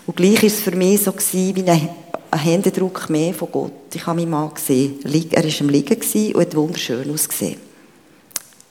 Und 0.06 0.16
gleich 0.16 0.42
war 0.42 0.44
es 0.44 0.60
für 0.60 0.76
mich 0.76 1.02
so 1.02 1.12
gewesen, 1.12 1.56
wie 1.56 1.70
ein 1.70 1.88
Händedruck 2.36 3.08
mehr 3.08 3.32
von 3.32 3.50
Gott. 3.50 3.72
Ich 3.94 4.06
habe 4.06 4.18
meinen 4.18 4.30
Mann 4.30 4.52
gesehen. 4.52 4.98
Er 5.04 5.44
war 5.44 5.60
am 5.60 5.68
Liegen 5.68 6.34
und 6.34 6.40
hat 6.40 6.54
wunderschön 6.56 7.10
ausgesehen. 7.12 7.60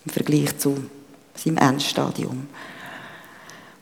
Im 0.06 0.12
Vergleich 0.12 0.58
zu 0.58 0.76
seinem 1.36 1.58
Endstadium. 1.58 2.48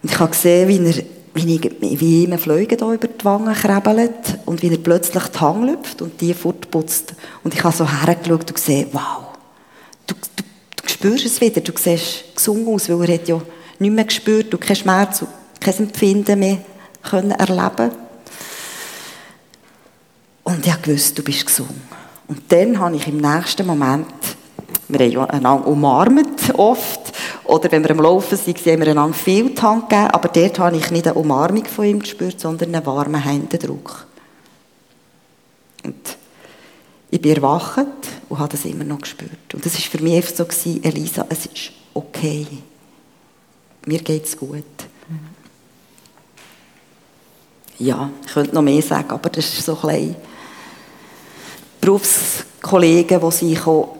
Und 0.01 0.11
ich 0.11 0.19
habe 0.19 0.31
gesehen, 0.31 0.67
wie 0.67 0.85
er 0.85 1.03
wie, 1.33 1.55
ich, 1.55 1.71
wie 1.81 2.23
ihm 2.23 2.37
Fleuge 2.37 2.77
da 2.77 2.91
über 2.93 3.07
die 3.07 3.25
Wangen 3.25 3.53
krabbelt 3.53 4.39
und 4.45 4.61
wie 4.61 4.69
er 4.69 4.77
plötzlich 4.77 5.23
die 5.23 5.39
Hand 5.39 5.65
lüpft 5.65 6.01
und 6.01 6.19
die 6.19 6.33
fortputzt. 6.33 7.13
Und 7.43 7.53
ich 7.53 7.63
habe 7.63 7.75
so 7.75 7.87
hergeschaut 7.87 8.41
und 8.41 8.55
gesehen, 8.55 8.89
wow, 8.91 9.27
du, 10.07 10.15
du, 10.35 10.43
du 10.83 10.89
spürst 10.89 11.25
es 11.25 11.39
wieder, 11.39 11.61
du 11.61 11.71
siehst 11.75 12.35
gesungen 12.35 12.67
aus, 12.67 12.89
weil 12.89 13.09
er 13.09 13.15
hat 13.15 13.27
ja 13.27 13.41
nicht 13.79 13.93
mehr 13.93 14.05
gespürt 14.05 14.53
und 14.53 14.59
kein 14.59 14.75
Schmerz 14.75 15.21
und 15.21 15.29
kein 15.59 15.77
Empfinden 15.77 16.39
mehr 16.39 16.57
können 17.01 17.31
erleben 17.31 17.91
Und 20.43 20.67
ich 20.67 20.87
wusste, 20.87 21.15
du 21.15 21.23
bist 21.23 21.45
gesungen. 21.45 21.81
Und 22.27 22.43
dann 22.49 22.79
habe 22.79 22.95
ich 22.95 23.07
im 23.07 23.17
nächsten 23.17 23.65
Moment, 23.65 24.05
wir 24.93 25.21
haben 25.21 25.29
einander 25.29 25.67
umarmt 25.67 26.53
oft, 26.55 27.11
oder 27.43 27.71
wenn 27.71 27.83
wir 27.83 27.91
am 27.91 27.99
Laufen 27.99 28.37
sind, 28.37 28.59
haben 28.59 28.81
wir 28.81 28.87
einander 28.87 29.13
viel 29.13 29.49
die 29.49 29.61
Hand 29.61 29.89
gegeben, 29.89 30.07
aber 30.11 30.29
dort 30.29 30.59
habe 30.59 30.77
ich 30.77 30.91
nicht 30.91 31.07
eine 31.07 31.17
Umarmung 31.17 31.65
von 31.65 31.85
ihm 31.85 31.99
gespürt, 31.99 32.39
sondern 32.39 32.73
einen 32.73 32.85
warmen 32.85 33.21
Händedruck. 33.21 34.07
Und 35.83 36.17
ich 37.09 37.21
bin 37.21 37.35
erwacht 37.35 37.87
und 38.29 38.39
habe 38.39 38.49
das 38.49 38.65
immer 38.65 38.83
noch 38.83 39.01
gespürt. 39.01 39.53
Und 39.53 39.65
das 39.65 39.73
war 39.73 39.81
für 39.81 40.01
mich 40.01 40.29
so, 40.29 40.45
gewesen, 40.45 40.83
Elisa, 40.83 41.25
es 41.29 41.45
ist 41.45 41.71
okay. 41.93 42.47
Mir 43.85 43.99
geht 43.99 44.25
es 44.25 44.37
gut. 44.37 44.63
Ja, 47.79 48.09
ich 48.25 48.33
könnte 48.33 48.53
noch 48.53 48.61
mehr 48.61 48.81
sagen, 48.81 49.09
aber 49.09 49.29
das 49.29 49.45
ist 49.45 49.65
so 49.65 49.75
klein. 49.75 50.15
Berufskollegen, 51.81 53.19
die 53.19 53.31
sich 53.31 53.65
auch 53.65 53.97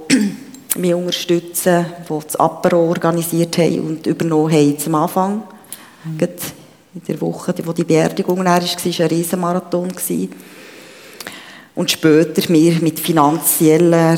mich 0.77 0.93
unterstützen, 0.93 1.85
die 2.07 2.23
das 2.23 2.35
Apero 2.35 2.87
organisiert 2.87 3.57
haben 3.57 3.81
und 3.81 4.07
übernommen 4.07 4.53
haben 4.53 4.79
zum 4.79 4.95
Anfang. 4.95 5.43
Mhm. 6.03 6.19
in 6.93 7.01
der 7.07 7.21
Woche, 7.21 7.53
wo 7.63 7.73
die 7.73 7.83
Beerdigung 7.83 8.39
war, 8.39 8.45
war 8.45 8.61
ein 8.61 9.07
Riesenmarathon. 9.07 9.91
Und 11.73 11.91
später 11.91 12.51
mir 12.51 12.73
mit 12.81 12.99
finanzieller 12.99 14.17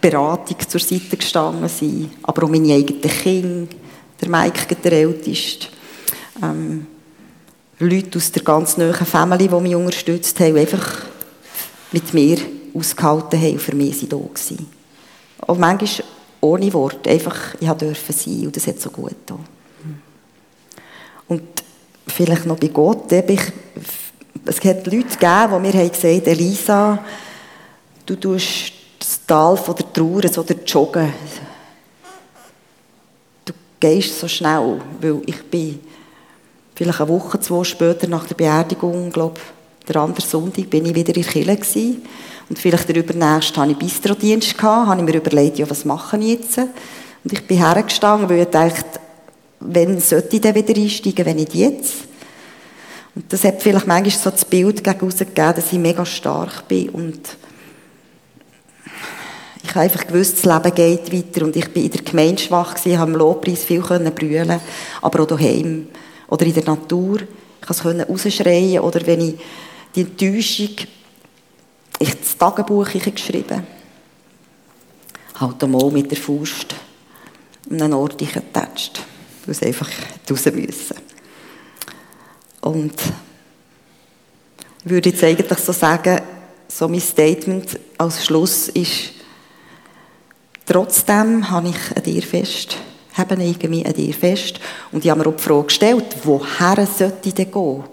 Beratung 0.00 0.56
zur 0.66 0.80
Seite 0.80 1.16
gestanden 1.16 1.68
sind. 1.68 2.10
Aber 2.22 2.44
auch 2.44 2.48
meine 2.48 2.74
eigenen 2.74 3.02
Kinder, 3.02 3.74
der 4.20 4.28
Mike, 4.28 4.74
der 4.76 4.92
Älteste. 4.92 5.66
Ähm, 6.42 6.86
Leute 7.80 8.18
aus 8.18 8.32
der 8.32 8.42
ganz 8.42 8.76
nahen 8.76 8.94
Familie, 8.94 9.48
die 9.48 9.60
mich 9.60 9.76
unterstützt 9.76 10.40
haben, 10.40 10.56
einfach 10.56 11.02
mit 11.92 12.12
mir 12.14 12.38
ausgehalten 12.74 13.40
haben 13.40 13.52
und 13.52 13.62
für 13.62 13.74
mich 13.74 13.98
sind 13.98 14.12
da 14.12 14.16
gewesen. 14.16 14.77
Und 15.48 15.58
manchmal 15.58 16.06
ohne 16.42 16.72
Worte. 16.72 17.10
Einfach, 17.10 17.54
ich 17.58 17.68
durfte 17.68 18.12
sein 18.12 18.46
und 18.46 18.54
das 18.54 18.66
hat 18.66 18.80
so 18.80 18.90
gut 18.90 19.10
getan. 19.10 19.44
Und 21.26 21.42
vielleicht 22.06 22.46
noch 22.46 22.58
bei 22.58 22.68
Gott. 22.68 23.10
Ich, 23.10 23.40
es 24.44 24.64
hat 24.64 24.86
Leute 24.86 25.08
gegeben, 25.08 25.64
die 25.64 25.78
mir 25.78 25.88
gesagt 25.88 26.04
haben, 26.04 26.26
Elisa, 26.26 26.98
du 28.04 28.16
tust 28.16 28.72
das 28.98 29.20
Tal 29.26 29.56
von 29.56 29.74
der 29.74 29.92
Trauer 29.92 30.28
so 30.28 30.44
joggen. 30.66 31.12
Du 33.44 33.52
gehst 33.80 34.18
so 34.18 34.28
schnell, 34.28 34.80
weil 35.00 35.22
ich 35.26 35.42
bin 35.44 35.80
vielleicht 36.74 37.00
eine 37.00 37.08
Woche, 37.08 37.40
zwei 37.40 37.64
später 37.64 38.06
nach 38.06 38.26
der 38.26 38.34
Beerdigung, 38.34 39.10
glaube 39.10 39.40
der 39.86 39.96
andere 39.96 40.26
Sonntag, 40.26 40.68
bin 40.68 40.84
ich 40.84 40.94
wieder 40.94 41.14
in 41.14 41.22
der 41.22 41.32
Kirche 41.32 41.50
und 42.48 42.58
vielleicht 42.58 42.88
der 42.88 42.96
übernächste 42.96 43.60
hatte 43.60 43.72
ich 43.72 43.78
Bistrodienst, 43.78 44.56
gehabt, 44.56 44.88
habe 44.88 45.00
ich 45.00 45.06
mir 45.06 45.16
überlegt, 45.16 45.58
ja, 45.58 45.68
was 45.68 45.84
mache 45.84 46.16
ich 46.18 46.28
jetzt? 46.28 46.58
Und 46.58 47.32
ich 47.32 47.46
bin 47.46 47.58
hergestanden, 47.58 48.28
weil 48.28 48.40
ich 48.40 48.48
dachte, 48.48 49.00
wenn 49.60 50.00
sollte 50.00 50.36
ich 50.36 50.42
denn 50.42 50.54
wieder 50.54 50.74
einsteigen, 50.74 51.26
wenn 51.26 51.36
nicht 51.36 51.54
jetzt? 51.54 51.94
Und 53.14 53.32
das 53.32 53.44
hat 53.44 53.62
vielleicht 53.62 53.86
manchmal 53.86 54.10
so 54.10 54.30
das 54.30 54.44
Bild 54.44 54.82
gegen 54.82 54.98
gegeben, 54.98 55.34
dass 55.34 55.72
ich 55.72 55.78
mega 55.78 56.06
stark 56.06 56.68
bin 56.68 56.90
und 56.90 57.20
ich 59.62 59.74
habe 59.74 59.80
einfach 59.80 60.06
gewusst, 60.06 60.38
das 60.38 60.44
Leben 60.44 60.74
geht 60.74 61.12
weiter 61.12 61.44
und 61.44 61.54
ich 61.54 61.68
bin 61.68 61.84
in 61.84 61.90
der 61.90 62.02
Gemeinde 62.02 62.40
schwach 62.40 62.74
gewesen, 62.74 62.98
habe 62.98 63.10
im 63.10 63.18
Lobpreis 63.18 63.64
viel 63.64 63.82
können 63.82 64.14
brüllen, 64.14 64.60
aber 65.02 65.22
auch 65.22 65.26
daheim 65.26 65.88
oder 66.28 66.46
in 66.46 66.54
der 66.54 66.64
Natur. 66.64 67.18
Ich 67.60 67.66
konnte 67.66 68.02
es 68.02 68.08
rausschreien 68.08 68.80
oder 68.80 69.06
wenn 69.06 69.20
ich 69.20 69.34
die 69.94 70.02
Enttäuschung 70.02 70.70
ich 71.98 72.14
das 72.20 72.36
Tagebuch 72.36 72.88
geschrieben. 72.92 73.66
Halt 75.34 75.62
einmal 75.62 75.90
mit 75.90 76.10
der 76.10 76.18
Faust 76.18 76.74
an 77.70 77.82
einen 77.82 77.92
Ort 77.94 78.18
getatscht, 78.18 79.00
weil 79.44 79.52
es 79.52 79.62
einfach 79.62 79.88
raus 80.30 80.44
müssen. 80.46 80.96
Und 82.60 82.94
ich 84.84 84.90
würde 84.90 85.10
jetzt 85.10 85.22
eigentlich 85.22 85.58
so 85.58 85.72
sagen, 85.72 86.20
so 86.68 86.88
mein 86.88 87.00
Statement 87.00 87.78
als 87.96 88.24
Schluss 88.24 88.68
ist, 88.68 89.12
trotzdem 90.66 91.50
habe 91.50 91.68
ich 91.68 91.96
an 91.96 92.02
dir 92.02 92.22
fest, 92.22 92.76
habe 93.14 93.42
ich 93.42 93.64
an 93.64 93.92
dir 93.94 94.14
fest 94.14 94.60
und 94.92 95.04
ich 95.04 95.10
habe 95.10 95.20
mir 95.20 95.28
auch 95.28 95.36
die 95.36 95.42
Frage 95.42 95.64
gestellt, 95.64 96.16
woher 96.24 96.86
sollte 96.86 97.28
ich 97.28 97.34
denn 97.34 97.50
gehen? 97.50 97.84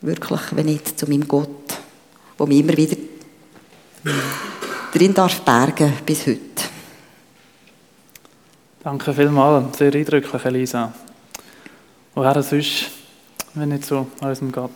Wirklich, 0.00 0.40
wenn 0.52 0.66
nicht 0.66 0.98
zu 0.98 1.06
meinem 1.06 1.28
Gott, 1.28 1.48
wo 2.38 2.46
mich 2.46 2.60
immer 2.60 2.76
wieder 2.76 2.96
drin 4.92 5.14
darf 5.14 5.40
bergen 5.40 5.92
bis 6.04 6.26
heute. 6.26 6.40
Danke 8.82 9.14
vielmals, 9.14 9.78
sehr 9.78 9.94
eindrücklich, 9.94 10.44
Elisa. 10.44 10.92
Woher 12.14 12.42
sonst, 12.42 12.90
wenn 13.54 13.68
nicht 13.68 13.84
zu 13.84 14.06
unserem 14.20 14.50
Gott? 14.50 14.70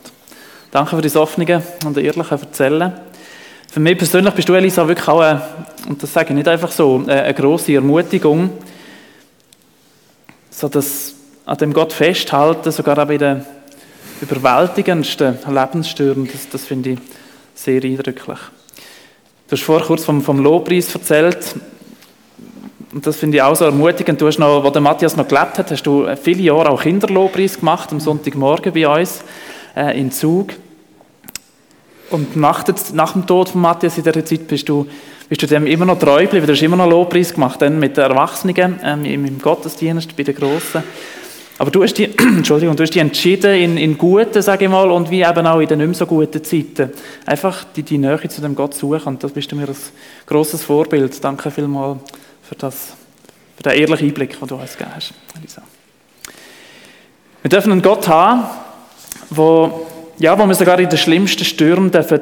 Danke 0.70 0.97
für 0.97 1.03
das 1.03 1.16
offene 1.16 1.62
und 1.85 1.99
ehrliche 1.99 2.31
Erzählen. 2.35 2.93
Für 3.68 3.81
mich 3.81 3.99
persönlich 3.99 4.33
bist 4.33 4.49
du, 4.49 4.55
Elisa, 4.55 4.87
wirklich 4.87 5.09
auch, 5.09 5.20
eine, 5.20 5.43
und 5.89 6.03
das 6.03 6.12
sage 6.12 6.29
ich 6.29 6.35
nicht 6.35 6.49
einfach 6.49 6.70
so, 6.70 7.03
eine 7.07 7.35
grosse 7.35 7.74
Ermutigung, 7.74 8.51
so 10.51 10.68
dass 10.68 11.14
an 11.45 11.59
dem 11.59 11.72
Gott 11.72 11.93
festhalten, 11.93 12.70
sogar 12.70 12.99
auch 12.99 13.07
bei 13.07 13.18
den 13.18 13.45
überwältigendsten 14.20 15.39
Lebensstürmen, 15.47 16.29
das, 16.33 16.49
das 16.49 16.64
finde 16.64 16.91
ich 16.91 16.99
sehr 17.55 17.83
eindrücklich. 17.83 18.39
Du 19.49 19.53
hast 19.53 19.63
vorher 19.63 19.87
kurz 19.87 20.05
vom, 20.05 20.23
vom 20.23 20.43
Lobpreis 20.43 20.93
erzählt. 20.93 21.55
Und 22.93 23.07
das 23.07 23.17
finde 23.17 23.37
ich 23.37 23.43
auch 23.43 23.55
so 23.55 23.65
ermutigend. 23.65 24.21
Du 24.21 24.27
hast 24.27 24.39
noch, 24.39 24.65
wo 24.65 24.71
der 24.71 24.81
Matthias 24.81 25.17
noch 25.17 25.29
gelebt 25.29 25.59
hat, 25.59 25.71
hast 25.71 25.85
du 25.85 26.05
viele 26.21 26.43
Jahre 26.43 26.71
auch 26.71 26.83
Kinderlobpreis 26.83 27.61
gemacht, 27.61 27.93
am 27.93 28.01
Sonntagmorgen 28.01 28.73
bei 28.73 28.89
uns 28.89 29.23
äh, 29.77 30.01
in 30.01 30.11
Zug. 30.11 30.55
Und 32.11 32.35
nach, 32.37 32.65
nach, 32.93 33.13
dem 33.13 33.25
Tod 33.25 33.51
von 33.51 33.61
Matthias 33.61 33.99
in 33.99 34.05
dieser 34.05 34.25
Zeit 34.25 34.49
bist 34.49 34.69
du, 34.69 34.87
bist 35.29 35.43
du 35.43 35.47
dem 35.47 35.67
immer 35.69 35.85
noch 35.85 35.99
treu 35.99 36.23
geblieben. 36.23 36.47
Du 36.47 36.53
hast 36.53 36.63
immer 36.63 36.77
noch 36.77 36.91
Lobpreis 36.91 37.33
gemacht, 37.33 37.63
dann 37.63 37.79
mit 37.79 37.97
den 37.97 38.03
Erwachsenen 38.03 38.81
ähm, 38.83 39.05
im 39.05 39.39
Gottesdienst, 39.41 40.17
bei 40.17 40.25
den 40.25 40.35
Grossen. 40.35 40.83
Aber 41.59 41.71
du 41.71 41.83
hast 41.83 41.95
dich, 41.95 42.19
Entschuldigung, 42.21 42.77
du 42.77 42.83
hast 42.83 42.95
dich 42.95 43.01
entschieden 43.01 43.55
in, 43.55 43.77
in 43.77 43.97
guten, 43.97 44.43
sage 44.43 44.67
ich 44.67 44.71
mal, 44.71 44.91
und 44.91 45.11
wie 45.11 45.23
eben 45.23 45.47
auch 45.47 45.61
in 45.61 45.67
den 45.67 45.79
nicht 45.79 45.89
mehr 45.89 45.95
so 45.95 46.07
guten 46.07 46.45
Zeiten, 46.45 46.91
einfach 47.25 47.65
die, 47.75 47.83
die 47.83 47.99
Nähe 47.99 48.29
zu 48.29 48.41
dem 48.41 48.55
Gott 48.55 48.75
suchen. 48.75 49.07
Und 49.07 49.25
das 49.25 49.33
bist 49.33 49.51
du 49.51 49.57
mir 49.57 49.69
ein 49.69 49.77
grosses 50.27 50.63
Vorbild. 50.63 51.23
Danke 51.25 51.51
vielmals 51.51 52.01
für, 52.43 52.55
das, 52.57 52.93
für 53.57 53.63
den 53.63 53.73
ehrlichen 53.73 54.09
Einblick, 54.09 54.39
den 54.39 54.49
du 54.49 54.57
uns 54.57 54.77
gegeben 54.77 54.91
hast, 54.95 55.15
Elisa. 55.39 55.63
Wir 57.43 57.49
dürfen 57.49 57.73
einen 57.73 57.83
Gott 57.83 58.07
haben, 58.09 58.45
wo, 59.31 59.87
ja, 60.19 60.39
wo 60.39 60.47
wir 60.47 60.55
sogar 60.55 60.79
in 60.79 60.89
den 60.89 60.99
schlimmsten 60.99 61.45
Stürmen 61.45 61.91
dürfen, 61.91 62.21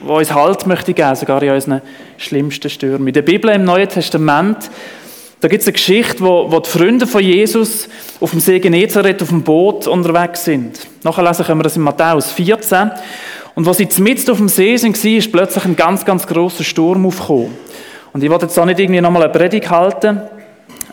wo 0.00 0.18
uns 0.18 0.32
Halt 0.32 0.66
möchte 0.66 0.94
geben, 0.94 1.14
sogar 1.16 1.42
in 1.42 1.50
unseren 1.50 1.80
schlimmsten 2.18 2.68
Stürmen. 2.70 3.08
In 3.08 3.14
der 3.14 3.22
Bibel 3.22 3.50
im 3.50 3.64
Neuen 3.64 3.88
Testament 3.88 4.70
da 5.42 5.48
gibt 5.48 5.62
es 5.62 5.66
eine 5.66 5.72
Geschichte, 5.72 6.20
wo, 6.20 6.52
wo 6.52 6.60
die 6.60 6.70
Freunde 6.70 7.04
von 7.04 7.20
Jesus 7.20 7.88
auf 8.20 8.30
dem 8.30 8.38
See 8.38 8.60
Genezareth 8.60 9.20
auf 9.22 9.30
dem 9.30 9.42
Boot 9.42 9.88
unterwegs 9.88 10.44
sind. 10.44 10.78
Nachher 11.02 11.24
lesen 11.24 11.44
können 11.44 11.58
wir 11.58 11.64
das 11.64 11.74
in 11.74 11.82
Matthäus 11.82 12.30
14. 12.30 12.92
Und 13.56 13.66
als 13.66 13.78
sie 13.78 13.88
mitten 13.98 14.30
auf 14.30 14.36
dem 14.36 14.48
See 14.48 14.76
sind, 14.76 15.04
ist 15.04 15.32
plötzlich 15.32 15.64
ein 15.64 15.74
ganz, 15.74 16.04
ganz 16.04 16.28
großer 16.28 16.62
Sturm 16.62 17.04
aufgekommen. 17.04 17.50
Und 18.12 18.22
ich 18.22 18.30
wollte 18.30 18.46
jetzt 18.46 18.56
auch 18.56 18.64
nicht 18.64 18.78
irgendwie 18.78 19.00
nochmal 19.00 19.24
eine 19.24 19.32
Predigt 19.32 19.68
halten, 19.68 20.22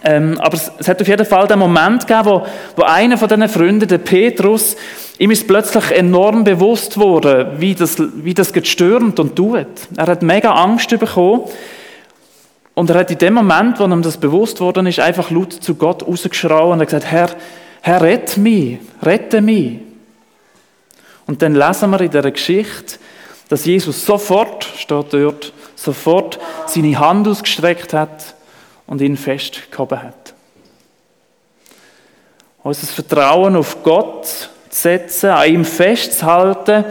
ähm, 0.04 0.40
aber 0.40 0.56
es, 0.56 0.72
es, 0.80 0.88
hat 0.88 1.00
auf 1.00 1.08
jeden 1.08 1.26
Fall 1.28 1.46
den 1.46 1.60
Moment 1.60 2.08
gegeben, 2.08 2.26
wo, 2.26 2.46
wo 2.76 2.84
einer 2.84 3.20
von 3.20 3.28
diesen 3.28 3.50
Freunden, 3.50 3.88
der 3.88 3.98
Petrus, 4.00 4.76
ihm 5.20 5.30
ist 5.30 5.48
plötzlich 5.48 5.92
enorm 5.92 6.44
bewusst 6.44 6.98
worden, 6.98 7.50
wie 7.60 7.76
das, 7.76 7.98
wie 8.24 8.34
das 8.34 8.52
gestürmt 8.52 9.20
und 9.20 9.36
tut. 9.36 9.68
Er 9.96 10.08
hat 10.08 10.24
mega 10.24 10.54
Angst 10.54 10.90
bekommen, 10.90 11.42
und 12.80 12.90
er 12.90 13.00
hat 13.00 13.12
in 13.12 13.18
dem 13.18 13.34
Moment, 13.34 13.78
wo 13.78 13.84
ihm 13.84 14.02
das 14.02 14.16
bewusst 14.16 14.62
worden 14.62 14.88
ist, 14.88 15.02
einfach 15.02 15.32
laut 15.32 15.52
zu 15.52 15.76
Gott 15.76 16.02
rausgeschrien 16.08 16.72
und 16.72 16.80
gesagt, 16.80 17.04
Herr, 17.04 17.30
Herr, 17.82 18.02
rette 18.02 18.40
mich, 18.40 18.78
rette 19.04 19.42
mich. 19.42 19.80
Und 21.28 21.42
dann 21.42 21.56
lesen 21.56 21.90
wir 21.90 22.00
in 22.00 22.10
dieser 22.10 22.32
Geschichte, 22.32 22.98
dass 23.50 23.66
Jesus 23.66 24.06
sofort, 24.06 24.64
steht 24.78 25.08
dort, 25.12 25.52
sofort 25.76 26.40
seine 26.68 26.98
Hand 26.98 27.28
ausgestreckt 27.28 27.92
hat 27.92 28.34
und 28.88 29.02
ihn 29.02 29.18
festgehoben 29.18 30.02
hat. 30.02 30.34
Unser 32.64 32.88
Vertrauen 32.88 33.58
auf 33.58 33.84
Gott 33.84 34.26
zu 34.26 34.48
setzen, 34.70 35.32
an 35.32 35.52
ihm 35.52 35.66
festzuhalten, 35.66 36.86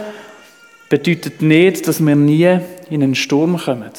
bedeutet 0.90 1.40
nicht, 1.40 1.88
dass 1.88 2.04
wir 2.04 2.14
nie 2.14 2.58
in 2.90 3.02
einen 3.02 3.14
Sturm 3.14 3.56
kommen. 3.56 3.90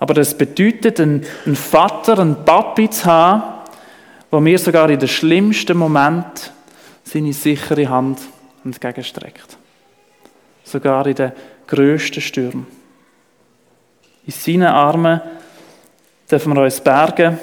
Aber 0.00 0.14
das 0.14 0.36
bedeutet, 0.36 0.98
einen, 0.98 1.24
Vater, 1.54 2.18
einen 2.18 2.42
Papi 2.44 2.88
zu 2.88 3.04
haben, 3.04 3.42
der 4.32 4.40
mir 4.40 4.58
sogar 4.58 4.88
in 4.88 4.98
den 4.98 5.08
schlimmsten 5.08 5.76
Moment 5.76 6.52
seine 7.04 7.34
sichere 7.34 7.88
Hand 7.88 8.18
entgegenstreckt. 8.64 9.58
Sogar 10.64 11.06
in 11.06 11.14
den 11.14 11.32
grössten 11.66 12.22
Stürmen. 12.22 12.66
In 14.26 14.32
seinen 14.32 14.68
Armen 14.68 15.20
dürfen 16.30 16.54
wir 16.54 16.62
uns 16.62 16.80
bergen. 16.80 17.38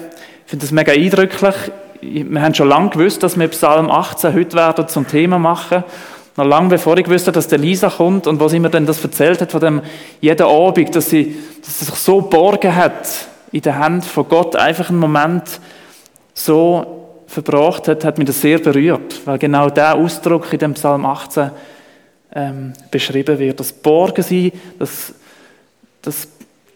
Ich 0.45 0.49
finde 0.49 0.65
das 0.65 0.71
mega 0.71 0.93
eindrücklich. 0.93 1.55
Wir 2.01 2.41
haben 2.41 2.55
schon 2.55 2.69
lange 2.69 2.89
gewusst, 2.89 3.21
dass 3.21 3.37
wir 3.37 3.47
Psalm 3.49 3.91
18 3.91 4.33
heute 4.33 4.57
werden 4.57 4.87
zum 4.87 5.07
Thema 5.07 5.37
machen. 5.37 5.83
Noch 6.37 6.45
lange 6.45 6.69
bevor 6.69 6.95
ich 6.99 7.09
wusste, 7.09 7.31
dass 7.31 7.47
der 7.47 7.57
Lisa 7.57 7.89
kommt 7.89 8.27
und 8.27 8.39
was 8.39 8.51
sie 8.51 8.59
mir 8.59 8.69
dann 8.69 8.85
das 8.85 9.03
erzählt 9.03 9.41
hat 9.41 9.51
von 9.51 9.59
dem 9.59 9.81
jeden 10.21 10.45
Abend, 10.45 10.95
dass 10.95 11.09
sie, 11.09 11.35
dass 11.65 11.79
sie 11.79 11.85
sich 11.85 11.95
so 11.95 12.21
borgen 12.21 12.75
hat 12.75 13.27
in 13.51 13.61
der 13.61 13.79
Hand 13.79 14.05
von 14.05 14.29
Gott, 14.29 14.55
einfach 14.55 14.89
einen 14.89 14.99
Moment 14.99 15.59
so 16.35 17.23
verbracht 17.25 17.87
hat, 17.87 18.05
hat 18.05 18.19
mich 18.19 18.27
das 18.27 18.39
sehr 18.39 18.59
berührt, 18.59 19.19
weil 19.25 19.39
genau 19.39 19.71
der 19.71 19.95
Ausdruck 19.95 20.53
in 20.53 20.59
dem 20.59 20.73
Psalm 20.75 21.07
18 21.07 21.49
ähm, 22.35 22.73
beschrieben 22.91 23.39
wird. 23.39 23.59
Das 23.59 23.73
Borgen 23.73 24.21
sein, 24.21 24.51
das, 24.77 25.15
das, 26.03 26.27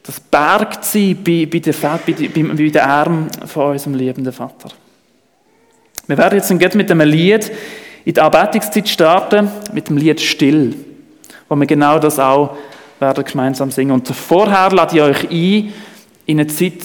das 0.01 0.20
Bergt 0.20 0.86
sein 0.86 1.20
bei, 1.24 1.45
bei, 1.45 1.59
der, 1.59 1.74
bei, 1.74 1.99
bei, 2.14 2.43
bei 2.43 2.70
den 2.70 2.78
Armen 2.82 3.30
von 3.45 3.74
unserem 3.74 3.93
liebenden 3.93 4.34
Vater. 4.34 4.70
Wir 6.07 6.18
werden 6.18 6.41
jetzt 6.59 6.76
mit 6.76 6.89
einem 6.89 7.07
Lied 7.07 7.51
in 8.06 8.14
die 8.14 8.22
Anbetungszeit 8.22 8.89
starten 8.89 9.49
mit 9.74 9.89
dem 9.89 9.97
Lied 9.97 10.20
Still, 10.20 10.76
wo 11.47 11.56
wir 11.56 11.66
genau 11.66 11.99
das 11.99 12.20
auch 12.20 12.58
werden 12.99 13.24
gemeinsam 13.24 13.72
singen. 13.72 13.91
Und 13.91 14.08
vorher 14.08 14.72
lade 14.72 14.95
ich 14.95 15.02
euch 15.02 15.30
ein 15.30 15.74
in 16.26 16.39
eine 16.39 16.47
Zeit 16.47 16.82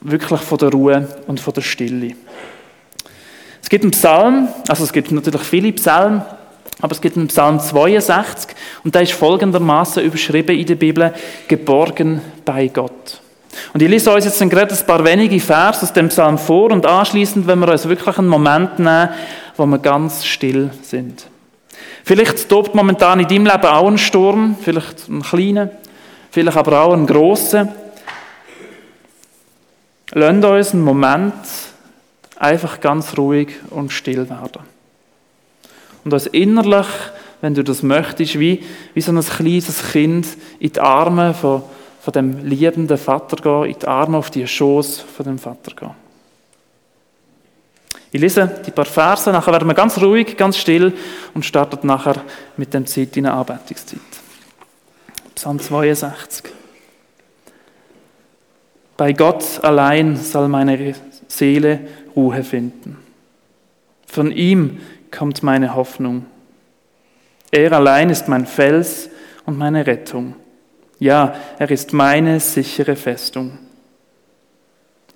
wirklich 0.00 0.40
von 0.40 0.58
der 0.58 0.70
Ruhe 0.70 1.08
und 1.26 1.40
von 1.40 1.54
der 1.54 1.62
Stille. 1.62 2.14
Es 3.62 3.68
gibt 3.68 3.84
einen 3.84 3.92
Psalm, 3.92 4.48
also 4.68 4.84
es 4.84 4.92
gibt 4.92 5.12
natürlich 5.12 5.42
viele 5.42 5.72
Psalmen, 5.72 6.22
aber 6.80 6.92
es 6.92 7.00
gibt 7.00 7.16
einen 7.16 7.28
Psalm 7.28 7.60
62 7.60 8.56
und 8.84 8.94
der 8.94 9.02
ist 9.02 9.12
folgendermaßen 9.12 10.02
überschrieben 10.02 10.56
in 10.56 10.66
der 10.66 10.74
Bibel: 10.74 11.14
Geborgen 11.46 12.20
bei 12.44 12.68
Gott. 12.68 13.20
Und 13.72 13.82
ich 13.82 13.88
lese 13.88 14.12
uns 14.12 14.24
jetzt 14.24 14.38
gerade 14.50 14.74
ein 14.74 14.86
paar 14.86 15.04
wenige 15.04 15.38
Vers 15.40 15.82
aus 15.82 15.92
dem 15.92 16.08
Psalm 16.08 16.38
vor 16.38 16.70
und 16.70 16.86
anschließend, 16.86 17.46
wenn 17.46 17.58
wir 17.58 17.68
uns 17.68 17.88
wirklich 17.88 18.18
einen 18.18 18.28
Moment 18.28 18.78
nehmen, 18.78 19.10
wo 19.60 19.66
wir 19.66 19.78
ganz 19.78 20.24
still 20.24 20.70
sind. 20.82 21.26
Vielleicht 22.04 22.48
tobt 22.48 22.74
momentan 22.74 23.20
in 23.20 23.28
deinem 23.28 23.44
Leben 23.44 23.66
auch 23.66 23.86
ein 23.86 23.98
Sturm, 23.98 24.56
vielleicht 24.60 25.08
ein 25.08 25.22
kleiner, 25.22 25.70
vielleicht 26.30 26.56
aber 26.56 26.80
auch 26.80 26.92
ein 26.94 27.06
grosser. 27.06 27.68
Lasst 30.12 30.44
uns 30.44 30.72
einen 30.72 30.82
Moment 30.82 31.34
einfach 32.36 32.80
ganz 32.80 33.16
ruhig 33.18 33.48
und 33.68 33.92
still 33.92 34.28
werden. 34.28 34.62
Und 36.04 36.12
uns 36.12 36.26
innerlich, 36.26 36.86
wenn 37.42 37.54
du 37.54 37.62
das 37.62 37.82
möchtest, 37.82 38.38
wie, 38.40 38.64
wie 38.94 39.00
so 39.00 39.12
ein 39.12 39.20
kleines 39.20 39.92
Kind 39.92 40.26
in 40.58 40.72
die 40.72 40.80
Arme 40.80 41.34
von 41.34 41.62
von 42.00 42.12
dem 42.12 42.46
liebenden 42.46 42.96
Vater 42.96 43.36
gehen, 43.36 43.74
in 43.74 43.78
die 43.78 43.86
Arme 43.86 44.16
auf 44.16 44.30
die 44.30 44.46
Schoß 44.46 45.00
von 45.00 45.26
dem 45.26 45.38
Vater 45.38 45.72
gehen. 45.76 45.99
Ich 48.12 48.20
lese 48.20 48.60
die 48.66 48.70
paar 48.72 48.86
Verse, 48.86 49.30
nachher 49.30 49.52
werden 49.52 49.68
wir 49.68 49.74
ganz 49.74 49.98
ruhig, 49.98 50.36
ganz 50.36 50.56
still 50.56 50.92
und 51.32 51.44
startet 51.44 51.84
nachher 51.84 52.16
mit 52.56 52.74
dem 52.74 52.86
Zeit 52.86 53.16
in 53.16 53.24
der 53.24 53.34
Anbetungszeit. 53.34 54.00
Psalm 55.36 55.60
62. 55.60 56.52
Bei 58.96 59.12
Gott 59.12 59.62
allein 59.62 60.16
soll 60.16 60.48
meine 60.48 60.94
Seele 61.28 61.80
Ruhe 62.14 62.42
finden. 62.42 62.98
Von 64.06 64.32
ihm 64.32 64.80
kommt 65.10 65.42
meine 65.42 65.74
Hoffnung. 65.74 66.26
Er 67.52 67.72
allein 67.72 68.10
ist 68.10 68.28
mein 68.28 68.46
Fels 68.46 69.08
und 69.46 69.56
meine 69.56 69.86
Rettung. 69.86 70.34
Ja, 70.98 71.34
er 71.58 71.70
ist 71.70 71.92
meine 71.92 72.40
sichere 72.40 72.96
Festung. 72.96 73.58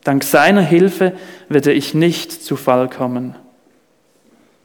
Dank 0.05 0.22
seiner 0.22 0.61
Hilfe 0.61 1.14
werde 1.48 1.72
ich 1.72 1.94
nicht 1.94 2.30
zu 2.30 2.57
Fall 2.57 2.88
kommen. 2.90 3.34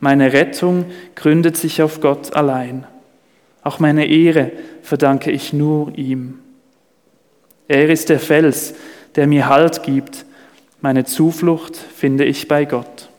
Meine 0.01 0.33
Rettung 0.33 0.85
gründet 1.15 1.57
sich 1.57 1.81
auf 1.81 2.01
Gott 2.01 2.33
allein. 2.33 2.85
Auch 3.63 3.79
meine 3.79 4.05
Ehre 4.05 4.51
verdanke 4.81 5.31
ich 5.31 5.53
nur 5.53 5.97
ihm. 5.97 6.39
Er 7.67 7.89
ist 7.89 8.09
der 8.09 8.19
Fels, 8.19 8.73
der 9.15 9.27
mir 9.27 9.47
Halt 9.47 9.83
gibt. 9.83 10.25
Meine 10.81 11.05
Zuflucht 11.05 11.75
finde 11.75 12.25
ich 12.25 12.47
bei 12.47 12.65
Gott. 12.65 13.09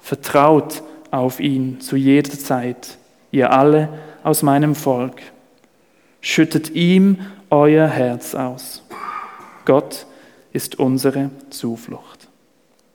Vertraut 0.00 0.82
auf 1.10 1.40
ihn 1.40 1.80
zu 1.80 1.96
jeder 1.96 2.32
Zeit, 2.32 2.98
ihr 3.30 3.52
alle 3.52 3.88
aus 4.22 4.42
meinem 4.42 4.74
Volk. 4.74 5.20
Schüttet 6.20 6.70
ihm 6.70 7.18
euer 7.50 7.86
Herz 7.86 8.34
aus. 8.34 8.82
Gott 9.64 10.06
ist 10.56 10.78
unsere 10.78 11.28
Zuflucht. 11.50 12.15